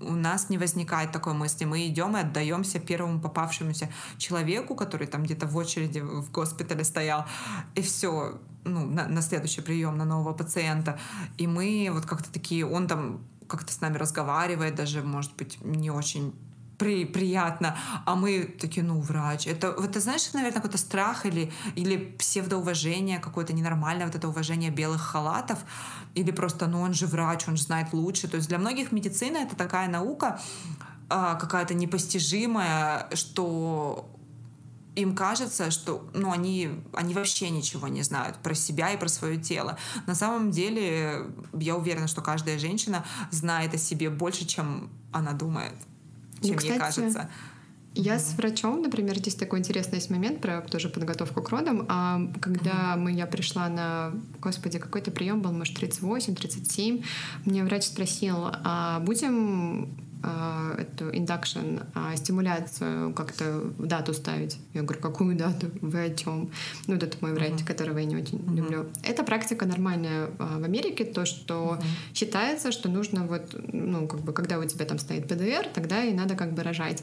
у 0.00 0.12
нас 0.12 0.50
не 0.50 0.58
возникает 0.58 1.12
такой 1.12 1.32
мысли. 1.32 1.64
Мы 1.64 1.86
идем 1.86 2.16
и 2.16 2.20
отдаемся 2.20 2.78
первому 2.78 3.20
попавшемуся 3.20 3.88
человеку, 4.18 4.74
который 4.74 5.06
там 5.06 5.22
где-то 5.22 5.46
в 5.46 5.56
очереди 5.56 6.00
в 6.00 6.30
госпитале 6.30 6.84
стоял, 6.84 7.24
и 7.74 7.82
все, 7.82 8.38
ну, 8.64 8.86
на, 8.86 9.06
на 9.08 9.22
следующий 9.22 9.62
прием 9.62 9.96
на 9.96 10.04
нового 10.04 10.34
пациента. 10.34 10.98
И 11.38 11.46
мы 11.46 11.88
вот 11.92 12.06
как-то 12.06 12.30
такие, 12.30 12.66
он 12.66 12.86
там 12.86 13.20
как-то 13.48 13.72
с 13.72 13.80
нами 13.80 13.96
разговаривает, 13.96 14.74
даже, 14.74 15.02
может 15.02 15.34
быть, 15.36 15.58
не 15.64 15.90
очень 15.90 16.34
при, 16.78 17.04
приятно, 17.04 17.76
а 18.04 18.14
мы 18.14 18.44
такие, 18.60 18.84
ну, 18.84 19.00
врач. 19.00 19.46
Это, 19.46 19.72
ты 19.72 20.00
знаешь, 20.00 20.32
наверное, 20.32 20.54
какой-то 20.54 20.78
страх 20.78 21.26
или, 21.26 21.52
или 21.74 21.96
псевдоуважение, 21.96 23.18
какое-то 23.18 23.52
ненормальное 23.52 24.06
вот 24.06 24.14
это 24.14 24.28
уважение 24.28 24.70
белых 24.70 25.00
халатов, 25.00 25.58
или 26.14 26.30
просто, 26.30 26.66
ну, 26.66 26.80
он 26.80 26.94
же 26.94 27.06
врач, 27.06 27.48
он 27.48 27.56
же 27.56 27.62
знает 27.62 27.92
лучше. 27.92 28.28
То 28.28 28.36
есть 28.36 28.48
для 28.48 28.58
многих 28.58 28.92
медицина— 28.92 29.36
это 29.38 29.56
такая 29.56 29.88
наука, 29.88 30.40
а, 31.08 31.34
какая-то 31.36 31.74
непостижимая, 31.74 33.08
что 33.14 34.10
им 34.96 35.14
кажется, 35.14 35.70
что 35.70 36.08
ну, 36.14 36.32
они, 36.32 36.70
они 36.92 37.14
вообще 37.14 37.50
ничего 37.50 37.86
не 37.88 38.02
знают 38.02 38.38
про 38.38 38.54
себя 38.54 38.92
и 38.92 38.96
про 38.96 39.08
свое 39.08 39.36
тело. 39.36 39.78
На 40.06 40.14
самом 40.14 40.50
деле, 40.50 41.26
я 41.52 41.76
уверена, 41.76 42.08
что 42.08 42.22
каждая 42.22 42.58
женщина 42.58 43.04
знает 43.30 43.74
о 43.74 43.78
себе 43.78 44.08
больше, 44.10 44.46
чем 44.46 44.90
она 45.12 45.32
думает 45.32 45.74
чем 46.42 46.52
ну, 46.52 46.56
кстати, 46.56 46.70
мне 46.70 46.78
кажется. 46.78 47.30
Я 47.98 48.18
с 48.18 48.34
врачом, 48.34 48.82
например, 48.82 49.16
здесь 49.16 49.34
такой 49.34 49.60
интересный 49.60 49.96
есть 49.96 50.10
момент 50.10 50.42
про 50.42 50.60
тоже 50.60 50.90
подготовку 50.90 51.40
к 51.40 51.48
родам. 51.48 51.86
А 51.88 52.20
когда 52.42 52.94
мы, 52.96 53.10
я 53.10 53.26
пришла 53.26 53.70
на, 53.70 54.12
господи, 54.38 54.78
какой-то 54.78 55.10
прием 55.10 55.40
был, 55.40 55.52
может, 55.52 55.74
38, 55.76 56.34
37, 56.34 57.02
мне 57.46 57.64
врач 57.64 57.84
спросил, 57.84 58.48
а 58.52 59.00
будем 59.00 59.96
эту 60.78 61.10
индукшн, 61.14 61.80
э, 61.94 62.16
стимуляцию 62.16 63.12
как-то 63.12 63.62
дату 63.78 64.14
ставить. 64.14 64.58
Я 64.74 64.82
говорю, 64.82 65.00
какую 65.00 65.36
дату? 65.36 65.68
Вы 65.80 66.04
о 66.04 66.14
чем? 66.14 66.50
Ну, 66.86 66.94
вот 66.94 67.02
это 67.02 67.16
мой 67.20 67.32
врач, 67.32 67.52
uh-huh. 67.52 67.66
которого 67.66 67.98
я 67.98 68.04
не 68.04 68.16
очень 68.16 68.38
uh-huh. 68.38 68.56
люблю. 68.56 68.86
Эта 69.02 69.22
практика 69.22 69.66
нормальная 69.66 70.26
э, 70.26 70.58
в 70.58 70.64
Америке, 70.64 71.04
то, 71.04 71.26
что 71.26 71.78
uh-huh. 71.78 72.14
считается, 72.14 72.72
что 72.72 72.88
нужно 72.88 73.26
вот, 73.26 73.54
ну, 73.72 74.06
как 74.08 74.20
бы, 74.20 74.32
когда 74.32 74.58
у 74.58 74.64
тебя 74.64 74.84
там 74.84 74.98
стоит 74.98 75.28
ПДР, 75.28 75.68
тогда 75.74 76.02
и 76.04 76.12
надо 76.12 76.34
как 76.34 76.52
бы 76.52 76.62
рожать. 76.62 77.02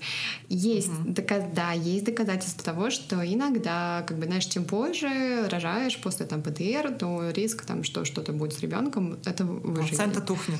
Есть, 0.49 0.89
uh-huh. 0.89 1.13
доказ, 1.13 1.43
да, 1.53 1.71
есть 1.71 2.05
доказательства 2.05 2.63
того, 2.63 2.89
что 2.89 3.23
иногда, 3.23 4.03
как 4.07 4.17
бы, 4.17 4.25
знаешь, 4.25 4.45
чем 4.45 4.65
позже 4.65 5.47
рожаешь 5.49 5.99
после 6.01 6.25
там 6.25 6.41
ПДР, 6.41 6.95
то 6.99 7.29
риск 7.31 7.65
там, 7.65 7.83
что 7.83 8.05
что-то 8.05 8.33
будет 8.33 8.53
с 8.53 8.59
ребенком, 8.59 9.17
это 9.25 9.45
выживет. 9.45 9.97
Процента 9.97 10.21
тухнет. 10.21 10.59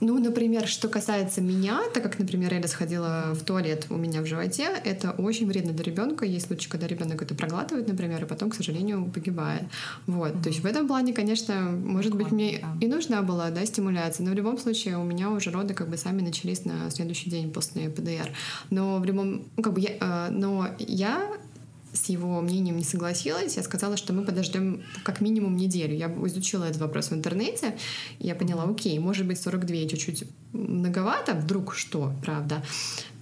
Ну, 0.00 0.18
например, 0.18 0.66
что 0.66 0.88
касается 0.88 1.40
меня, 1.40 1.80
так 1.94 2.02
как, 2.02 2.18
например, 2.18 2.52
Эля 2.52 2.68
сходила 2.68 3.32
в 3.32 3.44
туалет 3.44 3.86
у 3.88 3.96
меня 3.96 4.20
в 4.20 4.26
животе, 4.26 4.68
это 4.84 5.12
очень 5.12 5.46
вредно 5.46 5.72
для 5.72 5.84
ребенка. 5.84 6.26
Есть 6.26 6.48
случаи, 6.48 6.68
когда 6.68 6.86
ребенок 6.86 7.22
это 7.22 7.34
проглатывает, 7.34 7.88
например, 7.88 8.22
и 8.24 8.26
потом, 8.26 8.50
к 8.50 8.54
сожалению, 8.54 9.10
погибает. 9.12 9.62
Вот. 10.06 10.34
Mm-hmm. 10.34 10.42
То 10.42 10.48
есть 10.50 10.60
в 10.60 10.66
этом 10.66 10.86
плане, 10.86 11.12
конечно, 11.14 11.54
может 11.70 12.14
быть, 12.14 12.30
мне 12.30 12.58
да. 12.60 12.86
и 12.86 12.88
нужна 12.88 13.22
была 13.22 13.50
да, 13.50 13.64
стимуляция, 13.64 14.26
но 14.26 14.32
в 14.32 14.34
любом 14.34 14.58
случае 14.58 14.98
у 14.98 15.04
меня 15.04 15.30
уже 15.30 15.50
роды 15.50 15.72
как 15.72 15.88
бы 15.88 15.96
сами 15.96 16.20
начались 16.20 16.64
на 16.64 16.90
следующий 16.90 17.30
день 17.30 17.52
после 17.52 17.88
ПДР. 17.88 18.30
Но 18.70 18.98
в 18.98 19.04
любом, 19.04 19.44
ну, 19.56 19.62
как 19.62 19.72
бы 19.72 19.80
я, 19.80 19.90
э, 19.98 20.28
но 20.30 20.68
я 20.78 21.26
с 21.96 22.08
его 22.08 22.40
мнением 22.40 22.76
не 22.76 22.84
согласилась. 22.84 23.56
Я 23.56 23.62
сказала, 23.62 23.96
что 23.96 24.12
мы 24.12 24.24
подождем 24.24 24.82
как 25.02 25.20
минимум 25.20 25.56
неделю. 25.56 25.94
Я 25.94 26.06
изучила 26.26 26.64
этот 26.64 26.80
вопрос 26.80 27.10
в 27.10 27.14
интернете, 27.14 27.76
и 28.18 28.26
я 28.26 28.34
поняла, 28.34 28.64
окей, 28.64 28.98
может 28.98 29.26
быть 29.26 29.40
42 29.40 29.88
чуть-чуть 29.88 30.24
многовато, 30.52 31.34
вдруг 31.34 31.74
что, 31.74 32.12
правда. 32.24 32.62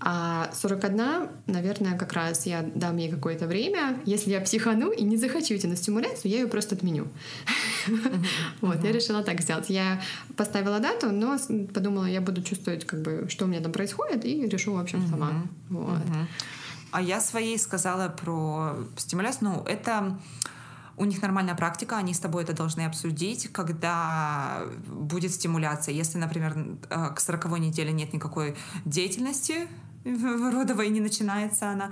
А 0.00 0.50
41, 0.52 1.28
наверное, 1.46 1.96
как 1.96 2.12
раз 2.12 2.46
я 2.46 2.62
дам 2.74 2.96
ей 2.98 3.10
какое-то 3.10 3.46
время. 3.46 3.98
Если 4.04 4.30
я 4.32 4.40
психану 4.40 4.90
и 4.90 5.02
не 5.02 5.16
захочу 5.16 5.54
идти 5.54 5.66
на 5.66 5.76
стимуляцию, 5.76 6.30
я 6.32 6.40
ее 6.40 6.46
просто 6.46 6.74
отменю. 6.74 7.06
Вот, 8.60 8.84
я 8.84 8.92
решила 8.92 9.22
так 9.22 9.40
сделать. 9.40 9.70
Я 9.70 10.02
поставила 10.36 10.80
дату, 10.80 11.10
но 11.10 11.38
подумала, 11.72 12.04
я 12.04 12.20
буду 12.20 12.42
чувствовать, 12.42 12.84
как 12.84 13.02
бы, 13.02 13.26
что 13.28 13.46
у 13.46 13.48
меня 13.48 13.60
там 13.60 13.72
происходит, 13.72 14.24
и 14.24 14.46
решу, 14.46 14.74
в 14.74 14.78
общем, 14.78 15.06
сама. 15.08 15.46
Вот. 15.70 16.00
А 16.94 17.02
я 17.02 17.20
своей 17.20 17.58
сказала 17.58 18.08
про 18.08 18.76
стимуляцию. 18.96 19.50
Ну, 19.50 19.64
это 19.64 20.16
у 20.96 21.04
них 21.04 21.20
нормальная 21.22 21.56
практика, 21.56 21.96
они 21.96 22.14
с 22.14 22.20
тобой 22.20 22.44
это 22.44 22.52
должны 22.52 22.82
обсудить, 22.82 23.52
когда 23.52 24.62
будет 24.86 25.32
стимуляция. 25.32 25.92
Если, 25.92 26.18
например, 26.18 26.56
э, 26.88 27.08
к 27.12 27.18
40 27.18 27.58
неделе 27.58 27.90
нет 27.90 28.12
никакой 28.12 28.56
деятельности, 28.84 29.66
родовой 30.52 30.90
не 30.90 31.00
начинается 31.00 31.70
она, 31.70 31.90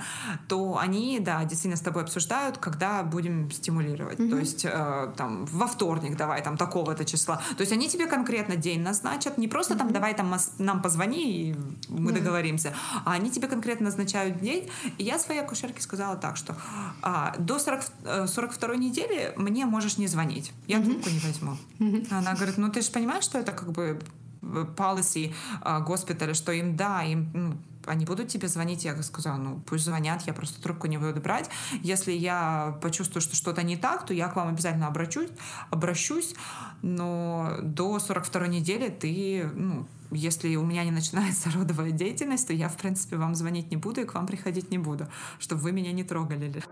то 0.48 0.78
они, 0.78 1.18
да, 1.20 1.42
действительно 1.44 1.76
с 1.76 1.80
тобой 1.80 2.02
обсуждают, 2.02 2.58
когда 2.58 3.02
будем 3.02 3.50
стимулировать. 3.50 4.18
Mm-hmm. 4.18 4.30
То 4.30 4.38
есть 4.38 4.64
э, 4.64 5.12
там 5.16 5.46
во 5.46 5.66
вторник 5.66 6.16
давай 6.16 6.42
там 6.42 6.56
такого-то 6.56 7.04
числа. 7.04 7.40
То 7.56 7.62
есть 7.62 7.72
они 7.72 7.88
тебе 7.88 8.06
конкретно 8.06 8.56
день 8.56 8.82
назначат, 8.82 9.38
не 9.38 9.48
просто 9.48 9.74
mm-hmm. 9.74 9.78
там 9.78 9.92
давай 9.92 10.14
там 10.14 10.34
нам 10.58 10.82
позвони 10.82 11.50
и 11.50 11.56
мы 11.88 12.10
yeah. 12.10 12.14
договоримся, 12.14 12.74
а 13.04 13.12
они 13.12 13.30
тебе 13.30 13.48
конкретно 13.48 13.86
назначают 13.86 14.40
день. 14.40 14.68
И 14.98 15.04
я 15.04 15.18
своей 15.18 15.40
акушерке 15.40 15.80
сказала 15.80 16.16
так, 16.16 16.36
что 16.36 16.56
а, 17.00 17.34
до 17.38 17.58
40, 17.58 17.82
42 18.26 18.74
э, 18.74 18.76
недели 18.76 19.32
мне 19.36 19.64
можешь 19.66 19.96
не 19.98 20.06
звонить, 20.06 20.52
я 20.66 20.78
mm-hmm. 20.78 20.84
трубку 20.84 21.10
не 21.10 21.18
возьму. 21.20 21.56
Mm-hmm. 21.78 22.14
Она 22.14 22.34
говорит, 22.34 22.58
ну 22.58 22.70
ты 22.70 22.82
же 22.82 22.90
понимаешь, 22.90 23.24
что 23.24 23.38
это 23.38 23.52
как 23.52 23.72
бы 23.72 24.00
э, 24.42 24.66
policy 24.76 25.32
э, 25.64 25.80
госпиталя, 25.80 26.34
что 26.34 26.52
им 26.52 26.76
да, 26.76 27.02
им 27.02 27.30
ну, 27.32 27.54
они 27.86 28.04
будут 28.04 28.28
тебе 28.28 28.48
звонить? 28.48 28.84
Я 28.84 29.00
сказала, 29.02 29.36
ну, 29.36 29.60
пусть 29.66 29.84
звонят, 29.84 30.22
я 30.26 30.32
просто 30.32 30.60
трубку 30.62 30.86
не 30.86 30.98
буду 30.98 31.20
брать. 31.20 31.48
Если 31.82 32.12
я 32.12 32.78
почувствую, 32.82 33.22
что 33.22 33.36
что-то 33.36 33.62
не 33.62 33.76
так, 33.76 34.06
то 34.06 34.14
я 34.14 34.28
к 34.28 34.36
вам 34.36 34.48
обязательно 34.48 34.86
обращусь, 34.86 35.28
обращусь, 35.70 36.34
но 36.82 37.56
до 37.62 37.98
42 37.98 38.46
недели 38.46 38.88
ты, 38.88 39.50
ну, 39.54 39.86
если 40.10 40.56
у 40.56 40.64
меня 40.64 40.84
не 40.84 40.90
начинается 40.90 41.50
родовая 41.54 41.90
деятельность, 41.90 42.46
то 42.46 42.52
я, 42.52 42.68
в 42.68 42.76
принципе, 42.76 43.16
вам 43.16 43.34
звонить 43.34 43.70
не 43.70 43.76
буду 43.76 44.02
и 44.02 44.04
к 44.04 44.14
вам 44.14 44.26
приходить 44.26 44.70
не 44.70 44.78
буду, 44.78 45.08
чтобы 45.38 45.62
вы 45.62 45.72
меня 45.72 45.92
не 45.92 46.04
трогали. 46.04 46.62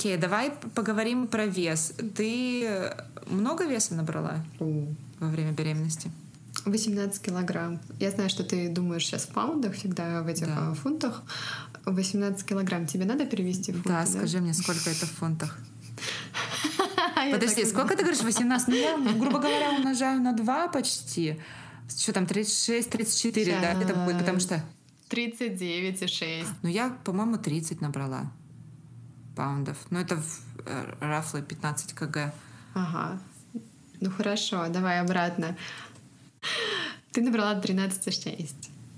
Окей, 0.00 0.16
давай 0.16 0.52
поговорим 0.74 1.26
про 1.26 1.46
вес. 1.46 1.94
Ты 2.14 2.94
много 3.30 3.64
веса 3.64 3.94
набрала 3.94 4.44
mm. 4.58 4.94
во 5.20 5.28
время 5.28 5.52
беременности? 5.52 6.10
18 6.64 7.22
килограмм. 7.22 7.80
Я 7.98 8.10
знаю, 8.10 8.28
что 8.28 8.44
ты 8.44 8.68
думаешь 8.68 9.04
сейчас 9.04 9.22
в 9.22 9.28
паундах, 9.28 9.74
всегда 9.74 10.22
в 10.22 10.26
этих 10.26 10.46
да. 10.46 10.70
А, 10.70 10.74
фунтах. 10.74 11.22
18 11.86 12.46
килограмм. 12.46 12.86
Тебе 12.86 13.04
надо 13.04 13.24
перевести 13.24 13.72
в 13.72 13.76
фунты? 13.76 13.88
Да, 13.88 14.00
да? 14.00 14.06
скажи 14.06 14.40
мне, 14.40 14.52
сколько 14.52 14.90
это 14.90 15.06
в 15.06 15.10
фунтах? 15.10 15.58
Подожди, 17.32 17.64
сколько 17.64 17.96
ты 17.96 18.02
говоришь 18.02 18.22
18? 18.22 18.68
Ну, 18.68 18.74
я, 18.74 18.98
грубо 18.98 19.38
говоря, 19.38 19.70
умножаю 19.70 20.20
на 20.20 20.32
2 20.32 20.68
почти. 20.68 21.40
Что 21.88 22.12
там, 22.12 22.26
36, 22.26 22.90
34, 22.90 23.60
да, 23.60 23.72
это 23.72 23.94
будет, 23.94 24.18
потому 24.18 24.40
что... 24.40 24.62
39,6. 25.08 26.46
Ну, 26.62 26.68
я, 26.68 26.90
по-моему, 27.04 27.36
30 27.36 27.80
набрала 27.80 28.30
паундов. 29.34 29.76
Ну, 29.90 29.98
это 29.98 30.22
э, 30.66 30.94
roughly 31.00 31.42
15 31.42 31.94
кг. 31.94 32.32
Ага. 32.74 33.20
Ну 34.00 34.10
хорошо, 34.10 34.66
давай 34.68 35.00
обратно. 35.00 35.56
Ты 37.12 37.22
набрала 37.22 37.60
13,6. 37.60 38.54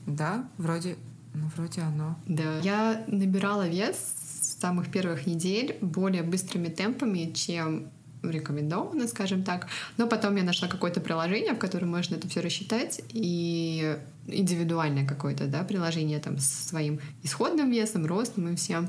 Да, 0.07 0.45
вроде, 0.59 0.97
ну, 1.35 1.49
вроде 1.57 1.81
оно. 1.83 2.17
Да. 2.27 2.59
Я 2.61 3.05
набирала 3.07 3.69
вес 3.69 3.97
с 3.97 4.61
самых 4.61 4.91
первых 4.91 5.27
недель 5.27 5.77
более 5.81 6.23
быстрыми 6.23 6.69
темпами, 6.69 7.33
чем 7.33 7.89
рекомендовано, 8.23 9.09
скажем 9.09 9.43
так. 9.43 9.67
Но 9.97 10.07
потом 10.07 10.37
я 10.37 10.45
нашла 10.45 10.69
какое-то 10.69 11.01
приложение, 11.01 11.55
в 11.55 11.59
котором 11.59 11.91
можно 11.91 12.15
это 12.17 12.29
все 12.29 12.41
рассчитать, 12.41 13.01
и 13.09 13.99
индивидуальное 14.27 15.07
какое-то 15.07 15.47
да, 15.47 15.65
приложение 15.65 16.21
там 16.21 16.39
с 16.39 16.47
своим 16.47 17.01
исходным 17.23 17.71
весом, 17.71 18.07
ростом 18.07 18.49
и 18.49 18.57
всем. 18.57 18.89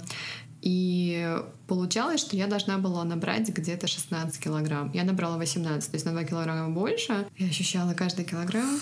И 0.64 1.42
получалось, 1.68 2.22
что 2.22 2.38
я 2.38 2.48
должна 2.48 2.78
была 2.78 3.04
набрать 3.04 3.50
где-то 3.50 3.86
16 3.86 4.42
килограмм. 4.42 4.92
Я 4.94 5.04
набрала 5.04 5.36
18, 5.38 5.92
то 5.92 5.96
есть 5.96 6.06
на 6.06 6.14
2 6.14 6.24
килограмма 6.24 6.74
больше. 6.74 7.28
Я 7.38 7.48
ощущала 7.48 7.94
каждый 7.94 8.24
килограмм. 8.24 8.80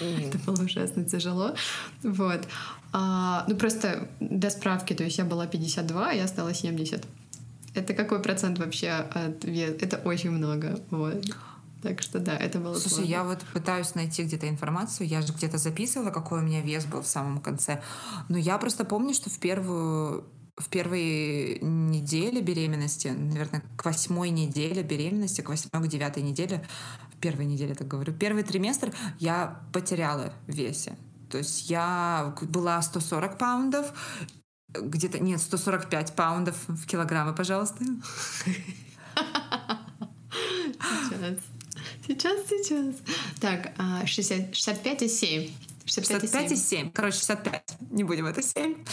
Это 0.00 0.38
было 0.38 0.64
ужасно 0.64 1.04
тяжело. 1.04 1.54
Вот. 2.02 2.48
А, 2.92 3.44
ну, 3.46 3.54
просто 3.54 4.08
для 4.18 4.50
справки, 4.50 4.94
то 4.94 5.04
есть 5.04 5.16
я 5.16 5.24
была 5.24 5.46
52, 5.46 6.10
а 6.10 6.12
я 6.12 6.26
стала 6.26 6.52
70. 6.52 7.06
Это 7.74 7.94
какой 7.94 8.20
процент 8.20 8.58
вообще 8.58 8.88
от 8.88 9.44
веса? 9.44 9.76
Это 9.80 9.98
очень 9.98 10.32
много. 10.32 10.80
Вот. 10.90 11.24
Так 11.84 12.02
что 12.02 12.18
да, 12.18 12.36
это 12.36 12.58
было 12.58 12.74
Слушай, 12.74 12.94
сложно. 12.94 13.10
я 13.10 13.22
вот 13.22 13.38
пытаюсь 13.52 13.94
найти 13.94 14.24
где-то 14.24 14.48
информацию. 14.48 15.06
Я 15.06 15.22
же 15.22 15.32
где-то 15.32 15.58
записывала, 15.58 16.10
какой 16.10 16.40
у 16.40 16.42
меня 16.42 16.62
вес 16.62 16.84
был 16.84 17.02
в 17.02 17.06
самом 17.06 17.40
конце. 17.40 17.80
Но 18.28 18.36
я 18.38 18.58
просто 18.58 18.84
помню, 18.84 19.14
что 19.14 19.30
в 19.30 19.38
первую 19.38 20.24
в 20.56 20.68
первые 20.68 21.58
недели 21.60 22.40
беременности, 22.40 23.08
наверное, 23.08 23.62
к 23.76 23.84
восьмой 23.84 24.30
неделе 24.30 24.82
беременности, 24.82 25.40
к 25.40 25.48
восьмой, 25.48 25.82
к 25.82 25.88
девятой 25.88 26.22
неделе, 26.22 26.66
в 27.14 27.16
первой 27.20 27.46
неделе, 27.46 27.74
так 27.74 27.88
говорю, 27.88 28.12
первый 28.12 28.42
триместр 28.42 28.92
я 29.18 29.62
потеряла 29.72 30.32
в 30.46 30.52
весе. 30.52 30.96
То 31.30 31.38
есть 31.38 31.70
я 31.70 32.34
была 32.42 32.82
140 32.82 33.38
паундов, 33.38 33.92
где-то, 34.68 35.18
нет, 35.18 35.40
145 35.40 36.14
паундов 36.14 36.56
в 36.68 36.86
килограммы, 36.86 37.34
пожалуйста. 37.34 37.84
Сейчас. 41.08 41.38
Сейчас, 42.06 42.46
сейчас. 42.48 42.96
Так, 43.40 43.72
60, 44.06 44.52
65,7. 44.52 45.50
65,7. 45.86 46.92
Короче, 46.92 47.18
65. 47.18 47.76
Не 47.90 48.04
будем 48.04 48.26
это 48.26 48.42
7. 48.42 48.84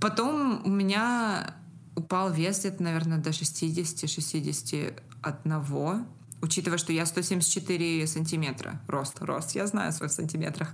Потом 0.00 0.62
у 0.64 0.70
меня 0.70 1.56
упал 1.96 2.32
вес 2.32 2.60
где-то, 2.60 2.82
наверное, 2.82 3.18
до 3.18 3.30
60-61. 3.30 6.06
Учитывая, 6.42 6.78
что 6.78 6.92
я 6.92 7.04
174 7.04 8.06
сантиметра 8.06 8.80
рост, 8.88 9.20
рост, 9.20 9.54
я 9.54 9.66
знаю 9.66 9.92
свой 9.92 10.08
в 10.08 10.12
сантиметрах. 10.12 10.68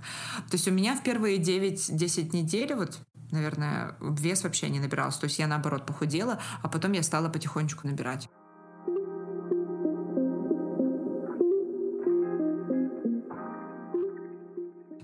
То 0.49 0.55
есть 0.55 0.65
у 0.67 0.71
меня 0.71 0.95
в 0.95 1.03
первые 1.03 1.39
9-10 1.39 2.33
недель, 2.33 2.73
вот, 2.73 2.97
наверное, 3.31 3.97
вес 3.99 4.43
вообще 4.43 4.69
не 4.69 4.79
набирался. 4.79 5.19
То 5.19 5.25
есть 5.25 5.39
я, 5.39 5.47
наоборот, 5.47 5.85
похудела, 5.85 6.39
а 6.61 6.69
потом 6.69 6.93
я 6.93 7.03
стала 7.03 7.27
потихонечку 7.27 7.85
набирать. 7.85 8.29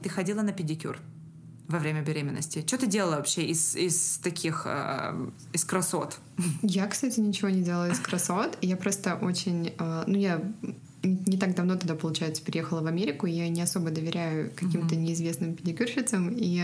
Ты 0.04 0.10
ходила 0.10 0.42
на 0.42 0.52
педикюр? 0.52 1.00
во 1.68 1.80
время 1.80 2.02
беременности? 2.02 2.64
Что 2.68 2.78
ты 2.78 2.88
делала 2.88 3.16
вообще 3.16 3.46
из, 3.46 3.76
из 3.76 4.20
таких, 4.22 4.64
э, 4.66 5.30
из 5.54 5.64
красот? 5.64 6.20
Я, 6.62 6.88
кстати, 6.88 7.22
ничего 7.22 7.50
не 7.50 7.64
делала 7.64 7.90
из 7.90 8.00
красот. 8.00 8.58
Я 8.62 8.76
просто 8.76 9.16
очень... 9.16 9.74
Э, 9.80 10.04
ну, 10.06 10.18
я 10.18 10.42
не 11.04 11.38
так 11.38 11.56
давно 11.56 11.76
тогда, 11.76 11.96
получается, 11.96 12.44
переехала 12.44 12.82
в 12.82 12.88
Америку, 12.88 13.28
и 13.28 13.32
я 13.32 13.50
не 13.50 13.62
особо 13.62 13.92
доверяю 13.92 14.52
каким-то 14.56 14.96
mm-hmm. 14.96 15.00
неизвестным 15.00 15.56
педикюрщицам, 15.56 16.30
и 16.30 16.64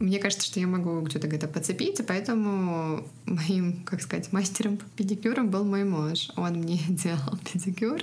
мне 0.00 0.18
кажется, 0.18 0.46
что 0.46 0.58
я 0.58 0.66
могу 0.66 1.08
что-то 1.08 1.28
где-то 1.28 1.46
подцепить, 1.46 2.00
и 2.00 2.02
поэтому 2.02 3.06
моим, 3.26 3.84
как 3.84 4.02
сказать, 4.02 4.32
мастером 4.32 4.76
по 4.76 4.84
педикюрам 4.96 5.48
был 5.48 5.64
мой 5.64 5.84
муж. 5.84 6.30
Он 6.36 6.54
мне 6.54 6.80
делал 6.88 7.38
педикюр, 7.52 8.00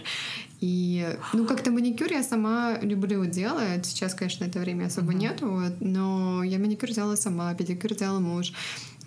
и, 0.61 1.17
ну, 1.33 1.45
как-то 1.45 1.71
маникюр 1.71 2.09
я 2.09 2.23
сама 2.23 2.77
люблю 2.81 3.25
делать. 3.25 3.85
Сейчас, 3.85 4.13
конечно, 4.13 4.45
это 4.45 4.59
время 4.59 4.85
особо 4.85 5.11
mm-hmm. 5.11 5.17
нету, 5.17 5.49
вот, 5.49 5.73
но 5.81 6.43
я 6.43 6.59
маникюр 6.59 6.91
делала 6.91 7.15
сама, 7.15 7.53
педикюр 7.53 7.93
делал 7.93 8.21
муж 8.21 8.53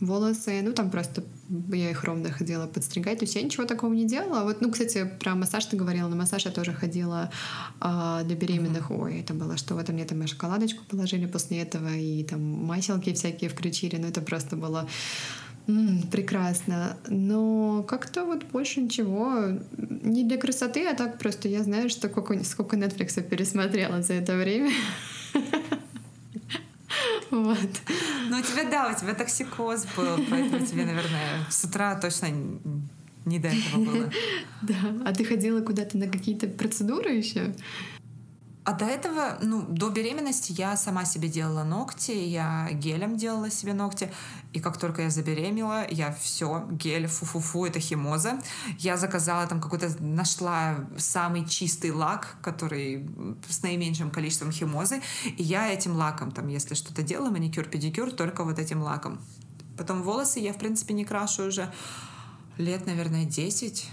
волосы, 0.00 0.60
ну 0.62 0.72
там 0.72 0.90
просто 0.90 1.24
я 1.72 1.90
их 1.90 2.04
ровно 2.04 2.30
ходила 2.30 2.66
подстригать, 2.66 3.18
то 3.18 3.24
есть 3.24 3.34
я 3.34 3.42
ничего 3.42 3.64
такого 3.64 3.92
не 3.92 4.04
делала. 4.04 4.44
Вот, 4.44 4.60
ну, 4.60 4.70
кстати, 4.70 5.10
про 5.20 5.34
массаж 5.34 5.64
ты 5.66 5.76
говорила, 5.76 6.08
на 6.08 6.16
массаж 6.16 6.44
я 6.44 6.50
тоже 6.50 6.72
ходила 6.72 7.30
а, 7.80 8.22
для 8.24 8.36
беременных. 8.36 8.90
Mm-hmm. 8.90 9.02
Ой, 9.02 9.20
это 9.20 9.34
было 9.34 9.56
что, 9.56 9.74
вот 9.74 9.88
мне 9.88 10.04
там 10.04 10.26
шоколадочку 10.26 10.84
положили 10.84 11.26
после 11.26 11.62
этого, 11.62 11.88
и 11.88 12.24
там 12.24 12.40
маселки 12.40 13.12
всякие 13.12 13.50
включили, 13.50 13.96
ну 13.96 14.08
это 14.08 14.20
просто 14.20 14.56
было 14.56 14.88
м 15.68 16.02
прекрасно. 16.10 16.96
Но 17.08 17.82
как-то 17.82 18.24
вот 18.24 18.44
больше 18.44 18.80
ничего. 18.80 19.58
Не 19.76 20.24
для 20.24 20.36
красоты, 20.36 20.86
а 20.86 20.94
так 20.94 21.18
просто 21.18 21.48
я 21.48 21.62
знаю, 21.62 21.88
что 21.90 22.08
сколько, 22.08 22.42
сколько 22.44 22.76
Netflix 22.76 23.20
пересмотрела 23.22 24.02
за 24.02 24.14
это 24.14 24.36
время. 24.36 24.70
Вот. 27.30 27.58
Ну, 28.28 28.38
у 28.38 28.42
тебя, 28.42 28.64
да, 28.70 28.92
у 28.94 29.00
тебя 29.00 29.14
токсикоз 29.14 29.86
был, 29.96 30.18
поэтому 30.30 30.64
тебе, 30.64 30.84
наверное, 30.84 31.46
с 31.50 31.64
утра 31.64 31.94
точно 31.96 32.28
не 33.24 33.38
до 33.38 33.48
этого 33.48 33.84
было. 33.84 34.10
Да. 34.62 34.74
А 35.04 35.12
ты 35.12 35.24
ходила 35.24 35.60
куда-то 35.60 35.98
на 35.98 36.08
какие-то 36.08 36.46
процедуры 36.46 37.10
еще? 37.10 37.54
А 38.66 38.72
до 38.72 38.84
этого, 38.84 39.38
ну, 39.42 39.62
до 39.62 39.90
беременности 39.90 40.50
я 40.50 40.76
сама 40.76 41.04
себе 41.04 41.28
делала 41.28 41.62
ногти, 41.62 42.10
я 42.10 42.68
гелем 42.72 43.16
делала 43.16 43.48
себе 43.48 43.74
ногти, 43.74 44.10
и 44.52 44.58
как 44.58 44.76
только 44.76 45.02
я 45.02 45.10
забеременела, 45.10 45.86
я 45.88 46.12
все, 46.12 46.66
гель, 46.72 47.06
фу-фу-фу, 47.06 47.66
это 47.66 47.78
химоза. 47.78 48.40
Я 48.78 48.96
заказала 48.96 49.46
там 49.46 49.60
какой-то, 49.60 49.88
нашла 50.02 50.84
самый 50.98 51.46
чистый 51.46 51.92
лак, 51.92 52.38
который 52.42 53.08
с 53.48 53.62
наименьшим 53.62 54.10
количеством 54.10 54.50
химозы, 54.50 55.00
и 55.24 55.44
я 55.44 55.72
этим 55.72 55.94
лаком, 55.94 56.32
там, 56.32 56.48
если 56.48 56.74
что-то 56.74 57.02
делала, 57.02 57.30
маникюр, 57.30 57.66
педикюр, 57.66 58.10
только 58.10 58.42
вот 58.42 58.58
этим 58.58 58.82
лаком. 58.82 59.20
Потом 59.78 60.02
волосы 60.02 60.40
я, 60.40 60.52
в 60.52 60.58
принципе, 60.58 60.92
не 60.92 61.04
крашу 61.04 61.44
уже 61.44 61.72
лет, 62.58 62.84
наверное, 62.84 63.26
10 63.26 63.88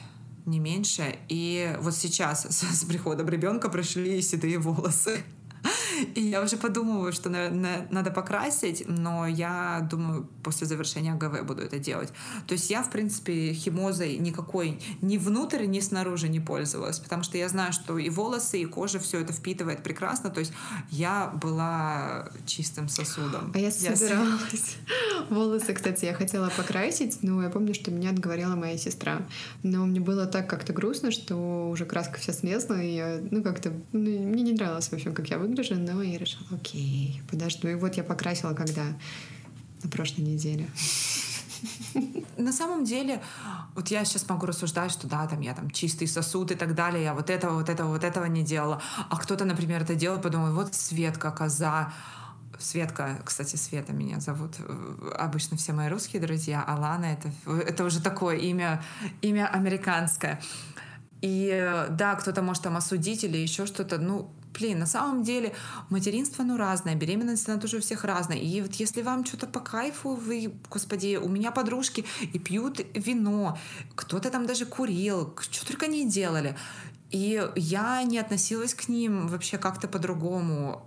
не 0.45 0.59
меньше. 0.59 1.15
И 1.29 1.75
вот 1.79 1.95
сейчас 1.95 2.45
с, 2.45 2.63
с 2.63 2.85
приходом 2.85 3.29
ребенка 3.29 3.69
пришли 3.69 4.21
седые 4.21 4.57
волосы. 4.59 5.23
И 6.15 6.21
я 6.21 6.41
уже 6.41 6.57
подумываю, 6.57 7.13
что, 7.13 7.29
наверное, 7.29 7.87
надо 7.89 8.11
покрасить, 8.11 8.83
но 8.87 9.27
я 9.27 9.87
думаю, 9.89 10.27
после 10.43 10.67
завершения 10.67 11.13
ГВ 11.13 11.43
буду 11.43 11.61
это 11.61 11.79
делать. 11.79 12.11
То 12.47 12.53
есть 12.53 12.69
я, 12.69 12.83
в 12.83 12.89
принципе, 12.89 13.53
химозой 13.53 14.17
никакой 14.17 14.79
ни 15.01 15.17
внутрь, 15.17 15.65
ни 15.65 15.79
снаружи 15.79 16.29
не 16.29 16.39
пользовалась, 16.39 16.99
потому 16.99 17.23
что 17.23 17.37
я 17.37 17.49
знаю, 17.49 17.73
что 17.73 17.97
и 17.97 18.09
волосы, 18.09 18.61
и 18.61 18.65
кожа 18.65 18.99
все 18.99 19.21
это 19.21 19.33
впитывает 19.33 19.83
прекрасно. 19.83 20.29
То 20.29 20.39
есть 20.39 20.53
я 20.89 21.27
была 21.27 22.29
чистым 22.45 22.89
сосудом. 22.89 23.51
А 23.53 23.59
я 23.59 23.71
собиралась. 23.71 24.77
Волосы, 25.29 25.73
кстати, 25.73 26.05
я 26.05 26.13
хотела 26.13 26.49
покрасить, 26.55 27.19
но 27.21 27.41
я 27.41 27.49
помню, 27.49 27.73
что 27.73 27.91
меня 27.91 28.09
отговорила 28.09 28.55
моя 28.55 28.77
сестра. 28.77 29.21
Но 29.63 29.85
мне 29.85 29.99
было 29.99 30.25
так 30.25 30.49
как-то 30.49 30.73
грустно, 30.73 31.11
что 31.11 31.69
уже 31.69 31.85
краска 31.85 32.19
вся 32.19 32.33
слезла, 32.33 32.81
и 32.81 32.95
я, 32.95 33.19
ну, 33.31 33.41
как-то... 33.41 33.71
Ну, 33.91 33.99
мне 33.99 34.43
не 34.43 34.53
нравилось, 34.53 34.89
в 34.89 34.93
общем, 34.93 35.13
как 35.13 35.29
я 35.29 35.37
выгляжу, 35.53 35.75
но 35.75 36.01
я 36.01 36.17
решила, 36.17 36.45
окей, 36.51 37.21
подожду. 37.29 37.67
И 37.67 37.75
вот 37.75 37.95
я 37.95 38.03
покрасила 38.03 38.53
когда? 38.53 38.83
На 39.83 39.89
прошлой 39.89 40.21
неделе. 40.21 40.67
На 42.37 42.51
самом 42.51 42.83
деле, 42.83 43.21
вот 43.75 43.89
я 43.89 44.03
сейчас 44.05 44.27
могу 44.27 44.45
рассуждать, 44.45 44.91
что 44.91 45.07
да, 45.07 45.27
там 45.27 45.41
я 45.41 45.53
там 45.53 45.69
чистый 45.69 46.07
сосуд 46.07 46.51
и 46.51 46.55
так 46.55 46.75
далее, 46.75 47.03
я 47.03 47.13
вот 47.13 47.29
этого, 47.29 47.55
вот 47.55 47.69
этого, 47.69 47.89
вот 47.89 48.03
этого 48.03 48.25
не 48.25 48.43
делала. 48.43 48.81
А 49.09 49.17
кто-то, 49.17 49.45
например, 49.45 49.83
это 49.83 49.95
делал, 49.95 50.19
подумал, 50.19 50.53
вот 50.53 50.73
Светка, 50.73 51.31
коза, 51.31 51.93
Светка, 52.59 53.21
кстати, 53.23 53.55
Света 53.55 53.93
меня 53.93 54.19
зовут. 54.19 54.55
Обычно 55.17 55.57
все 55.57 55.73
мои 55.73 55.89
русские 55.89 56.21
друзья. 56.21 56.63
Алана 56.63 57.05
это, 57.05 57.31
это 57.45 57.83
уже 57.83 58.01
такое 58.01 58.37
имя, 58.37 58.81
имя 59.21 59.47
американское. 59.47 60.41
И 61.21 61.85
да, 61.89 62.15
кто-то 62.15 62.41
может 62.41 62.63
там 62.63 62.75
осудить 62.77 63.23
или 63.23 63.37
еще 63.37 63.65
что-то. 63.65 63.97
Ну, 63.97 64.31
блин, 64.53 64.79
на 64.79 64.85
самом 64.85 65.23
деле 65.23 65.53
материнство, 65.89 66.43
ну, 66.43 66.57
разное, 66.57 66.95
беременность, 66.95 67.47
она 67.49 67.59
тоже 67.59 67.77
у 67.77 67.81
всех 67.81 68.03
разная. 68.03 68.37
И 68.37 68.61
вот 68.61 68.73
если 68.75 69.01
вам 69.01 69.25
что-то 69.25 69.47
по 69.47 69.59
кайфу, 69.59 70.15
вы, 70.15 70.53
господи, 70.69 71.17
у 71.21 71.27
меня 71.27 71.51
подружки 71.51 72.05
и 72.21 72.39
пьют 72.39 72.81
вино, 72.93 73.57
кто-то 73.95 74.29
там 74.29 74.45
даже 74.45 74.65
курил, 74.65 75.35
что 75.39 75.67
только 75.67 75.87
не 75.87 76.07
делали. 76.09 76.55
И 77.13 77.47
я 77.55 78.03
не 78.03 78.17
относилась 78.17 78.73
к 78.73 78.89
ним 78.89 79.27
вообще 79.27 79.59
как-то 79.59 79.87
по-другому. 79.87 80.83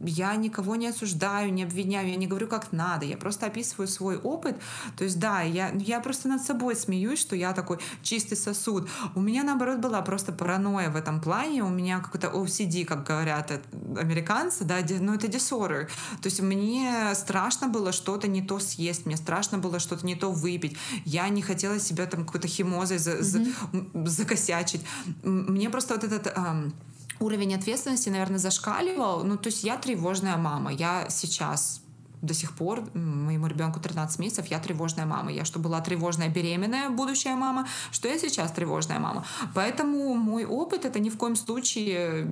Я 0.00 0.36
никого 0.36 0.76
не 0.76 0.86
осуждаю, 0.86 1.52
не 1.52 1.64
обвиняю, 1.64 2.08
я 2.08 2.16
не 2.16 2.28
говорю, 2.28 2.46
как 2.46 2.72
надо. 2.72 3.04
Я 3.06 3.16
просто 3.16 3.46
описываю 3.46 3.88
свой 3.88 4.16
опыт. 4.16 4.56
То 4.96 5.02
есть, 5.02 5.18
да, 5.18 5.42
я, 5.42 5.72
я 5.72 5.98
просто 5.98 6.28
над 6.28 6.42
собой 6.42 6.76
смеюсь, 6.76 7.18
что 7.18 7.34
я 7.34 7.52
такой 7.52 7.78
чистый 8.02 8.36
сосуд. 8.36 8.88
У 9.16 9.20
меня, 9.20 9.42
наоборот, 9.42 9.80
была 9.80 10.00
просто 10.02 10.32
паранойя 10.32 10.90
в 10.90 10.96
этом 10.96 11.20
плане. 11.20 11.64
У 11.64 11.70
меня 11.70 11.98
какой-то 11.98 12.28
OCD, 12.28 12.84
как 12.84 13.04
говорят 13.04 13.50
американцы, 13.98 14.64
да, 14.64 14.76
ну 15.00 15.14
это 15.14 15.26
disorder. 15.26 15.88
То 16.22 16.28
есть 16.28 16.40
мне 16.40 17.14
страшно 17.14 17.68
было 17.68 17.92
что-то 17.92 18.28
не 18.28 18.42
то 18.42 18.58
съесть, 18.58 19.06
мне 19.06 19.16
страшно 19.16 19.58
было 19.58 19.80
что-то 19.80 20.06
не 20.06 20.14
то 20.14 20.30
выпить. 20.30 20.76
Я 21.04 21.28
не 21.28 21.42
хотела 21.42 21.80
себя 21.80 22.06
там 22.06 22.24
какой-то 22.24 22.48
химозой 22.48 22.98
за, 22.98 23.12
mm-hmm. 23.12 23.90
за, 24.04 24.10
закосячить. 24.10 24.82
Мне 25.22 25.63
мне 25.64 25.70
просто 25.70 25.94
вот 25.94 26.04
этот 26.04 26.26
эм, 26.36 26.74
уровень 27.20 27.54
ответственности, 27.54 28.10
наверное, 28.10 28.38
зашкаливал. 28.38 29.24
Ну, 29.24 29.38
то 29.38 29.46
есть 29.46 29.64
я 29.64 29.78
тревожная 29.78 30.36
мама. 30.36 30.70
Я 30.70 31.06
сейчас 31.08 31.80
до 32.24 32.34
сих 32.34 32.52
пор, 32.52 32.82
моему 32.94 33.46
ребенку 33.46 33.80
13 33.80 34.18
месяцев, 34.18 34.46
я 34.46 34.58
тревожная 34.58 35.06
мама. 35.06 35.32
Я 35.32 35.44
что 35.44 35.58
была 35.58 35.80
тревожная 35.80 36.28
беременная 36.28 36.90
будущая 36.90 37.36
мама, 37.36 37.66
что 37.92 38.08
я 38.08 38.18
сейчас 38.18 38.50
тревожная 38.52 38.98
мама. 38.98 39.24
Поэтому 39.54 40.14
мой 40.14 40.44
опыт 40.44 40.84
это 40.84 40.98
ни 40.98 41.10
в 41.10 41.16
коем 41.16 41.36
случае 41.36 42.26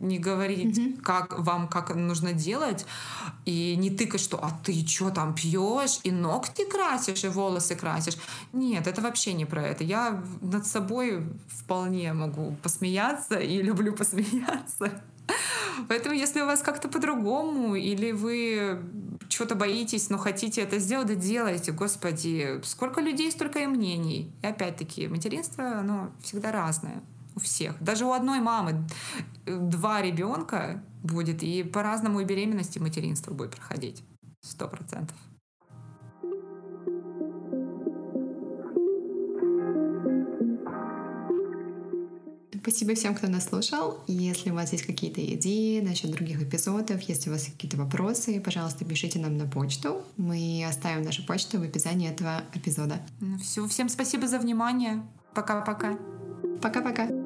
не 0.00 0.18
говорить, 0.18 0.78
mm-hmm. 0.78 1.00
как 1.02 1.38
вам 1.38 1.68
как 1.68 1.94
нужно 1.94 2.32
делать, 2.32 2.86
и 3.44 3.76
не 3.76 3.90
тыкать, 3.90 4.20
что 4.20 4.38
а 4.42 4.50
ты 4.64 4.86
что 4.86 5.10
там 5.10 5.34
пьешь, 5.34 6.00
и 6.02 6.10
ногти 6.10 6.64
красишь, 6.64 7.24
и 7.24 7.28
волосы 7.28 7.76
красишь. 7.76 8.16
Нет, 8.52 8.86
это 8.86 9.00
вообще 9.00 9.32
не 9.32 9.44
про 9.44 9.62
это. 9.62 9.84
Я 9.84 10.22
над 10.40 10.66
собой 10.66 11.26
вполне 11.48 12.12
могу 12.12 12.56
посмеяться 12.62 13.38
и 13.38 13.62
люблю 13.62 13.92
посмеяться. 13.92 15.02
Поэтому, 15.88 16.14
если 16.14 16.40
у 16.40 16.46
вас 16.46 16.62
как-то 16.62 16.88
по-другому, 16.88 17.74
или 17.74 18.12
вы 18.12 18.80
чего-то 19.28 19.54
боитесь, 19.54 20.10
но 20.10 20.18
хотите 20.18 20.60
это 20.62 20.78
сделать, 20.78 21.06
да 21.06 21.14
делайте, 21.14 21.72
господи. 21.72 22.60
Сколько 22.64 23.00
людей, 23.00 23.30
столько 23.30 23.60
и 23.60 23.66
мнений. 23.66 24.32
И 24.42 24.46
опять-таки, 24.46 25.08
материнство, 25.08 25.78
оно 25.78 26.10
всегда 26.22 26.52
разное 26.52 27.02
у 27.34 27.40
всех. 27.40 27.80
Даже 27.82 28.04
у 28.04 28.12
одной 28.12 28.40
мамы 28.40 28.86
два 29.46 30.02
ребенка 30.02 30.82
будет, 31.02 31.42
и 31.42 31.62
по-разному 31.62 32.20
и 32.20 32.24
беременность, 32.24 32.76
и 32.76 32.80
материнство 32.80 33.32
будет 33.32 33.52
проходить. 33.56 34.04
Сто 34.40 34.68
процентов. 34.68 35.16
Спасибо 42.62 42.94
всем, 42.94 43.14
кто 43.14 43.28
нас 43.28 43.48
слушал. 43.48 44.00
Если 44.06 44.50
у 44.50 44.54
вас 44.54 44.72
есть 44.72 44.84
какие-то 44.84 45.24
идеи 45.34 45.80
насчет 45.80 46.10
других 46.10 46.42
эпизодов, 46.42 47.00
если 47.02 47.30
у 47.30 47.32
вас 47.32 47.44
какие-то 47.44 47.76
вопросы, 47.76 48.40
пожалуйста, 48.40 48.84
пишите 48.84 49.18
нам 49.18 49.36
на 49.36 49.46
почту. 49.46 50.02
Мы 50.16 50.64
оставим 50.68 51.02
нашу 51.02 51.24
почту 51.24 51.58
в 51.58 51.62
описании 51.62 52.10
этого 52.10 52.42
эпизода. 52.54 53.00
Ну, 53.20 53.38
все, 53.38 53.66
всем 53.66 53.88
спасибо 53.88 54.28
за 54.28 54.38
внимание. 54.38 55.02
Пока-пока. 55.34 55.98
Пока-пока. 56.60 57.19